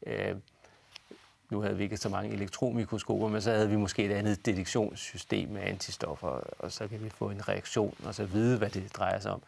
Øh, 0.06 0.34
nu 1.50 1.60
havde 1.60 1.76
vi 1.76 1.82
ikke 1.84 1.96
så 1.96 2.08
mange 2.08 2.32
elektronmikroskoper, 2.32 3.28
men 3.28 3.42
så 3.42 3.50
havde 3.50 3.68
vi 3.68 3.76
måske 3.76 4.04
et 4.04 4.12
andet 4.12 4.46
detektionssystem 4.46 5.48
med 5.48 5.62
antistoffer, 5.62 6.40
og 6.58 6.72
så 6.72 6.88
kan 6.88 7.04
vi 7.04 7.10
få 7.10 7.30
en 7.30 7.48
reaktion, 7.48 7.94
og 8.04 8.14
så 8.14 8.24
vide, 8.24 8.58
hvad 8.58 8.70
det 8.70 8.96
drejer 8.96 9.20
sig 9.20 9.32
om. 9.32 9.42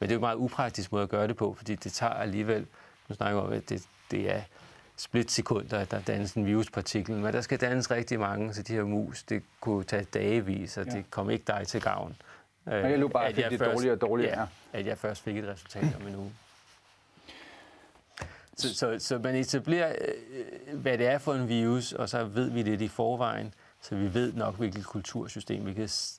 Men 0.00 0.08
det 0.08 0.14
er 0.14 0.16
jo 0.16 0.18
en 0.18 0.20
meget 0.20 0.36
upraktisk 0.36 0.92
måde 0.92 1.02
at 1.02 1.08
gøre 1.08 1.28
det 1.28 1.36
på, 1.36 1.54
fordi 1.54 1.74
det 1.74 1.92
tager 1.92 2.12
alligevel, 2.12 2.66
nu 3.08 3.14
snakker 3.14 3.40
vi 3.40 3.46
om, 3.46 3.52
at 3.52 3.68
det, 3.68 3.82
det 4.10 4.34
er 4.34 4.42
splitsekunder, 4.96 5.78
at 5.78 5.90
der 5.90 6.00
dannes 6.00 6.32
en 6.32 6.46
viruspartikel, 6.46 7.14
men 7.14 7.32
der 7.32 7.40
skal 7.40 7.60
dannes 7.60 7.90
rigtig 7.90 8.20
mange, 8.20 8.54
så 8.54 8.62
de 8.62 8.72
her 8.72 8.84
mus, 8.84 9.22
det 9.22 9.42
kunne 9.60 9.84
tage 9.84 10.04
dagevis, 10.04 10.76
og 10.76 10.86
ja. 10.86 10.92
det 10.92 11.10
kom 11.10 11.30
ikke 11.30 11.44
dig 11.46 11.66
til 11.66 11.80
gavn. 11.80 12.16
Men 12.64 12.74
jeg 12.74 12.98
lå 12.98 13.08
bare, 13.08 13.26
at 13.26 13.36
det 13.36 13.58
først, 13.58 13.74
dårligere 13.74 13.94
og 13.94 14.00
dårligere. 14.00 14.40
Ja, 14.40 14.78
at 14.78 14.86
jeg 14.86 14.98
først 14.98 15.22
fik 15.22 15.36
et 15.36 15.48
resultat 15.48 15.96
om 16.00 16.06
en 16.06 16.16
uge. 16.16 16.32
Så, 18.56 18.74
så, 18.74 18.98
så 18.98 19.18
man 19.18 19.34
etablerer, 19.34 19.94
øh, 20.00 20.80
hvad 20.80 20.98
det 20.98 21.06
er 21.06 21.18
for 21.18 21.34
en 21.34 21.48
virus, 21.48 21.92
og 21.92 22.08
så 22.08 22.24
ved 22.24 22.50
vi 22.50 22.62
det 22.62 22.80
i 22.80 22.88
forvejen, 22.88 23.54
så 23.80 23.94
vi 23.94 24.14
ved 24.14 24.32
nok, 24.32 24.56
hvilket 24.56 24.84
kultursystem, 24.84 25.62
hvilket 25.62 26.18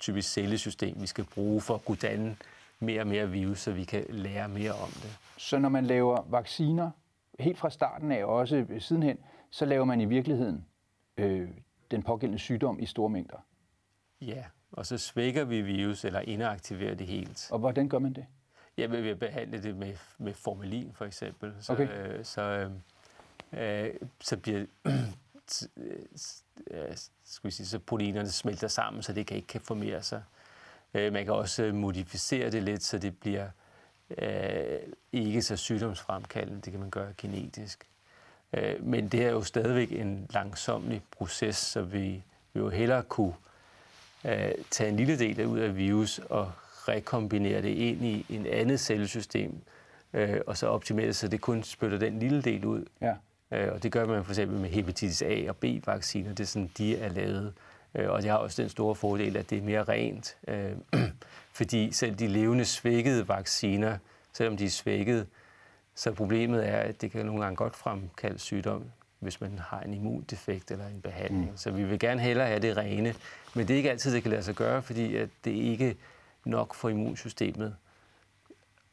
typisk 0.00 0.32
cellesystem, 0.32 0.96
vi 1.00 1.06
skal 1.06 1.24
bruge 1.24 1.60
for 1.60 1.74
at 1.74 1.84
kunne 1.84 1.98
danne 2.02 2.36
mere 2.82 3.00
og 3.00 3.06
mere 3.06 3.30
virus, 3.30 3.58
så 3.58 3.72
vi 3.72 3.84
kan 3.84 4.04
lære 4.08 4.48
mere 4.48 4.72
om 4.72 4.88
det. 4.88 5.18
Så 5.36 5.58
når 5.58 5.68
man 5.68 5.86
laver 5.86 6.24
vacciner, 6.30 6.90
helt 7.40 7.58
fra 7.58 7.70
starten 7.70 8.12
af, 8.12 8.24
og 8.24 8.34
også 8.34 8.66
sidenhen, 8.78 9.18
så 9.50 9.64
laver 9.64 9.84
man 9.84 10.00
i 10.00 10.04
virkeligheden 10.04 10.66
øh, 11.16 11.48
den 11.90 12.02
pågældende 12.02 12.38
sygdom 12.38 12.80
i 12.80 12.86
store 12.86 13.10
mængder? 13.10 13.36
Ja, 14.20 14.44
og 14.72 14.86
så 14.86 14.98
svækker 14.98 15.44
vi 15.44 15.62
virus 15.62 16.04
eller 16.04 16.20
inaktiverer 16.20 16.94
det 16.94 17.06
helt. 17.06 17.48
Og 17.50 17.58
hvordan 17.58 17.88
gør 17.88 17.98
man 17.98 18.12
det? 18.12 18.26
Jeg 18.76 18.90
vil 18.90 19.16
behandle 19.16 19.62
det 19.62 19.76
med, 19.76 19.94
med 20.18 20.34
formalin 20.34 20.92
for 20.94 21.04
eksempel. 21.04 21.54
Så, 21.60 21.72
okay. 21.72 22.18
øh, 22.18 22.24
så, 22.24 22.42
øh, 22.42 22.70
øh 23.52 23.94
så 24.20 24.36
bliver 24.36 24.66
øh, 26.70 26.96
skal 27.24 27.48
vi 27.48 27.50
sige, 27.50 27.66
så 27.66 27.78
proteinerne 27.78 28.28
smelter 28.28 28.68
sammen, 28.68 29.02
så 29.02 29.12
det 29.12 29.26
kan 29.26 29.36
ikke 29.36 29.46
kan 29.46 29.60
formere 29.60 30.02
sig. 30.02 30.22
Øh, 30.94 31.12
man 31.12 31.24
kan 31.24 31.34
også 31.34 31.62
øh, 31.62 31.74
modificere 31.74 32.50
det 32.50 32.62
lidt, 32.62 32.82
så 32.82 32.98
det 32.98 33.18
bliver 33.18 33.48
øh, 34.18 34.78
ikke 35.12 35.42
så 35.42 35.56
sygdomsfremkaldende. 35.56 36.60
Det 36.60 36.70
kan 36.70 36.80
man 36.80 36.90
gøre 36.90 37.12
genetisk. 37.18 37.84
Øh, 38.52 38.86
men 38.86 39.08
det 39.08 39.24
er 39.24 39.30
jo 39.30 39.42
stadigvæk 39.42 39.92
en 39.92 40.26
langsomlig 40.30 41.02
proces, 41.10 41.56
så 41.56 41.82
vi 41.82 42.22
vil 42.52 42.60
jo 42.60 42.68
hellere 42.68 43.02
kunne 43.02 43.34
øh, 44.24 44.52
tage 44.70 44.90
en 44.90 44.96
lille 44.96 45.18
del 45.18 45.46
ud 45.46 45.58
af 45.58 45.76
virus 45.76 46.18
og 46.18 46.52
rekombinere 46.88 47.62
det 47.62 47.68
ind 47.68 48.04
i 48.04 48.26
en 48.28 48.46
andet 48.46 48.80
cellesystem, 48.80 49.54
øh, 50.12 50.40
og 50.46 50.56
så 50.56 50.66
optimere 50.66 51.12
så 51.12 51.28
det 51.28 51.40
kun 51.40 51.62
spytter 51.62 51.98
den 51.98 52.18
lille 52.18 52.42
del 52.42 52.64
ud. 52.64 52.84
Ja. 53.00 53.14
Øh, 53.50 53.72
og 53.72 53.82
det 53.82 53.92
gør 53.92 54.06
man 54.06 54.24
for 54.24 54.32
eksempel 54.32 54.58
med 54.58 54.68
hepatitis 54.68 55.22
A 55.22 55.44
og 55.48 55.56
B-vacciner. 55.56 56.28
Det 56.28 56.40
er 56.40 56.46
sådan, 56.46 56.70
de 56.78 56.96
er 56.96 57.08
lavet. 57.08 57.46
Øh, 57.46 57.52
og 57.94 58.22
det 58.22 58.30
har 58.30 58.36
også 58.36 58.62
den 58.62 58.70
store 58.70 58.94
fordel, 58.94 59.36
at 59.36 59.50
det 59.50 59.58
er 59.58 59.62
mere 59.62 59.84
rent. 59.84 60.36
Øh, 60.48 60.72
fordi 61.58 61.92
selv 61.92 62.14
de 62.14 62.26
levende 62.26 62.64
svækkede 62.64 63.28
vacciner, 63.28 63.98
selvom 64.32 64.56
de 64.56 64.64
er 64.64 64.70
svækket, 64.70 65.26
så 65.94 66.12
problemet 66.12 66.68
er, 66.68 66.76
at 66.76 67.00
det 67.00 67.10
kan 67.10 67.26
nogle 67.26 67.42
gange 67.42 67.56
godt 67.56 67.76
fremkalde 67.76 68.38
sygdom, 68.38 68.84
hvis 69.18 69.40
man 69.40 69.58
har 69.58 69.80
en 69.80 69.94
immundefekt 69.94 70.70
eller 70.70 70.86
en 70.86 71.00
behandling. 71.00 71.50
Mm. 71.50 71.56
Så 71.56 71.70
vi 71.70 71.84
vil 71.84 71.98
gerne 71.98 72.20
hellere 72.20 72.46
have 72.46 72.60
det 72.60 72.76
rene. 72.76 73.14
Men 73.54 73.68
det 73.68 73.74
er 73.74 73.76
ikke 73.76 73.90
altid, 73.90 74.14
det 74.14 74.22
kan 74.22 74.30
lade 74.30 74.42
sig 74.42 74.54
gøre, 74.54 74.82
fordi 74.82 75.16
at 75.16 75.28
det 75.44 75.50
ikke 75.50 75.96
nok 76.44 76.74
for 76.74 76.88
immunsystemet 76.88 77.76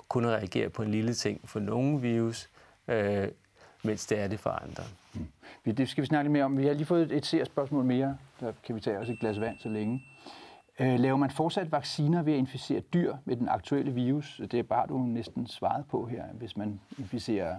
kun 0.10 0.26
at 0.26 0.32
reagere 0.32 0.70
på 0.70 0.84
en 0.84 0.92
lille 0.92 1.14
ting 1.14 1.42
for 1.50 1.60
nogle 1.60 2.02
virus, 2.02 2.50
øh, 2.88 3.28
mens 3.84 4.06
det 4.06 4.20
er 4.20 4.28
det 4.28 4.40
for 4.40 4.50
andre. 4.50 4.84
Mm. 5.14 5.74
Det 5.74 5.90
skal 5.90 6.02
vi 6.02 6.08
snakke 6.08 6.24
lidt 6.24 6.32
mere 6.32 6.44
om. 6.44 6.58
Vi 6.58 6.66
har 6.66 6.74
lige 6.74 6.86
fået 6.86 7.12
et 7.12 7.26
seerspørgsmål 7.26 7.86
mere. 7.86 8.18
Der 8.40 8.52
kan 8.64 8.76
vi 8.76 8.80
tage 8.80 9.00
også 9.00 9.12
et 9.12 9.20
glas 9.20 9.40
vand 9.40 9.60
så 9.60 9.70
længe. 9.70 10.04
Øh, 10.80 11.00
laver 11.00 11.18
man 11.18 11.32
fortsat 11.32 11.72
vacciner 11.72 12.24
ved 12.24 12.34
at 12.34 12.40
inficere 12.40 12.80
dyr 12.80 13.16
med 13.26 13.36
den 13.36 13.50
aktuelle 13.50 13.92
virus? 13.92 14.42
Det 14.52 14.60
er 14.60 14.64
bare 14.64 14.88
du 14.88 14.98
næsten 14.98 15.48
svaret 15.48 15.86
på 15.92 16.06
her. 16.06 16.24
Hvis 16.34 16.58
man 16.58 16.80
inficerer 17.00 17.56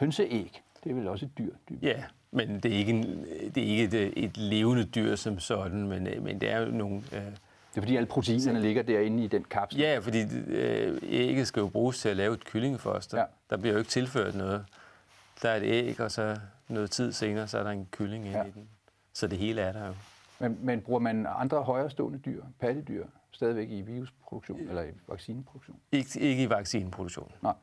hønseæg, 0.00 0.62
det 0.84 0.90
er 0.90 0.94
vel 0.94 1.08
også 1.08 1.24
et 1.24 1.38
dyr? 1.38 1.54
Dyr. 1.70 1.76
Ja, 1.82 2.04
men 2.30 2.60
det 2.60 2.64
er 2.74 2.78
ikke, 2.78 2.92
en, 2.92 3.24
det 3.54 3.62
er 3.62 3.66
ikke 3.66 3.84
et, 3.84 4.24
et 4.24 4.36
levende 4.36 4.84
dyr 4.84 5.16
som 5.16 5.38
sådan, 5.38 5.88
men, 5.88 6.08
men 6.20 6.40
det 6.40 6.52
er 6.52 6.60
jo 6.60 6.70
nogle... 6.70 6.96
Øh, 6.96 7.20
det 7.20 7.80
er 7.80 7.80
fordi 7.80 7.96
alle 7.96 8.06
proteinerne 8.06 8.60
ligger 8.60 8.82
derinde 8.82 9.24
i 9.24 9.26
den 9.26 9.44
kapsel? 9.44 9.80
Ja, 9.80 9.98
fordi 9.98 10.22
øh, 10.46 10.98
ægget 11.02 11.46
skal 11.46 11.60
jo 11.60 11.66
bruges 11.66 12.00
til 12.00 12.08
at 12.08 12.16
lave 12.16 12.34
et 12.34 12.44
kyllingefoster. 12.44 13.18
Ja. 13.18 13.24
Der 13.50 13.56
bliver 13.56 13.72
jo 13.72 13.78
ikke 13.78 13.90
tilført 13.90 14.34
noget. 14.34 14.64
Der 15.42 15.48
er 15.48 15.56
et 15.56 15.62
æg, 15.62 16.00
og 16.00 16.10
så 16.10 16.36
noget 16.68 16.90
tid 16.90 17.12
senere, 17.12 17.48
så 17.48 17.58
er 17.58 17.62
der 17.62 17.70
en 17.70 17.88
kylling 17.90 18.26
inde 18.26 18.38
ja. 18.38 18.44
i 18.44 18.50
den. 18.50 18.68
Så 19.12 19.26
det 19.26 19.38
hele 19.38 19.60
er 19.60 19.72
der 19.72 19.86
jo. 19.86 19.94
Men, 20.38 20.58
men 20.60 20.80
bruger 20.80 21.00
man 21.00 21.26
andre 21.38 21.62
højrestående 21.62 22.18
dyr, 22.18 22.42
pattedyr, 22.60 23.06
stadigvæk 23.30 23.70
i 23.70 23.80
virusproduktion 23.80 24.60
eller 24.60 24.82
i 24.82 24.90
vaccineproduktion? 25.08 25.76
Ikke, 25.92 26.20
ikke 26.20 26.42
i 26.42 26.50
vaccineproduktion. 26.50 27.32
Nej. 27.42 27.54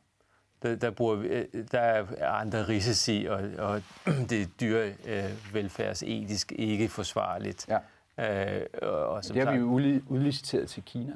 Der, 0.63 0.75
der, 0.75 0.91
bruger 0.91 1.15
vi, 1.15 1.27
øh, 1.27 1.67
der 1.71 1.79
er 1.79 2.29
andre 2.29 2.67
risici, 2.67 3.25
og, 3.29 3.41
og 3.57 3.81
det 4.29 4.41
er 4.41 4.45
dyrevelfærdsetisk 4.61 6.51
ikke 6.51 6.89
forsvarligt. 6.89 7.67
Ja. 7.69 7.79
Øh, 8.17 8.65
og 8.81 9.25
som 9.25 9.33
det 9.33 9.43
har 9.43 9.51
sagt, 9.51 9.61
vi 9.61 9.65
jo 9.65 10.01
udliciteret 10.07 10.69
til 10.69 10.83
Kina. 10.83 11.13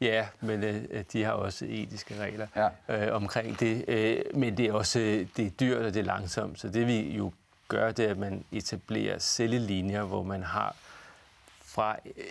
Ja, 0.00 0.26
men 0.40 0.64
øh, 0.64 1.04
de 1.12 1.24
har 1.24 1.32
også 1.32 1.66
etiske 1.68 2.20
regler 2.20 2.46
ja. 2.56 3.06
øh, 3.06 3.14
omkring 3.14 3.60
det. 3.60 3.84
Øh, 3.88 4.22
men 4.34 4.56
det 4.56 4.66
er 4.66 4.72
også 4.72 4.98
det 5.36 5.46
er 5.46 5.50
dyrt, 5.50 5.78
og 5.78 5.94
det 5.94 6.00
er 6.00 6.04
langsomt. 6.04 6.60
Så 6.60 6.68
det 6.68 6.86
vi 6.86 7.16
jo 7.16 7.32
gør, 7.68 7.92
det 7.92 8.04
er, 8.04 8.10
at 8.10 8.18
man 8.18 8.44
etablerer 8.52 9.18
cellelinjer, 9.18 10.02
hvor 10.04 10.22
man 10.22 10.42
har 10.42 10.76
fra 11.60 11.96
øh, 12.06 12.24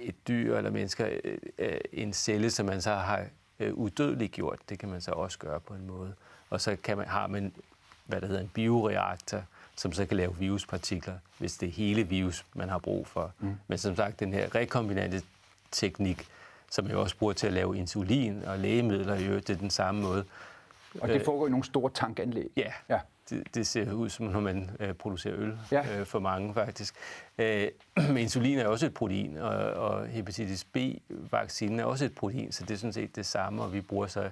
et 0.00 0.28
dyr 0.28 0.56
eller 0.56 0.70
mennesker 0.70 1.08
øh, 1.24 1.38
øh, 1.58 1.78
en 1.92 2.12
celle, 2.12 2.50
som 2.50 2.66
man 2.66 2.82
så 2.82 2.94
har 2.94 3.24
øh, 3.60 3.74
udødeligt 3.74 4.32
gjort. 4.32 4.58
Det 4.68 4.78
kan 4.78 4.88
man 4.88 5.00
så 5.00 5.10
også 5.10 5.38
gøre 5.38 5.60
på 5.60 5.74
en 5.74 5.86
måde. 5.86 6.14
Og 6.50 6.60
så 6.60 6.76
kan 6.76 6.96
man, 6.96 7.06
har 7.06 7.26
man, 7.26 7.52
hvad 8.06 8.20
der 8.20 8.26
hedder 8.26 8.40
en 8.40 8.50
bioreaktor, 8.54 9.42
som 9.76 9.92
så 9.92 10.06
kan 10.06 10.16
lave 10.16 10.36
viruspartikler, 10.38 11.14
hvis 11.38 11.56
det 11.56 11.68
er 11.68 11.72
hele 11.72 12.02
virus, 12.02 12.44
man 12.54 12.68
har 12.68 12.78
brug 12.78 13.06
for. 13.06 13.32
Mm. 13.38 13.56
Men 13.68 13.78
som 13.78 13.96
sagt, 13.96 14.20
den 14.20 14.32
her 14.32 14.54
rekombinante 14.54 15.22
teknik, 15.70 16.28
som 16.74 16.88
jeg 16.88 16.96
også 16.96 17.16
bruger 17.16 17.32
til 17.32 17.46
at 17.46 17.52
lave 17.52 17.78
insulin 17.78 18.44
og 18.44 18.58
lægemidler, 18.58 19.14
i 19.14 19.26
øvrigt, 19.26 19.48
det 19.48 19.54
er 19.54 19.58
den 19.58 19.70
samme 19.70 20.02
måde. 20.02 20.24
Og 21.00 21.08
det 21.08 21.22
foregår 21.22 21.46
i 21.46 21.50
nogle 21.50 21.64
store 21.64 21.90
tankanlæg? 21.90 22.50
Ja, 22.56 22.72
ja. 22.88 22.98
Det, 23.30 23.54
det 23.54 23.66
ser 23.66 23.92
ud 23.92 24.08
som, 24.08 24.26
når 24.26 24.40
man 24.40 24.70
øh, 24.80 24.94
producerer 24.94 25.34
øl 25.36 25.58
ja. 25.72 25.98
øh, 25.98 26.06
for 26.06 26.18
mange, 26.18 26.54
faktisk. 26.54 26.94
Øh, 27.38 27.68
men 28.08 28.16
insulin 28.16 28.58
er 28.58 28.66
også 28.66 28.86
et 28.86 28.94
protein, 28.94 29.36
og, 29.36 29.56
og 29.56 30.06
hepatitis 30.06 30.64
B-vaccinen 30.64 31.80
er 31.80 31.84
også 31.84 32.04
et 32.04 32.14
protein, 32.14 32.52
så 32.52 32.64
det 32.64 32.74
er 32.74 32.78
sådan 32.78 32.92
set 32.92 33.16
det 33.16 33.26
samme, 33.26 33.62
og 33.62 33.72
vi 33.72 33.80
bruger 33.80 34.06
så 34.06 34.30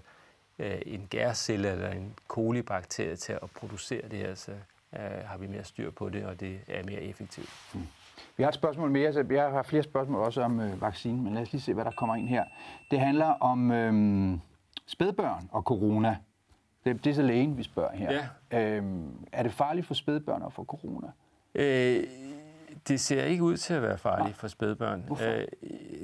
øh, 0.59 0.79
en 0.87 1.07
gærcelle 1.11 1.71
eller 1.71 1.91
en 1.91 2.15
kolibakterie 2.29 3.17
til 3.17 3.33
at 3.33 3.51
producere 3.51 4.09
det 4.09 4.19
her, 4.19 4.35
så 4.35 4.53
øh, 4.97 5.01
har 5.25 5.37
vi 5.39 5.47
mere 5.47 5.65
styr 5.65 5.91
på 5.91 6.09
det, 6.09 6.25
og 6.25 6.41
det 6.41 6.61
er 6.69 6.85
mere 6.85 7.03
effektivt. 7.03 7.51
Mm. 7.75 7.87
Vi 8.37 8.43
har 8.43 8.49
et 8.49 8.55
spørgsmål 8.55 8.91
mere. 8.91 9.13
Så 9.13 9.25
jeg 9.31 9.51
har 9.51 9.63
flere 9.63 9.83
spørgsmål 9.83 10.21
også 10.21 10.43
om 10.43 10.61
øh, 10.61 10.81
vaccinen, 10.81 11.25
men 11.25 11.35
lad 11.35 11.43
os 11.43 11.53
lige 11.53 11.63
se, 11.63 11.75
hvad 11.75 11.85
der 11.85 11.91
kommer 11.91 12.15
ind 12.17 12.29
her. 12.29 12.45
Det 12.91 13.01
handler 13.01 13.27
om 13.27 13.71
øh, 13.71 14.39
spædbørn 14.87 15.49
og 15.53 15.63
corona. 15.63 16.17
Det, 16.85 17.05
det 17.05 17.11
er 17.11 17.15
så 17.15 17.23
lægen, 17.23 17.59
vi 17.59 17.63
spørger 17.63 17.97
her. 17.97 18.13
Ja. 18.53 18.77
Øhm, 18.77 19.27
er 19.33 19.43
det 19.43 19.53
farligt 19.53 19.87
for 19.87 19.95
spædbørn 19.95 20.43
at 20.47 20.53
få 20.53 20.65
corona? 20.65 21.07
Øh, 21.55 22.05
det 22.89 23.01
ser 23.01 23.25
ikke 23.25 23.43
ud 23.43 23.57
til 23.57 23.75
at 23.75 23.83
være 23.83 23.99
farligt 23.99 24.29
Nej. 24.29 24.35
for 24.35 24.49
spædbørn. 24.49 25.05
Hvorfor? 25.07 25.25
Øh, 25.25 25.47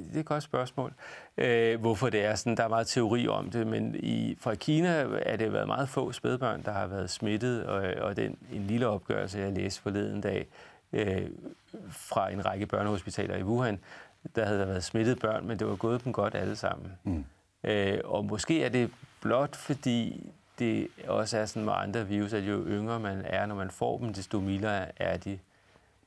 det 0.09 0.15
er 0.15 0.19
et 0.19 0.25
godt 0.25 0.43
spørgsmål. 0.43 0.93
Øh, 1.37 1.79
hvorfor 1.79 2.09
det 2.09 2.25
er 2.25 2.35
sådan, 2.35 2.57
der 2.57 2.63
er 2.63 2.67
meget 2.67 2.87
teori 2.87 3.27
om 3.27 3.49
det, 3.49 3.67
men 3.67 3.95
i, 3.99 4.37
fra 4.39 4.55
Kina 4.55 5.07
er 5.21 5.37
det 5.37 5.53
været 5.53 5.67
meget 5.67 5.89
få 5.89 6.11
spædbørn, 6.11 6.63
der 6.63 6.71
har 6.71 6.87
været 6.87 7.09
smittet, 7.09 7.65
og, 7.65 8.03
og 8.03 8.15
den, 8.17 8.37
en 8.53 8.67
lille 8.67 8.87
opgørelse, 8.87 9.39
jeg 9.39 9.51
læste 9.53 9.81
forleden 9.81 10.21
dag, 10.21 10.47
øh, 10.93 11.29
fra 11.89 12.31
en 12.31 12.45
række 12.45 12.65
børnehospitaler 12.65 13.35
i 13.37 13.43
Wuhan, 13.43 13.79
der 14.35 14.45
havde 14.45 14.59
der 14.59 14.65
været 14.65 14.83
smittet 14.83 15.19
børn, 15.19 15.47
men 15.47 15.59
det 15.59 15.67
var 15.67 15.75
gået 15.75 16.03
dem 16.03 16.13
godt 16.13 16.35
alle 16.35 16.55
sammen. 16.55 16.91
Mm. 17.03 17.25
Øh, 17.63 17.99
og 18.03 18.25
måske 18.25 18.63
er 18.63 18.69
det 18.69 18.91
blot 19.21 19.55
fordi 19.55 20.31
det 20.59 20.87
også 21.07 21.37
er 21.37 21.45
sådan 21.45 21.65
med 21.65 21.73
andre 21.75 22.07
virus, 22.07 22.33
at 22.33 22.43
jo 22.43 22.65
yngre 22.67 22.99
man 22.99 23.21
er, 23.25 23.45
når 23.45 23.55
man 23.55 23.71
får 23.71 23.97
dem, 23.97 24.13
desto 24.13 24.39
mildere 24.39 25.01
er 25.01 25.17
de. 25.17 25.39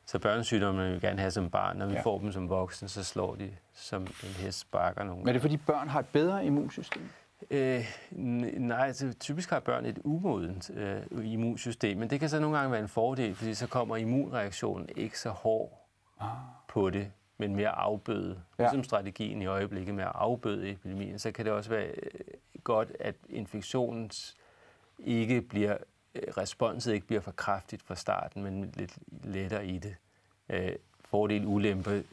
Så 0.06 0.18
børnesygdomme 0.18 0.84
vil 0.84 0.94
vi 0.94 1.00
gerne 1.00 1.20
have 1.20 1.30
som 1.30 1.50
barn. 1.50 1.76
Når 1.76 1.86
vi 1.86 1.94
ja. 1.94 2.02
får 2.02 2.18
dem 2.18 2.32
som 2.32 2.48
voksne, 2.48 2.88
så 2.88 3.04
slår 3.04 3.34
de 3.34 3.50
som 3.74 4.02
en 4.02 4.34
hest 4.38 4.58
sparker 4.58 5.04
nogen. 5.04 5.20
Men 5.20 5.28
er 5.28 5.32
det 5.32 5.42
fordi 5.42 5.56
børn 5.56 5.88
har 5.88 6.00
et 6.00 6.06
bedre 6.06 6.46
immunsystem? 6.46 7.02
Øh, 7.50 7.84
nej, 8.10 8.86
altså, 8.86 9.12
typisk 9.20 9.50
har 9.50 9.60
børn 9.60 9.86
et 9.86 9.98
umodent 10.04 10.70
øh, 10.70 11.02
immunsystem, 11.32 11.98
men 11.98 12.10
det 12.10 12.20
kan 12.20 12.28
så 12.28 12.40
nogle 12.40 12.56
gange 12.56 12.72
være 12.72 12.80
en 12.80 12.88
fordel, 12.88 13.34
fordi 13.34 13.54
så 13.54 13.66
kommer 13.66 13.96
immunreaktionen 13.96 14.88
ikke 14.96 15.18
så 15.18 15.30
hård 15.30 15.86
ah. 16.20 16.28
på 16.68 16.90
det. 16.90 17.12
men 17.36 17.56
mere 17.56 17.68
afbøde. 17.68 18.42
Ja. 18.58 18.62
Ligesom 18.62 18.84
strategien 18.84 19.42
i 19.42 19.46
øjeblikket 19.46 19.94
med 19.94 20.04
at 20.04 20.12
afbøde 20.14 20.70
epidemien, 20.70 21.18
så 21.18 21.32
kan 21.32 21.44
det 21.44 21.52
også 21.52 21.70
være 21.70 21.86
øh, 21.86 22.20
godt, 22.64 22.88
at 23.00 23.14
infektionens 23.28 24.36
ikke 24.98 25.40
bliver, 25.40 25.76
øh, 26.14 26.22
responset 26.36 26.92
ikke 26.92 27.06
bliver 27.06 27.20
for 27.20 27.32
kraftigt 27.32 27.82
fra 27.82 27.94
starten, 27.94 28.42
men 28.42 28.72
lidt 28.76 28.98
lettere 29.24 29.66
i 29.66 29.78
det. 29.78 29.96
Øh, 30.48 30.72
fordel, 31.00 31.46
ulempe 31.46 32.04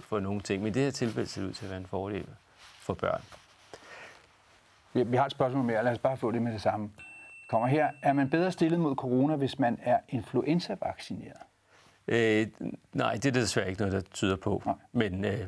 for 0.00 0.20
nogle 0.20 0.40
ting. 0.40 0.62
Men 0.62 0.70
i 0.70 0.74
det 0.74 0.82
her 0.82 0.90
tilfælde 0.90 1.28
ser 1.28 1.40
det 1.40 1.48
ud 1.48 1.54
til 1.54 1.64
at 1.64 1.70
være 1.70 1.80
en 1.80 1.86
fordel 1.86 2.26
for 2.78 2.94
børn. 2.94 3.22
Vi 5.06 5.16
har 5.16 5.24
et 5.24 5.32
spørgsmål 5.32 5.64
mere. 5.64 5.84
Lad 5.84 5.92
os 5.92 5.98
bare 5.98 6.16
få 6.16 6.30
det 6.30 6.42
med 6.42 6.52
det 6.52 6.60
samme. 6.60 6.90
Kommer 7.50 7.68
her. 7.68 7.90
Er 8.02 8.12
man 8.12 8.30
bedre 8.30 8.52
stillet 8.52 8.80
mod 8.80 8.96
corona, 8.96 9.36
hvis 9.36 9.58
man 9.58 9.78
er 9.82 9.98
influenza-vaccineret? 10.08 11.42
Øh, 12.08 12.46
nej, 12.92 13.12
det 13.12 13.26
er 13.26 13.30
desværre 13.30 13.68
ikke 13.68 13.80
noget, 13.80 13.92
der 13.92 14.00
tyder 14.00 14.36
på. 14.36 14.62
Nej. 14.66 14.74
Men 14.92 15.24
øh, 15.24 15.40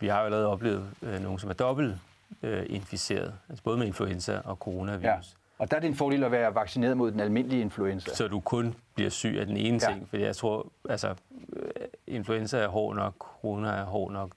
vi 0.00 0.08
har 0.08 0.18
jo 0.18 0.24
allerede 0.24 0.46
oplevet 0.46 0.90
øh, 1.02 1.22
nogen, 1.22 1.38
som 1.38 1.50
er 1.50 1.54
dobbelt 1.54 1.96
øh, 2.42 2.66
inficeret, 2.68 3.34
altså 3.48 3.62
både 3.62 3.78
med 3.78 3.86
influenza 3.86 4.40
og 4.44 4.56
coronavirus. 4.56 5.04
Ja. 5.04 5.20
Og 5.58 5.70
der 5.70 5.76
er 5.76 5.80
det 5.80 5.88
en 5.88 5.94
fordel 5.94 6.24
at 6.24 6.30
være 6.30 6.54
vaccineret 6.54 6.96
mod 6.96 7.12
den 7.12 7.20
almindelige 7.20 7.60
influenza. 7.60 8.14
Så 8.14 8.28
du 8.28 8.40
kun 8.40 8.74
bliver 8.94 9.10
syg 9.10 9.36
af 9.40 9.46
den 9.46 9.56
ene 9.56 9.78
ja. 9.82 9.92
ting, 9.92 10.08
for 10.08 10.16
jeg 10.16 10.36
tror, 10.36 10.72
altså, 10.88 11.14
øh, 11.52 11.62
influenza 12.06 12.58
er 12.58 12.68
hård 12.68 12.96
nok, 12.96 13.14
corona 13.18 13.68
er 13.68 13.84
hård 13.84 14.12
nok, 14.12 14.30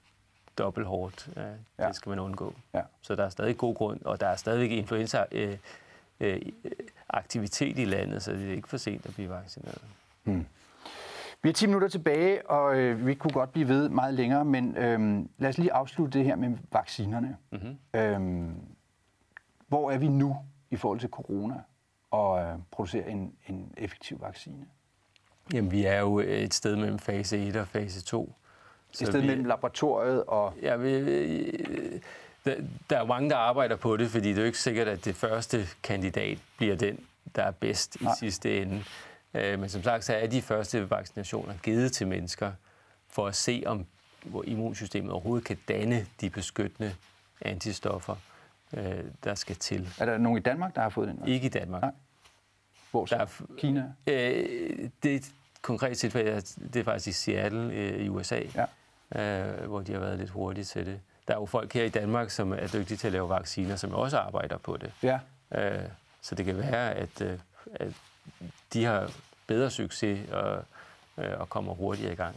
dobbelt 0.57 0.87
hårdt. 0.87 1.29
Ja. 1.79 1.87
Det 1.87 1.95
skal 1.95 2.09
man 2.09 2.19
undgå. 2.19 2.53
Ja. 2.73 2.81
Så 3.01 3.15
der 3.15 3.25
er 3.25 3.29
stadig 3.29 3.57
god 3.57 3.75
grund, 3.75 4.01
og 4.05 4.19
der 4.19 4.27
er 4.27 4.35
stadig 4.35 4.71
influenza 4.71 5.25
øh, 5.31 5.57
øh, 6.19 6.41
aktivitet 7.09 7.79
i 7.79 7.85
landet, 7.85 8.23
så 8.23 8.31
det 8.31 8.49
er 8.49 8.53
ikke 8.53 8.67
for 8.67 8.77
sent 8.77 9.05
at 9.05 9.13
blive 9.13 9.29
vaccineret. 9.29 9.81
Hmm. 10.23 10.45
Vi 11.43 11.49
har 11.49 11.53
10 11.53 11.65
minutter 11.65 11.87
tilbage, 11.87 12.49
og 12.49 12.79
øh, 12.79 13.07
vi 13.07 13.13
kunne 13.13 13.33
godt 13.33 13.51
blive 13.51 13.67
ved 13.67 13.89
meget 13.89 14.13
længere, 14.13 14.45
men 14.45 14.77
øh, 14.77 15.25
lad 15.37 15.49
os 15.49 15.57
lige 15.57 15.73
afslutte 15.73 16.19
det 16.19 16.25
her 16.25 16.35
med 16.35 16.57
vaccinerne. 16.71 17.37
Mm-hmm. 17.51 17.99
Øh, 17.99 18.49
hvor 19.67 19.91
er 19.91 19.97
vi 19.97 20.07
nu 20.07 20.37
i 20.69 20.75
forhold 20.75 20.99
til 20.99 21.09
corona 21.09 21.55
og 22.11 22.41
øh, 22.41 22.55
producere 22.71 23.09
en, 23.09 23.33
en 23.47 23.73
effektiv 23.77 24.21
vaccine? 24.21 24.65
Jamen, 25.53 25.71
vi 25.71 25.85
er 25.85 25.99
jo 25.99 26.19
et 26.19 26.53
sted 26.53 26.75
mellem 26.75 26.99
fase 26.99 27.47
1 27.47 27.55
og 27.55 27.67
fase 27.67 28.01
2. 28.01 28.35
Et 28.91 29.07
sted 29.07 29.21
vi, 29.21 29.27
mellem 29.27 29.45
laboratoriet 29.45 30.23
og... 30.23 30.53
Ja, 30.61 30.75
vi, 30.75 30.91
der, 32.45 32.55
der 32.89 32.99
er 32.99 33.05
mange, 33.05 33.29
der 33.29 33.35
arbejder 33.35 33.75
på 33.75 33.97
det, 33.97 34.09
fordi 34.09 34.29
det 34.29 34.37
er 34.37 34.41
jo 34.41 34.45
ikke 34.45 34.57
sikkert, 34.57 34.87
at 34.87 35.05
det 35.05 35.15
første 35.15 35.67
kandidat 35.83 36.37
bliver 36.57 36.75
den, 36.75 36.99
der 37.35 37.43
er 37.43 37.51
bedst 37.51 38.01
Nej. 38.01 38.13
i 38.13 38.15
sidste 38.19 38.61
ende. 38.61 38.83
Øh, 39.33 39.59
men 39.59 39.69
som 39.69 39.83
sagt, 39.83 40.05
så 40.05 40.13
er 40.13 40.27
de 40.27 40.41
første 40.41 40.89
vaccinationer 40.89 41.53
givet 41.63 41.91
til 41.91 42.07
mennesker 42.07 42.51
for 43.09 43.27
at 43.27 43.35
se, 43.35 43.63
om 43.65 43.85
hvor 44.23 44.43
immunsystemet 44.43 45.11
overhovedet 45.11 45.47
kan 45.47 45.57
danne 45.67 46.05
de 46.21 46.29
beskyttende 46.29 46.95
antistoffer, 47.41 48.15
øh, 48.73 49.03
der 49.23 49.35
skal 49.35 49.55
til. 49.55 49.89
Er 49.99 50.05
der 50.05 50.17
nogen 50.17 50.37
i 50.37 50.41
Danmark, 50.41 50.75
der 50.75 50.81
har 50.81 50.89
fået 50.89 51.07
den? 51.07 51.27
Ikke 51.27 51.45
i 51.45 51.49
Danmark. 51.49 51.81
Nej. 51.81 51.91
Hvor 52.91 53.05
så? 53.05 53.15
Der 53.15 53.21
er, 53.21 53.27
Kina? 53.57 53.93
Øh, 54.07 54.89
det 55.03 55.11
er 55.11 55.15
et 55.15 55.31
konkret 55.61 55.97
tilfælde, 55.97 56.41
det 56.41 56.75
er 56.75 56.83
faktisk 56.83 57.07
i 57.07 57.11
Seattle 57.11 57.73
øh, 57.73 58.05
i 58.05 58.09
USA, 58.09 58.41
ja. 58.55 58.65
Øh, 59.15 59.67
hvor 59.67 59.81
de 59.81 59.93
har 59.93 59.99
været 59.99 60.19
lidt 60.19 60.29
hurtige 60.29 60.63
til 60.65 60.85
det. 60.85 60.99
Der 61.27 61.33
er 61.33 61.39
jo 61.39 61.45
folk 61.45 61.73
her 61.73 61.83
i 61.83 61.89
Danmark, 61.89 62.29
som 62.29 62.51
er 62.51 62.67
dygtige 62.73 62.97
til 62.97 63.07
at 63.07 63.13
lave 63.13 63.29
vacciner, 63.29 63.75
som 63.75 63.93
også 63.93 64.17
arbejder 64.17 64.57
på 64.57 64.77
det. 64.77 64.91
Ja. 65.03 65.19
Øh, 65.55 65.83
så 66.21 66.35
det 66.35 66.45
kan 66.45 66.57
være, 66.57 66.93
at, 66.93 67.21
øh, 67.21 67.39
at 67.75 67.93
de 68.73 68.85
har 68.85 69.11
bedre 69.47 69.69
succes 69.69 70.29
og, 70.31 70.63
øh, 71.17 71.39
og 71.39 71.49
kommer 71.49 71.73
hurtigere 71.73 72.13
i 72.13 72.15
gang. 72.15 72.35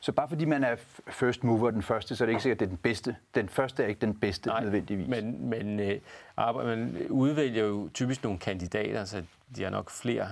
Så 0.00 0.12
bare 0.12 0.28
fordi 0.28 0.44
man 0.44 0.64
er 0.64 0.76
first 1.08 1.44
mover, 1.44 1.70
den 1.70 1.82
første, 1.82 2.16
så 2.16 2.24
er 2.24 2.26
det 2.26 2.32
ikke 2.32 2.42
sikkert, 2.42 2.56
at 2.56 2.60
det 2.60 2.66
er 2.66 2.70
den 2.70 2.76
bedste. 2.76 3.16
Den 3.34 3.48
første 3.48 3.82
er 3.82 3.86
ikke 3.86 4.00
den 4.00 4.20
bedste 4.20 4.48
Nej, 4.48 4.62
nødvendigvis. 4.62 5.08
Men, 5.08 5.48
men 5.48 5.80
øh, 5.80 6.00
arbejde, 6.36 6.68
man 6.68 7.06
udvælger 7.10 7.64
jo 7.64 7.88
typisk 7.94 8.22
nogle 8.22 8.38
kandidater, 8.38 9.04
så 9.04 9.22
de 9.56 9.62
har 9.62 9.70
nok 9.70 9.90
flere. 9.90 10.28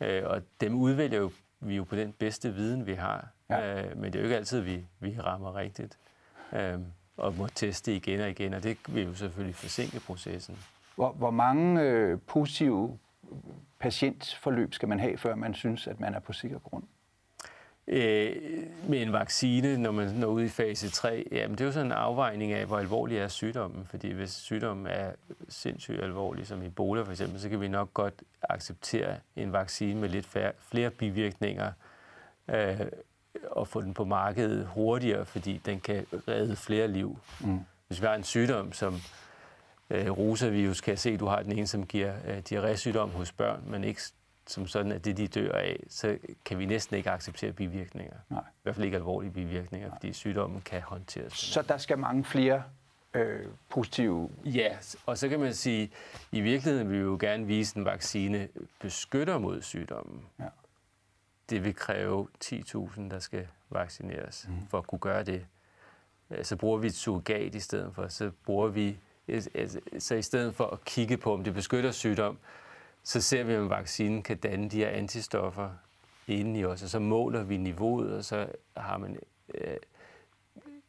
Øh, 0.00 0.22
og 0.26 0.42
dem 0.60 0.74
udvælger 0.74 1.18
jo, 1.18 1.32
vi 1.60 1.76
jo 1.76 1.84
på 1.84 1.96
den 1.96 2.12
bedste 2.12 2.54
viden, 2.54 2.86
vi 2.86 2.94
har. 2.94 3.28
Ja. 3.50 3.82
Øh, 3.82 3.96
men 3.96 4.12
det 4.12 4.14
er 4.14 4.20
jo 4.20 4.24
ikke 4.24 4.36
altid, 4.36 4.60
vi, 4.60 4.86
vi 5.00 5.16
rammer 5.20 5.56
rigtigt. 5.56 5.98
Øh, 6.52 6.78
og 7.16 7.34
må 7.34 7.46
teste 7.46 7.96
igen 7.96 8.20
og 8.20 8.30
igen, 8.30 8.54
og 8.54 8.62
det 8.62 8.76
vil 8.88 9.04
jo 9.04 9.14
selvfølgelig 9.14 9.54
forsinke 9.54 10.00
processen. 10.00 10.58
Hvor, 10.94 11.12
hvor 11.12 11.30
mange 11.30 11.82
øh, 11.82 12.18
positive 12.26 12.98
patientforløb 13.78 14.74
skal 14.74 14.88
man 14.88 15.00
have, 15.00 15.16
før 15.16 15.34
man 15.34 15.54
synes, 15.54 15.86
at 15.86 16.00
man 16.00 16.14
er 16.14 16.20
på 16.20 16.32
sikker 16.32 16.58
grund? 16.58 16.84
Øh, 17.86 18.36
med 18.88 19.02
en 19.02 19.12
vaccine, 19.12 19.76
når 19.76 19.90
man 19.90 20.14
når 20.14 20.26
ud 20.26 20.42
i 20.42 20.48
fase 20.48 20.90
3, 20.90 21.28
jamen 21.32 21.50
det 21.50 21.60
er 21.60 21.64
jo 21.64 21.72
sådan 21.72 21.86
en 21.86 21.92
afvejning 21.92 22.52
af, 22.52 22.66
hvor 22.66 22.78
alvorlig 22.78 23.18
er 23.18 23.28
sygdommen. 23.28 23.86
Fordi 23.86 24.10
hvis 24.12 24.30
sygdommen 24.30 24.86
er 24.86 25.12
sindssygt 25.48 26.00
alvorlig, 26.00 26.46
som 26.46 26.62
Ebola 26.62 27.02
for 27.02 27.10
eksempel, 27.10 27.40
så 27.40 27.48
kan 27.48 27.60
vi 27.60 27.68
nok 27.68 27.94
godt 27.94 28.22
acceptere 28.54 29.16
en 29.36 29.52
vaccine 29.52 30.00
med 30.00 30.08
lidt 30.08 30.26
færre, 30.26 30.52
flere 30.58 30.90
bivirkninger 30.90 31.72
øh, 32.48 32.80
og 33.50 33.68
få 33.68 33.80
den 33.80 33.94
på 33.94 34.04
markedet 34.04 34.66
hurtigere, 34.66 35.26
fordi 35.26 35.60
den 35.64 35.80
kan 35.80 36.06
redde 36.28 36.56
flere 36.56 36.88
liv. 36.88 37.18
Mm. 37.40 37.60
Hvis 37.86 38.00
vi 38.00 38.06
har 38.06 38.14
en 38.14 38.24
sygdom, 38.24 38.72
som 38.72 38.94
øh, 39.90 40.10
rosavirus, 40.10 40.80
kan 40.80 40.90
jeg 40.90 40.98
se, 40.98 41.10
at 41.10 41.20
du 41.20 41.26
har 41.26 41.42
den 41.42 41.52
ene, 41.52 41.66
som 41.66 41.86
giver 41.86 42.14
øh, 42.26 42.42
diarrésygdom 42.50 43.10
hos 43.10 43.32
børn, 43.32 43.62
men 43.66 43.84
ikke 43.84 44.02
som 44.46 44.66
sådan, 44.66 44.92
at 44.92 45.04
det 45.04 45.16
de 45.16 45.26
dør 45.26 45.52
af, 45.52 45.80
så 45.88 46.18
kan 46.44 46.58
vi 46.58 46.66
næsten 46.66 46.96
ikke 46.96 47.10
acceptere 47.10 47.52
bivirkninger. 47.52 48.16
Nej. 48.28 48.40
I 48.40 48.60
hvert 48.62 48.74
fald 48.74 48.84
ikke 48.84 48.96
alvorlige 48.96 49.32
bivirkninger, 49.32 49.88
Nej. 49.88 49.96
fordi 49.96 50.12
sygdommen 50.12 50.60
kan 50.60 50.82
håndteres. 50.82 51.32
Så 51.32 51.62
der 51.62 51.78
skal 51.78 51.98
mange 51.98 52.24
flere 52.24 52.62
øh, 53.14 53.46
positive... 53.68 54.30
Ja, 54.44 54.76
og 55.06 55.18
så 55.18 55.28
kan 55.28 55.40
man 55.40 55.54
sige, 55.54 55.82
at 55.82 56.28
i 56.32 56.40
virkeligheden 56.40 56.88
vil 56.88 56.98
vi 56.98 57.02
jo 57.02 57.16
gerne 57.20 57.46
vise, 57.46 57.72
at 57.72 57.76
en 57.76 57.84
vaccine 57.84 58.48
beskytter 58.80 59.38
mod 59.38 59.62
sygdommen. 59.62 60.26
Ja. 60.38 60.48
Det 61.50 61.64
vil 61.64 61.74
kræve 61.74 62.28
10.000, 62.44 63.00
der 63.00 63.18
skal 63.18 63.46
vaccineres 63.70 64.46
mm. 64.48 64.54
for 64.68 64.78
at 64.78 64.86
kunne 64.86 64.98
gøre 64.98 65.24
det. 65.24 65.46
Så 66.42 66.56
bruger 66.56 66.78
vi 66.78 66.86
et 66.86 66.94
surrogat 66.94 67.54
i 67.54 67.60
stedet 67.60 67.94
for. 67.94 68.08
Så 68.08 68.30
bruger 68.44 68.68
vi 68.68 68.98
så 69.98 70.14
i 70.14 70.22
stedet 70.22 70.54
for 70.54 70.66
at 70.66 70.84
kigge 70.84 71.16
på, 71.16 71.34
om 71.34 71.44
det 71.44 71.54
beskytter 71.54 71.90
sygdom, 71.90 72.38
så 73.02 73.20
ser 73.20 73.44
vi, 73.44 73.56
om 73.56 73.70
vaccinen 73.70 74.22
kan 74.22 74.36
danne 74.36 74.68
de 74.68 74.76
her 74.76 74.88
antistoffer 74.88 75.70
inde 76.26 76.60
i 76.60 76.64
os, 76.64 76.82
og 76.82 76.88
så 76.88 76.98
måler 76.98 77.42
vi 77.42 77.56
niveauet, 77.56 78.12
og 78.12 78.24
så 78.24 78.46
har 78.76 78.98
man 78.98 79.18
øh, 79.54 79.76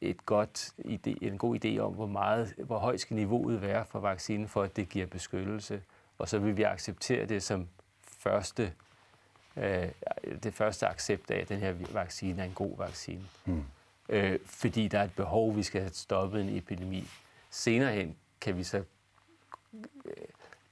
et 0.02 0.26
godt 0.26 0.74
idé, 0.80 1.14
en 1.22 1.38
god 1.38 1.66
idé 1.66 1.80
om, 1.80 1.94
hvor, 1.94 2.06
meget, 2.06 2.54
hvor 2.58 2.78
højt 2.78 3.00
skal 3.00 3.16
niveauet 3.16 3.62
være 3.62 3.86
for 3.86 4.00
vaccinen, 4.00 4.48
for 4.48 4.64
at 4.64 4.76
det 4.76 4.90
giver 4.90 5.06
beskyttelse. 5.06 5.82
Og 6.18 6.30
så 6.30 6.40
vil 6.40 6.58
vi 6.58 6.64
acceptere 6.64 7.26
det 7.26 7.44
som 7.44 7.68
første, 8.04 8.74
øh, 9.58 9.90
det 10.44 10.54
første 10.54 10.88
accept 10.88 11.32
af, 11.32 11.40
at 11.40 11.50
den 11.50 11.60
her 11.60 11.74
vaccine 11.92 12.42
er 12.42 12.46
en 12.46 12.54
god 12.54 12.78
vaccine. 12.78 13.24
Mm. 13.46 13.64
Øh, 14.10 14.40
fordi 14.46 14.88
der 14.88 15.00
er 15.00 15.04
et 15.04 15.14
behov, 15.16 15.56
vi 15.56 15.64
skal 15.64 15.82
have 15.82 15.94
stoppet 15.94 16.42
en 16.42 16.58
epidemi. 16.58 17.08
Senere 17.50 17.94
hen 17.94 18.16
kan 18.42 18.58
vi 18.58 18.64
så 18.64 18.84
øh, 20.06 20.14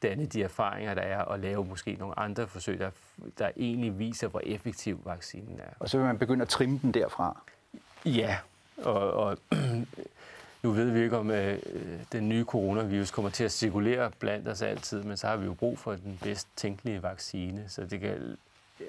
danne 0.01 0.25
de 0.25 0.43
erfaringer, 0.43 0.93
der 0.93 1.01
er, 1.01 1.21
og 1.21 1.39
lave 1.39 1.65
måske 1.65 1.93
nogle 1.93 2.19
andre 2.19 2.47
forsøg, 2.47 2.80
der, 2.80 2.91
der 3.38 3.51
egentlig 3.57 3.99
viser, 3.99 4.27
hvor 4.27 4.41
effektiv 4.43 5.01
vaccinen 5.05 5.59
er. 5.59 5.73
Og 5.80 5.89
så 5.89 5.97
vil 5.97 6.05
man 6.05 6.17
begynde 6.17 6.41
at 6.41 6.49
trimme 6.49 6.80
den 6.82 6.93
derfra? 6.93 7.41
Ja, 8.05 8.38
og, 8.84 9.11
og 9.13 9.38
nu 10.63 10.71
ved 10.71 10.91
vi 10.91 11.03
ikke, 11.03 11.17
om 11.17 11.32
øh, 11.32 11.59
den 12.11 12.30
nye 12.30 12.43
coronavirus 12.43 13.11
kommer 13.11 13.32
til 13.32 13.43
at 13.43 13.51
cirkulere 13.51 14.11
blandt 14.19 14.47
os 14.47 14.61
altid, 14.61 15.03
men 15.03 15.17
så 15.17 15.27
har 15.27 15.36
vi 15.36 15.45
jo 15.45 15.53
brug 15.53 15.80
for 15.80 15.91
den 15.95 16.19
bedst 16.23 16.47
tænkelige 16.55 17.03
vaccine. 17.03 17.63
Så 17.69 17.86
det 17.86 17.99
kan, 17.99 18.38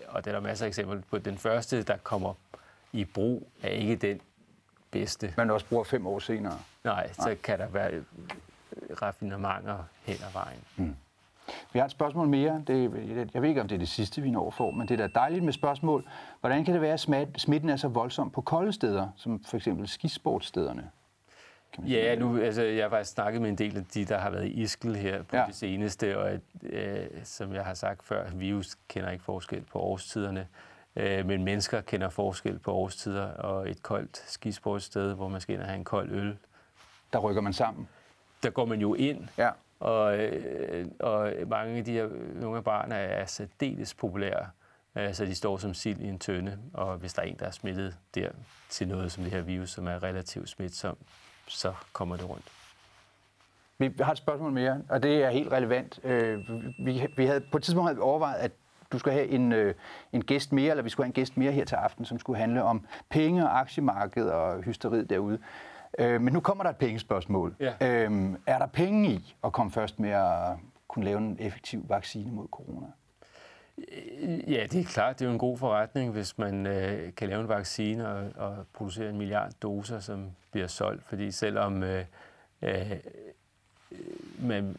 og 0.09 0.25
der 0.25 0.31
er 0.31 0.35
der 0.35 0.41
masser 0.41 0.65
af 0.65 0.69
eksempler 0.69 1.01
på. 1.11 1.19
Den 1.19 1.39
første, 1.39 1.83
der 1.83 1.97
kommer 1.97 2.35
i 2.93 3.05
brug, 3.05 3.49
er 3.63 3.69
ikke 3.69 3.97
den 3.97 4.21
bedste. 4.91 5.35
Man 5.37 5.51
også 5.51 5.67
bruger 5.67 5.85
fem 5.85 6.07
år 6.07 6.19
senere. 6.19 6.59
Nej, 6.85 6.95
Nej. 6.95 7.13
så 7.13 7.37
kan 7.43 7.59
der 7.59 7.69
være 7.69 8.05
raffinementer 9.03 9.85
hen 10.03 10.17
ad 10.27 10.33
vejen. 10.33 10.61
Mm. 10.77 10.97
Vi 11.73 11.79
har 11.79 11.87
et 11.87 11.93
spørgsmål 11.93 12.29
mere. 12.29 12.63
Det, 12.67 12.83
jeg 13.35 13.43
ved 13.43 13.49
ikke, 13.49 13.61
om 13.61 13.69
det 13.69 13.75
er 13.75 13.79
det 13.79 13.89
sidste, 13.89 14.23
vi 14.23 14.31
når 14.31 14.51
for, 14.51 14.71
men 14.71 14.89
det 14.89 15.01
er 15.01 15.07
da 15.07 15.13
dejligt 15.15 15.45
med 15.45 15.53
spørgsmål. 15.53 16.09
Hvordan 16.41 16.65
kan 16.65 16.75
det 16.75 16.83
være, 16.83 16.93
at 16.93 17.29
smitten 17.37 17.71
er 17.71 17.77
så 17.77 17.89
voldsom 17.89 18.31
på 18.31 18.41
kolde 18.41 18.73
steder, 18.73 19.09
som 19.17 19.45
for 19.45 19.57
eksempel 19.57 19.89
skisportstederne? 19.89 20.91
Ja, 21.79 22.15
nu, 22.15 22.39
altså, 22.39 22.63
jeg 22.63 22.85
har 22.85 22.91
faktisk 22.91 23.11
snakket 23.11 23.43
med 23.43 23.51
en 23.51 23.59
del 23.59 23.77
af 23.77 23.85
de, 23.85 24.05
der 24.05 24.19
har 24.19 24.31
været 24.31 24.47
i 24.47 24.63
Iskel 24.63 24.97
her 24.97 25.23
på 25.23 25.37
ja. 25.37 25.45
det 25.47 25.55
seneste, 25.55 26.19
og 26.19 26.31
at, 26.31 26.41
øh, 26.63 27.07
som 27.25 27.55
jeg 27.55 27.65
har 27.65 27.75
sagt 27.75 28.05
før, 28.05 28.31
virus 28.35 28.75
kender 28.89 29.11
ikke 29.11 29.25
forskel 29.25 29.65
på 29.73 29.79
årstiderne, 29.79 30.47
øh, 30.97 31.27
men 31.27 31.45
mennesker 31.45 31.81
kender 31.81 32.09
forskel 32.09 32.59
på 32.59 32.73
årstider, 32.73 33.27
og 33.27 33.71
et 33.71 33.83
koldt 33.83 34.25
skisportsted, 34.27 35.15
hvor 35.15 35.29
man 35.29 35.41
skal 35.41 35.53
ind 35.53 35.63
og 35.63 35.69
have 35.69 35.79
en 35.79 35.85
kold 35.85 36.11
øl. 36.11 36.37
Der 37.13 37.19
rykker 37.19 37.43
man 37.43 37.53
sammen? 37.53 37.89
Der 38.43 38.51
går 38.51 38.65
man 38.65 38.81
jo 38.81 38.95
ind, 38.95 39.29
ja 39.39 39.51
og, 39.81 40.19
øh, 40.19 40.87
og 41.01 41.33
mange 41.47 41.79
af 41.79 41.85
de 41.85 41.93
her 41.93 42.57
af 42.57 42.65
barn 42.65 42.93
er 42.93 43.27
særdeles 43.27 43.95
populære 43.95 44.47
øh, 44.97 45.15
så 45.15 45.25
de 45.25 45.35
står 45.35 45.57
som 45.57 45.75
sild 45.75 46.01
i 46.01 46.09
en 46.09 46.19
tønde, 46.19 46.59
og 46.75 46.97
hvis 46.97 47.13
der 47.13 47.23
er 47.23 47.27
en, 47.27 47.37
der 47.39 47.47
er 47.47 47.51
smittet 47.51 47.97
der 48.15 48.31
til 48.69 48.89
noget 48.89 49.13
som 49.13 49.23
det 49.23 49.33
her 49.33 49.41
virus, 49.41 49.71
som 49.71 49.87
er 49.87 50.03
relativt 50.03 50.49
smitsom, 50.49 50.97
så 51.47 51.73
kommer 51.93 52.17
det 52.17 52.29
rundt. 52.29 52.45
Vi 53.79 53.93
har 54.01 54.13
et 54.13 54.19
spørgsmål 54.19 54.53
mere, 54.53 54.83
og 54.89 55.03
det 55.03 55.25
er 55.25 55.31
helt 55.31 55.53
relevant. 55.53 56.01
Øh, 56.05 56.39
vi, 56.85 57.07
vi 57.17 57.27
havde, 57.27 57.41
på 57.41 57.57
et 57.57 57.63
tidspunkt 57.63 57.89
havde 57.89 57.97
vi 57.97 58.03
overvejet, 58.03 58.37
at 58.37 58.53
du 58.93 58.99
skulle 58.99 59.15
have 59.15 59.29
en, 59.29 59.53
øh, 59.53 59.75
en 60.13 60.25
gæst 60.25 60.53
mere, 60.53 60.71
eller 60.71 60.83
vi 60.83 60.91
skulle 60.91 61.05
have 61.05 61.09
en 61.09 61.13
gæst 61.13 61.37
mere 61.37 61.53
her 61.53 61.65
til 61.65 61.75
aften, 61.75 62.05
som 62.05 62.19
skulle 62.19 62.39
handle 62.39 62.63
om 62.63 62.87
penge 63.09 63.45
og 63.45 63.61
aktiemarked 63.61 64.25
og 64.25 64.63
hysteriet 64.63 65.11
derude. 65.11 65.39
Øh, 65.99 66.21
men 66.21 66.33
nu 66.33 66.41
kommer 66.41 66.65
der 66.65 66.71
et 66.71 66.77
pengespørgsmål. 66.77 67.57
Ja. 67.61 67.73
Er 68.47 68.59
der 68.59 68.67
penge 68.67 69.11
i 69.11 69.35
at 69.45 69.53
komme 69.53 69.73
først 69.73 70.01
med 70.01 70.11
at 70.11 70.57
kunne 70.89 71.05
lave 71.05 71.19
en 71.19 71.37
effektiv 71.41 71.89
vaccine 71.89 72.33
mod 72.33 72.47
corona? 72.51 72.87
Ja, 74.47 74.67
det 74.73 74.81
er 74.81 74.85
klart. 74.85 75.19
Det 75.19 75.25
er 75.25 75.29
jo 75.29 75.33
en 75.33 75.39
god 75.39 75.59
forretning, 75.59 76.13
hvis 76.13 76.39
man 76.39 76.67
øh, 76.67 77.15
kan 77.15 77.29
lave 77.29 77.41
en 77.41 77.49
vaccine 77.49 78.09
og, 78.09 78.31
og 78.37 78.67
producere 78.73 79.11
en 79.11 79.19
milliard 79.19 79.53
doser, 79.63 80.01
som 80.01 80.31
bliver 80.51 80.67
solgt. 80.67 81.05
Fordi 81.05 81.31
selvom 81.31 81.83
øh, 81.83 82.05
øh, 82.63 82.91
man, 84.39 84.77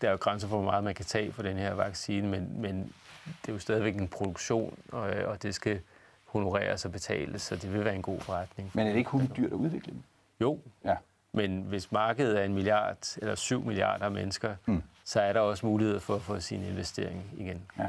der 0.00 0.08
er 0.08 0.10
jo 0.10 0.16
grænser 0.16 0.48
for, 0.48 0.56
hvor 0.56 0.70
meget 0.70 0.84
man 0.84 0.94
kan 0.94 1.04
tage 1.04 1.32
for 1.32 1.42
den 1.42 1.56
her 1.56 1.74
vaccine, 1.74 2.28
men, 2.28 2.60
men 2.60 2.92
det 3.24 3.48
er 3.48 3.52
jo 3.52 3.58
stadigvæk 3.58 3.96
en 3.96 4.08
produktion, 4.08 4.78
og, 4.92 5.02
og 5.02 5.42
det 5.42 5.54
skal 5.54 5.80
honoreres 6.24 6.84
og 6.84 6.92
betales, 6.92 7.42
så 7.42 7.56
det 7.56 7.72
vil 7.72 7.84
være 7.84 7.94
en 7.94 8.02
god 8.02 8.20
forretning. 8.20 8.70
Men 8.74 8.86
er 8.86 8.90
det 8.90 8.98
ikke 8.98 9.10
kun 9.10 9.30
dyrt 9.36 9.52
at 9.52 9.56
udvikle 9.56 9.92
dem? 9.92 10.02
Jo, 10.42 10.58
ja. 10.84 10.96
men 11.32 11.62
hvis 11.62 11.92
markedet 11.92 12.40
er 12.40 12.44
en 12.44 12.54
milliard 12.54 13.16
eller 13.18 13.34
syv 13.34 13.64
milliarder 13.64 14.08
mennesker, 14.08 14.54
mm. 14.66 14.82
så 15.04 15.20
er 15.20 15.32
der 15.32 15.40
også 15.40 15.66
mulighed 15.66 16.00
for 16.00 16.14
at 16.14 16.22
få 16.22 16.40
sin 16.40 16.62
investering 16.62 17.30
igen. 17.36 17.62
Ja. 17.78 17.86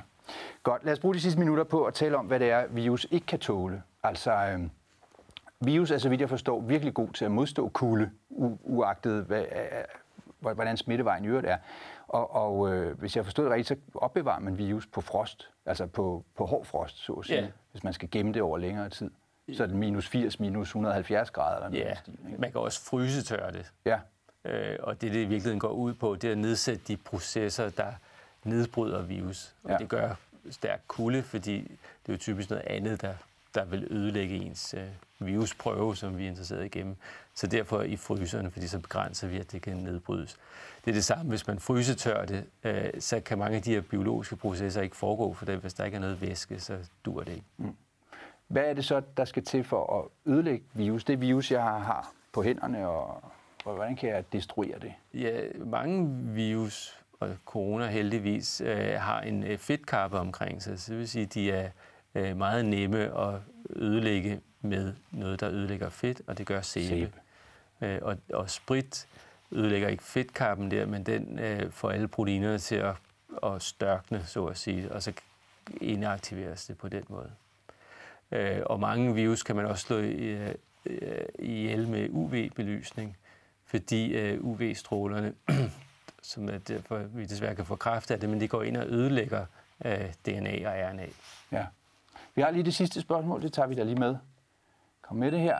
Godt, 0.64 0.86
lad 0.86 0.94
os 0.94 1.00
bruge 1.00 1.14
de 1.16 1.20
sidste 1.20 1.40
minutter 1.40 1.64
på 1.64 1.84
at 1.84 1.94
tale 1.94 2.18
om, 2.18 2.26
hvad 2.26 2.40
det 2.40 2.52
er, 2.52 2.68
virus 2.68 3.08
ikke 3.12 3.26
kan 3.26 3.40
tåle. 3.40 3.84
Altså, 4.04 4.32
øh, 4.32 4.60
virus 5.60 5.92
er, 5.92 5.98
så 5.98 6.10
vidt 6.10 6.22
jeg 6.22 6.30
forstår, 6.30 6.62
virkelig 6.62 6.94
god 6.94 7.10
til 7.10 7.26
at 7.26 7.32
modstå 7.32 7.70
kulde, 7.70 8.12
u- 8.32 8.58
uagtet 8.64 9.24
hvad, 9.24 9.42
øh, 9.42 10.52
hvordan 10.54 10.78
smittevejen 10.78 11.26
i 11.26 11.28
øvrigt 11.28 11.48
er. 11.48 11.58
Og, 12.08 12.36
og 12.36 12.74
øh, 12.74 13.00
hvis 13.00 13.16
jeg 13.16 13.24
forstod 13.24 13.46
det 13.46 13.54
rigtigt, 13.54 13.68
så 13.68 13.76
opbevarer 13.96 14.40
man 14.40 14.58
virus 14.58 14.88
på 14.88 15.02
frost, 15.02 15.50
altså 15.66 15.86
på, 15.88 16.24
på 16.38 16.46
hård 16.46 16.66
frost, 16.66 16.98
så 16.98 17.14
at 17.14 17.26
sige, 17.26 17.40
yeah. 17.42 17.52
hvis 17.72 17.84
man 17.84 17.94
skal 17.94 18.10
gemme 18.12 18.34
det 18.34 18.42
over 18.42 18.58
længere 18.58 18.90
tid. 18.90 19.12
Så 19.54 19.64
er 19.64 19.68
det 19.68 19.76
minus 19.76 20.08
80, 20.08 20.40
minus 20.40 20.68
170 20.68 21.32
grader 21.32 21.66
eller 21.66 21.80
ja, 21.80 21.96
stil, 21.96 22.18
ikke? 22.28 22.42
man 22.42 22.52
kan 22.52 22.62
også 22.62 22.82
frysetørre 22.82 23.52
det. 23.52 23.72
Ja. 23.86 24.00
Øh, 24.46 24.78
og 24.80 25.02
det, 25.02 25.12
det 25.12 25.20
i 25.20 25.26
virkeligheden 25.26 25.60
går 25.60 25.72
ud 25.72 25.94
på, 25.94 26.16
det 26.16 26.28
er 26.28 26.32
at 26.32 26.38
nedsætte 26.38 26.84
de 26.88 26.98
processer, 26.98 27.70
der 27.70 27.94
nedbryder 28.44 29.02
virus. 29.02 29.56
Og 29.64 29.72
ja. 29.72 29.78
det 29.78 29.90
gør 29.90 30.16
stærk 30.52 30.82
kulde, 30.88 31.24
fordi 31.24 31.58
det 32.06 32.10
er 32.10 32.14
jo 32.14 32.18
typisk 32.18 32.50
noget 32.50 32.64
andet, 32.68 33.02
der, 33.02 33.14
der 33.56 33.66
vil 33.66 33.88
ødelægge 33.92 34.36
ens 34.36 34.74
øh, 34.74 34.88
virusprøve, 35.20 35.96
som 35.96 36.18
vi 36.18 36.26
er 36.26 36.30
interesseret 36.30 36.66
igennem. 36.66 36.96
Så 37.36 37.48
derfor 37.48 37.82
i 37.82 37.98
fryserne, 37.98 38.52
fordi 38.52 38.68
så 38.68 38.80
begrænser 38.80 39.28
vi, 39.28 39.38
at 39.38 39.52
det 39.52 39.62
kan 39.62 39.78
nedbrydes. 39.78 40.38
Det 40.86 40.92
er 40.92 40.96
det 40.96 41.06
samme, 41.06 41.30
hvis 41.30 41.48
man 41.48 41.60
frysetør 41.60 42.26
det, 42.26 42.46
øh, 42.64 42.90
så 43.00 43.20
kan 43.20 43.38
mange 43.38 43.58
af 43.58 43.64
de 43.64 43.74
her 43.74 43.82
biologiske 43.82 44.36
processer 44.36 44.82
ikke 44.82 44.96
foregå, 44.96 45.34
for 45.34 45.46
det, 45.46 45.58
hvis 45.58 45.74
der 45.74 45.86
ikke 45.86 45.96
er 45.96 46.02
noget 46.02 46.22
væske, 46.22 46.60
så 46.60 46.78
dur 47.06 47.24
det 47.24 47.32
ikke. 47.32 47.46
Mm. 47.58 47.76
Hvad 48.54 48.64
er 48.64 48.74
det 48.74 48.86
så, 48.86 49.02
der 49.18 49.26
skal 49.26 49.44
til 49.44 49.64
for 49.64 50.00
at 50.00 50.32
ødelægge 50.32 50.66
virus? 50.74 51.04
Det 51.04 51.22
virus, 51.22 51.52
jeg 51.52 51.64
har 51.64 52.14
på 52.32 52.44
hænderne, 52.44 52.88
og 52.88 53.24
hvordan 53.64 53.96
kan 53.96 54.10
jeg 54.10 54.24
destruere 54.34 54.80
det? 54.80 54.94
Ja, 55.14 55.42
mange 55.66 56.10
virus 56.34 57.00
og 57.20 57.30
corona 57.46 57.88
heldigvis 57.88 58.62
øh, 58.62 58.94
har 59.00 59.22
en 59.22 59.44
øh, 59.44 59.58
fedtkappe 59.58 60.20
omkring 60.20 60.64
sig. 60.64 60.80
Så 60.80 60.92
det 60.92 61.00
vil 61.00 61.10
sige, 61.10 61.26
at 61.26 61.34
de 61.34 61.52
er 61.52 61.70
øh, 62.16 62.38
meget 62.38 62.66
nemme 62.66 63.20
at 63.20 63.40
ødelægge 63.70 64.42
med 64.62 64.94
noget, 65.12 65.40
der 65.40 65.50
ødelægger 65.50 65.90
fedt, 65.90 66.22
og 66.28 66.38
det 66.38 66.48
gør 66.48 66.62
sæbe. 66.62 66.88
sæbe. 66.88 67.14
Øh, 67.82 68.00
og, 68.02 68.18
og 68.34 68.50
sprit 68.50 69.08
ødelægger 69.52 69.88
ikke 69.88 70.04
fedtkappen 70.04 70.72
der, 70.72 70.86
men 70.86 71.04
den 71.04 71.40
øh, 71.40 71.72
får 71.72 71.90
alle 71.90 72.08
proteinerne 72.08 72.58
til 72.58 72.76
at, 72.76 72.96
at 73.44 73.62
størkne, 73.62 74.24
så 74.26 74.46
at 74.46 74.58
sige, 74.58 74.92
og 74.92 75.04
så 75.04 75.14
inaktiveres 75.82 76.66
det 76.66 76.78
på 76.78 76.88
den 76.88 77.04
måde. 77.10 77.32
Øh, 78.32 78.62
og 78.66 78.80
mange 78.80 79.16
virus 79.16 79.44
kan 79.44 79.56
man 79.56 79.66
også 79.66 79.86
slå 79.86 79.98
øh, 79.98 80.56
ihjel 81.40 81.88
med 81.88 82.10
UV-belysning, 82.10 83.18
fordi 83.66 84.14
øh, 84.14 84.44
UV-strålerne 84.46 85.34
som 86.24 86.50
er 86.50 86.58
derfor, 86.58 86.98
vi 86.98 87.26
desværre 87.26 87.56
kan 87.56 87.66
få 87.66 87.76
kraft 87.76 88.12
af 88.12 88.20
det, 88.20 88.30
men 88.30 88.40
det 88.40 88.50
går 88.50 88.64
ind 88.64 88.78
og 88.78 88.88
ødelægger 88.88 89.46
øh, 89.86 90.14
DNA 90.26 90.70
og 90.70 90.92
RNA. 90.92 91.06
Ja. 91.52 91.66
Vi 92.36 92.42
har 92.42 92.52
lige 92.52 92.64
det 92.64 92.74
sidste 92.74 93.02
spørgsmål, 93.02 93.42
det 93.42 93.54
tager 93.54 93.68
vi 93.68 93.76
da 93.76 93.84
lige 93.84 94.00
med. 94.00 94.16
Kom 95.02 95.18
med 95.18 95.32
det 95.32 95.40
her. 95.40 95.58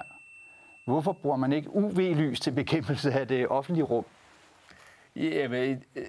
Hvorfor 0.86 1.14
bruger 1.14 1.38
man 1.38 1.54
ikke 1.54 1.70
UV-lys 1.70 2.40
til 2.40 2.52
bekæmpelse 2.52 3.12
af 3.12 3.28
det 3.28 3.48
offentlige 3.48 3.84
rum? 3.84 4.06
Ja, 5.16 5.48
men, 5.48 5.84
øh, 5.96 6.06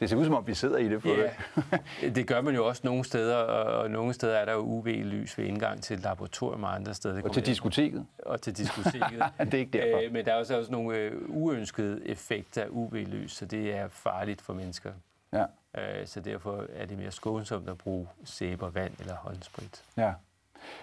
det 0.00 0.10
ser 0.10 0.16
ud 0.16 0.24
som 0.24 0.34
om, 0.34 0.46
vi 0.46 0.54
sidder 0.54 0.78
i 0.78 0.88
det. 0.88 1.02
For 1.02 1.08
ja, 1.08 2.08
det. 2.08 2.26
gør 2.26 2.40
man 2.40 2.54
jo 2.54 2.66
også 2.66 2.80
nogle 2.84 3.04
steder, 3.04 3.36
og 3.36 3.90
nogle 3.90 4.12
steder 4.12 4.36
er 4.36 4.44
der 4.44 4.52
jo 4.52 4.58
UV-lys 4.58 5.38
ved 5.38 5.44
indgang 5.44 5.82
til 5.82 5.96
et 5.96 6.02
laboratorium 6.02 6.64
og 6.64 6.74
andre 6.74 6.94
steder. 6.94 7.22
Og 7.22 7.32
til 7.32 7.46
diskoteket. 7.46 8.06
Og 8.18 8.40
til 8.40 8.56
diskoteket. 8.56 9.22
det 9.38 9.54
er 9.54 9.58
ikke 9.58 9.78
derfor. 9.78 10.06
Øh, 10.06 10.12
men 10.12 10.24
der 10.24 10.32
er 10.32 10.36
også, 10.36 10.58
også 10.58 10.72
nogle 10.72 10.96
øh, 10.96 11.12
uønskede 11.28 12.06
effekter 12.06 12.62
af 12.62 12.68
UV-lys, 12.70 13.32
så 13.32 13.46
det 13.46 13.74
er 13.74 13.88
farligt 13.88 14.42
for 14.42 14.52
mennesker. 14.54 14.92
Ja. 15.32 15.44
Øh, 15.78 16.06
så 16.06 16.20
derfor 16.20 16.66
er 16.74 16.86
det 16.86 16.98
mere 16.98 17.10
skånsomt 17.10 17.68
at 17.68 17.78
bruge 17.78 18.08
sæber, 18.24 18.70
vand 18.70 18.92
eller 19.00 19.14
håndsprit. 19.14 19.84
Ja. 19.96 20.12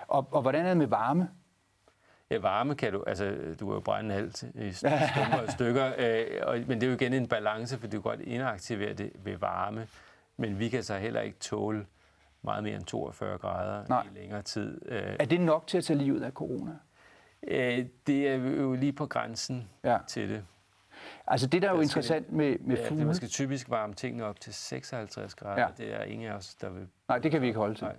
Og, 0.07 0.27
og 0.31 0.41
hvordan 0.41 0.65
er 0.65 0.69
det 0.69 0.77
med 0.77 0.87
varme? 0.87 1.29
Ja, 2.31 2.37
varme 2.37 2.75
kan 2.75 2.93
du, 2.93 3.03
altså 3.07 3.25
du 3.59 3.65
kan 3.65 3.73
jo 3.73 3.79
brænde 3.79 4.15
alt 4.15 4.43
i 4.43 4.71
stumper 4.71 5.41
og 5.47 5.51
stykker, 5.51 5.93
øh, 5.97 6.25
og, 6.41 6.57
men 6.67 6.81
det 6.81 6.83
er 6.83 6.87
jo 6.87 6.95
igen 6.95 7.13
en 7.13 7.27
balance, 7.27 7.77
for 7.77 7.87
du 7.87 7.91
kan 7.91 8.01
godt 8.01 8.21
inaktivere 8.21 8.93
det 8.93 9.11
ved 9.23 9.37
varme, 9.37 9.87
men 10.37 10.59
vi 10.59 10.69
kan 10.69 10.83
så 10.83 10.97
heller 10.97 11.21
ikke 11.21 11.39
tåle 11.39 11.85
meget 12.41 12.63
mere 12.63 12.75
end 12.75 12.83
42 12.83 13.37
grader 13.37 13.85
Nej. 13.89 14.03
i 14.03 14.19
længere 14.19 14.41
tid. 14.41 14.81
Øh, 14.85 15.15
er 15.19 15.25
det 15.25 15.41
nok 15.41 15.67
til 15.67 15.77
at 15.77 15.83
tage 15.83 15.99
livet 15.99 16.23
af 16.23 16.31
corona? 16.31 16.71
Øh, 17.47 17.85
det 18.07 18.27
er 18.27 18.35
jo 18.35 18.73
lige 18.73 18.93
på 18.93 19.05
grænsen 19.05 19.69
ja. 19.83 19.97
til 20.07 20.29
det. 20.29 20.45
Altså 21.27 21.47
det, 21.47 21.61
der 21.61 21.69
er 21.69 21.75
jo 21.75 21.81
interessant 21.81 22.31
med, 22.31 22.59
med 22.59 22.77
ja, 22.77 22.89
fugle... 22.89 23.05
man 23.05 23.15
skal 23.15 23.29
typisk 23.29 23.69
varme 23.69 23.93
tingene 23.93 24.25
op 24.25 24.39
til 24.39 24.53
56 24.53 25.35
grader. 25.35 25.61
Ja. 25.61 25.67
Det 25.77 25.93
er 25.93 26.03
ingen 26.03 26.27
af 26.27 26.33
os, 26.33 26.55
der 26.55 26.69
vil... 26.69 26.87
Nej, 27.07 27.17
det 27.17 27.31
kan 27.31 27.41
vi 27.41 27.47
ikke 27.47 27.59
holde 27.59 27.75
til. 27.75 27.83
Nej. 27.83 27.95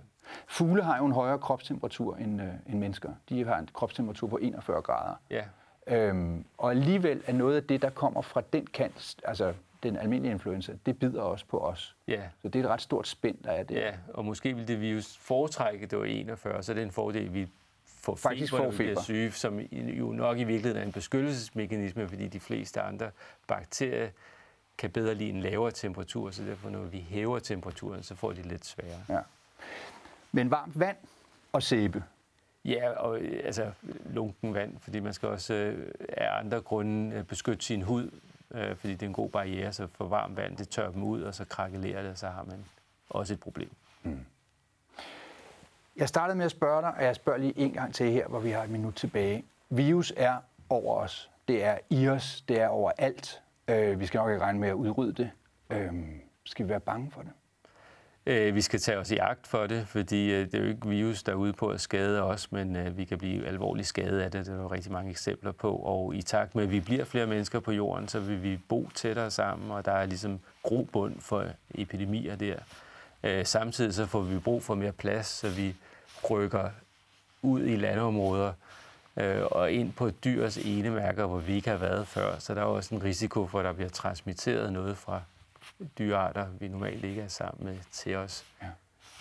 Fugle 0.47 0.83
har 0.83 0.97
jo 0.97 1.05
en 1.05 1.11
højere 1.11 1.39
kropstemperatur 1.39 2.15
end, 2.15 2.41
øh, 2.41 2.47
end 2.67 2.79
mennesker. 2.79 3.09
De 3.29 3.45
har 3.45 3.57
en 3.57 3.69
kropstemperatur 3.73 4.27
på 4.27 4.37
41 4.41 4.81
grader. 4.81 5.15
Ja. 5.29 5.43
Øhm, 5.87 6.45
og 6.57 6.71
alligevel 6.71 7.23
er 7.27 7.33
noget 7.33 7.55
af 7.55 7.63
det, 7.63 7.81
der 7.81 7.89
kommer 7.89 8.21
fra 8.21 8.41
den 8.53 8.67
kant, 8.67 9.15
altså 9.25 9.53
den 9.83 9.97
almindelige 9.97 10.31
influenza, 10.31 10.73
det 10.85 10.99
bider 10.99 11.21
også 11.21 11.45
på 11.45 11.59
os. 11.59 11.95
Ja. 12.07 12.21
Så 12.41 12.47
det 12.47 12.59
er 12.59 12.63
et 12.63 12.69
ret 12.69 12.81
stort 12.81 13.07
spænd, 13.07 13.37
der 13.43 13.51
er 13.51 13.63
der. 13.63 13.79
Ja, 13.79 13.91
og 14.13 14.25
måske 14.25 14.55
vil 14.55 14.67
det 14.67 14.81
virus 14.81 15.17
foretrække, 15.17 15.85
det 15.85 15.99
var 15.99 16.05
41, 16.05 16.63
så 16.63 16.73
det 16.73 16.81
er 16.81 16.85
en 16.85 16.91
fordel, 16.91 17.33
vi 17.33 17.47
får 17.85 18.15
Faktisk 18.15 18.51
feber, 18.53 18.63
får 18.63 18.71
feber. 18.71 19.01
syge, 19.01 19.31
som 19.31 19.59
jo 19.59 20.11
nok 20.11 20.37
i 20.37 20.43
virkeligheden 20.43 20.81
er 20.81 20.85
en 20.85 20.91
beskyttelsesmekanisme, 20.91 22.07
fordi 22.07 22.27
de 22.27 22.39
fleste 22.39 22.81
andre 22.81 23.09
bakterier 23.47 24.09
kan 24.77 24.89
bedre 24.91 25.15
lide 25.15 25.29
en 25.29 25.41
lavere 25.41 25.71
temperatur, 25.71 26.31
så 26.31 26.43
derfor 26.43 26.69
når 26.69 26.83
vi 26.83 27.05
hæver 27.09 27.39
temperaturen, 27.39 28.03
så 28.03 28.15
får 28.15 28.31
de 28.31 28.41
lidt 28.41 28.65
sværere. 28.65 29.01
Ja. 29.09 29.19
Men 30.31 30.51
varmt 30.51 30.79
vand 30.79 30.97
og 31.53 31.63
sæbe. 31.63 32.03
Ja, 32.65 32.89
og 32.89 33.19
altså 33.19 33.71
lunken 34.05 34.53
vand, 34.53 34.79
fordi 34.79 34.99
man 34.99 35.13
skal 35.13 35.29
også 35.29 35.53
øh, 35.53 35.91
af 36.09 36.39
andre 36.39 36.61
grunde 36.61 37.15
øh, 37.15 37.23
beskytte 37.23 37.65
sin 37.65 37.81
hud, 37.81 38.11
øh, 38.51 38.75
fordi 38.75 38.93
det 38.93 39.03
er 39.03 39.07
en 39.07 39.13
god 39.13 39.29
barriere, 39.29 39.73
så 39.73 39.87
for 39.87 40.05
varmt 40.05 40.37
vand, 40.37 40.57
det 40.57 40.69
tør 40.69 40.91
dem 40.91 41.03
ud, 41.03 41.21
og 41.21 41.33
så 41.33 41.45
krakelerer 41.45 42.01
det, 42.01 42.11
og 42.11 42.17
så 42.17 42.27
har 42.27 42.43
man 42.43 42.65
også 43.09 43.33
et 43.33 43.39
problem. 43.39 43.69
Mm. 44.03 44.19
Jeg 45.95 46.09
startede 46.09 46.37
med 46.37 46.45
at 46.45 46.51
spørge 46.51 46.81
dig, 46.81 46.93
og 46.93 47.03
jeg 47.03 47.15
spørger 47.15 47.39
lige 47.39 47.53
en 47.57 47.73
gang 47.73 47.93
til 47.93 48.11
her, 48.11 48.27
hvor 48.27 48.39
vi 48.39 48.49
har 48.49 48.63
et 48.63 48.69
minut 48.69 48.95
tilbage. 48.95 49.43
Virus 49.69 50.13
er 50.17 50.37
over 50.69 50.95
os. 50.95 51.31
Det 51.47 51.63
er 51.63 51.77
i 51.89 52.07
os. 52.07 52.41
Det 52.41 52.61
er 52.61 52.67
overalt. 52.67 53.41
Øh, 53.67 53.99
vi 53.99 54.05
skal 54.05 54.17
nok 54.17 54.29
ikke 54.29 54.41
regne 54.41 54.59
med 54.59 54.69
at 54.69 54.73
udrydde 54.73 55.13
det. 55.13 55.31
Øh, 55.69 55.93
skal 56.43 56.65
vi 56.65 56.69
være 56.69 56.79
bange 56.79 57.11
for 57.11 57.21
det? 57.21 57.31
Øh, 58.31 58.55
vi 58.55 58.61
skal 58.61 58.79
tage 58.79 58.97
os 58.97 59.11
i 59.11 59.17
agt 59.17 59.47
for 59.47 59.67
det, 59.67 59.87
fordi 59.87 60.31
øh, 60.31 60.45
det 60.45 60.53
er 60.53 60.59
jo 60.59 60.67
ikke 60.69 60.87
virus, 60.87 61.23
der 61.23 61.31
er 61.31 61.35
ude 61.35 61.53
på 61.53 61.67
at 61.67 61.81
skade 61.81 62.23
os, 62.23 62.51
men 62.51 62.75
øh, 62.75 62.97
vi 62.97 63.05
kan 63.05 63.17
blive 63.17 63.47
alvorligt 63.47 63.87
skadet 63.87 64.19
af 64.19 64.31
det. 64.31 64.45
Det 64.45 64.53
er 64.53 64.61
jo 64.61 64.67
rigtig 64.67 64.91
mange 64.91 65.11
eksempler 65.11 65.51
på. 65.51 65.75
Og 65.75 66.15
i 66.15 66.21
takt 66.21 66.55
med, 66.55 66.63
at 66.63 66.71
vi 66.71 66.79
bliver 66.79 67.05
flere 67.05 67.27
mennesker 67.27 67.59
på 67.59 67.71
jorden, 67.71 68.07
så 68.07 68.19
vil 68.19 68.43
vi 68.43 68.59
bo 68.69 68.89
tættere 68.95 69.31
sammen, 69.31 69.71
og 69.71 69.85
der 69.85 69.91
er 69.91 70.05
ligesom 70.05 70.39
grobund 70.63 71.15
for 71.19 71.45
epidemier 71.75 72.35
der. 72.35 72.55
Øh, 73.23 73.45
samtidig 73.45 73.93
så 73.93 74.05
får 74.05 74.21
vi 74.21 74.39
brug 74.39 74.63
for 74.63 74.75
mere 74.75 74.91
plads, 74.91 75.27
så 75.27 75.49
vi 75.49 75.75
rykker 76.29 76.69
ud 77.41 77.63
i 77.65 77.75
landområder 77.75 78.53
øh, 79.17 79.41
og 79.45 79.71
ind 79.71 79.93
på 79.93 80.09
dyrs 80.09 80.57
enemærker, 80.57 81.25
hvor 81.25 81.39
vi 81.39 81.53
ikke 81.53 81.69
har 81.69 81.77
været 81.77 82.07
før. 82.07 82.39
Så 82.39 82.53
der 82.53 82.61
er 82.61 82.65
også 82.65 82.95
en 82.95 83.03
risiko 83.03 83.47
for, 83.47 83.59
at 83.59 83.65
der 83.65 83.73
bliver 83.73 83.89
transmitteret 83.89 84.73
noget 84.73 84.97
fra 84.97 85.21
dyrearter, 85.97 86.47
vi 86.59 86.67
normalt 86.67 87.03
ikke 87.03 87.21
er 87.21 87.27
sammen 87.27 87.65
med 87.65 87.77
til 87.91 88.15
os. 88.15 88.45
Ja. 88.61 88.67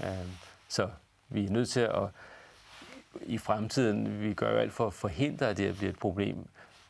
Øhm, 0.09 0.31
Så 0.69 0.91
vi 1.29 1.45
er 1.47 1.51
nødt 1.51 1.69
til 1.69 1.81
at 1.81 2.09
i 3.23 3.39
fremtiden, 3.39 4.21
vi 4.21 4.35
gør 4.35 4.51
jo 4.53 4.57
alt 4.59 4.73
for 4.73 4.87
at 4.87 4.95
forhindre, 4.95 5.49
at 5.49 5.57
det 5.57 5.77
bliver 5.77 5.91
et 5.91 5.99
problem. 5.99 6.49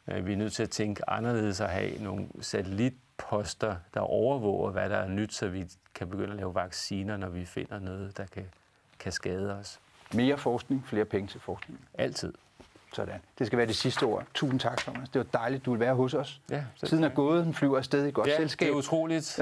Øh, 0.08 0.26
vi 0.26 0.32
er 0.32 0.36
nødt 0.36 0.52
til 0.52 0.62
at 0.62 0.70
tænke 0.70 1.10
anderledes 1.10 1.60
og 1.60 1.68
have 1.68 2.02
nogle 2.02 2.26
satellitposter, 2.40 3.76
der 3.94 4.00
overvåger, 4.00 4.70
hvad 4.70 4.90
der 4.90 4.96
er 4.96 5.08
nyt, 5.08 5.34
så 5.34 5.48
vi 5.48 5.64
kan 5.94 6.10
begynde 6.10 6.30
at 6.30 6.36
lave 6.36 6.54
vacciner, 6.54 7.16
når 7.16 7.28
vi 7.28 7.44
finder 7.44 7.78
noget, 7.78 8.16
der 8.16 8.26
kan, 8.26 8.46
kan 8.98 9.12
skade 9.12 9.54
os. 9.54 9.80
Mere 10.14 10.38
forskning, 10.38 10.86
flere 10.86 11.04
penge 11.04 11.28
til 11.28 11.40
forskning. 11.40 11.80
Altid. 11.94 12.34
Sådan. 12.93 13.14
Det 13.38 13.47
skal 13.47 13.57
være 13.57 13.66
det 13.66 13.76
sidste 13.76 14.05
ord. 14.05 14.24
Tusind 14.34 14.61
tak, 14.61 14.78
Thomas. 14.78 15.09
Det 15.09 15.18
var 15.18 15.38
dejligt, 15.38 15.64
du 15.64 15.70
vil 15.70 15.80
være 15.80 15.95
hos 15.95 16.14
os. 16.14 16.41
Ja, 16.51 16.62
Tiden 16.86 17.05
er 17.05 17.09
gået, 17.09 17.45
den 17.45 17.55
flyver 17.55 17.78
afsted 17.78 18.07
i 18.07 18.11
godt 18.11 18.28
ja, 18.28 18.36
selskab. 18.36 18.66
det 18.66 18.72
er 18.72 18.78
utroligt. 18.78 19.41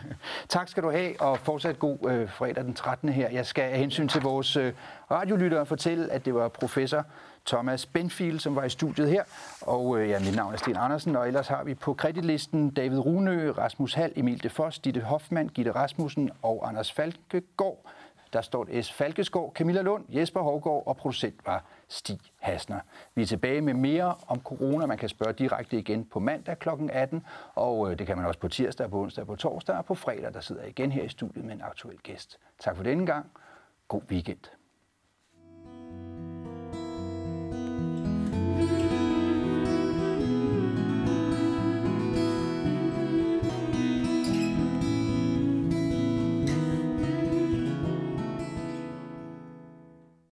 tak 0.48 0.68
skal 0.68 0.82
du 0.82 0.90
have, 0.90 1.20
og 1.20 1.38
fortsat 1.38 1.78
god 1.78 1.98
øh, 2.10 2.30
fredag 2.30 2.64
den 2.64 2.74
13. 2.74 3.08
her. 3.08 3.30
Jeg 3.30 3.46
skal 3.46 3.62
af 3.62 3.78
hensyn 3.78 4.08
til 4.08 4.22
vores 4.22 4.56
øh, 4.56 4.72
radiolyttere 5.10 5.66
fortælle, 5.66 6.12
at 6.12 6.24
det 6.24 6.34
var 6.34 6.48
professor 6.48 7.04
Thomas 7.46 7.86
Benfield, 7.86 8.38
som 8.38 8.56
var 8.56 8.64
i 8.64 8.68
studiet 8.68 9.08
her. 9.08 9.24
Og 9.60 9.98
øh, 9.98 10.08
ja, 10.08 10.18
mit 10.18 10.36
navn 10.36 10.52
er 10.54 10.58
Sten 10.58 10.76
Andersen, 10.76 11.16
og 11.16 11.26
ellers 11.26 11.48
har 11.48 11.64
vi 11.64 11.74
på 11.74 11.94
kreditlisten 11.94 12.70
David 12.70 12.98
Runø, 12.98 13.50
Rasmus 13.50 13.94
Hall, 13.94 14.12
Emil 14.16 14.42
Defos, 14.42 14.78
Ditte 14.78 15.00
Hoffmann, 15.00 15.48
Gitte 15.48 15.72
Rasmussen 15.72 16.30
og 16.42 16.68
Anders 16.68 16.92
Falkegaard. 16.92 17.86
Der 18.32 18.40
står 18.40 18.82
S. 18.82 18.92
Falkeskov, 18.92 19.52
Camilla 19.54 19.82
Lund, 19.82 20.04
Jesper 20.08 20.40
Hovgaard 20.40 20.82
og 20.86 20.96
producent 20.96 21.34
var 21.46 21.64
Stig 21.92 22.20
Hasner. 22.38 22.80
Vi 23.14 23.22
er 23.22 23.26
tilbage 23.26 23.60
med 23.60 23.74
mere 23.74 24.14
om 24.26 24.40
corona. 24.40 24.86
Man 24.86 24.98
kan 24.98 25.08
spørge 25.08 25.32
direkte 25.32 25.78
igen 25.78 26.04
på 26.04 26.20
mandag 26.20 26.58
kl. 26.58 26.68
18, 26.92 27.26
og 27.54 27.90
øh, 27.90 27.98
det 27.98 28.06
kan 28.06 28.16
man 28.16 28.26
også 28.26 28.40
på 28.40 28.48
tirsdag, 28.48 28.90
på 28.90 29.00
onsdag, 29.00 29.26
på 29.26 29.36
torsdag 29.36 29.76
og 29.76 29.84
på 29.84 29.94
fredag. 29.94 30.34
Der 30.34 30.40
sidder 30.40 30.62
jeg 30.62 30.70
igen 30.70 30.92
her 30.92 31.02
i 31.02 31.08
studiet 31.08 31.44
med 31.44 31.54
en 31.54 31.62
aktuel 31.62 31.98
gæst. 31.98 32.38
Tak 32.58 32.76
for 32.76 32.82
denne 32.82 33.06
gang. 33.06 33.30
God 33.88 34.02
weekend. 34.10 34.59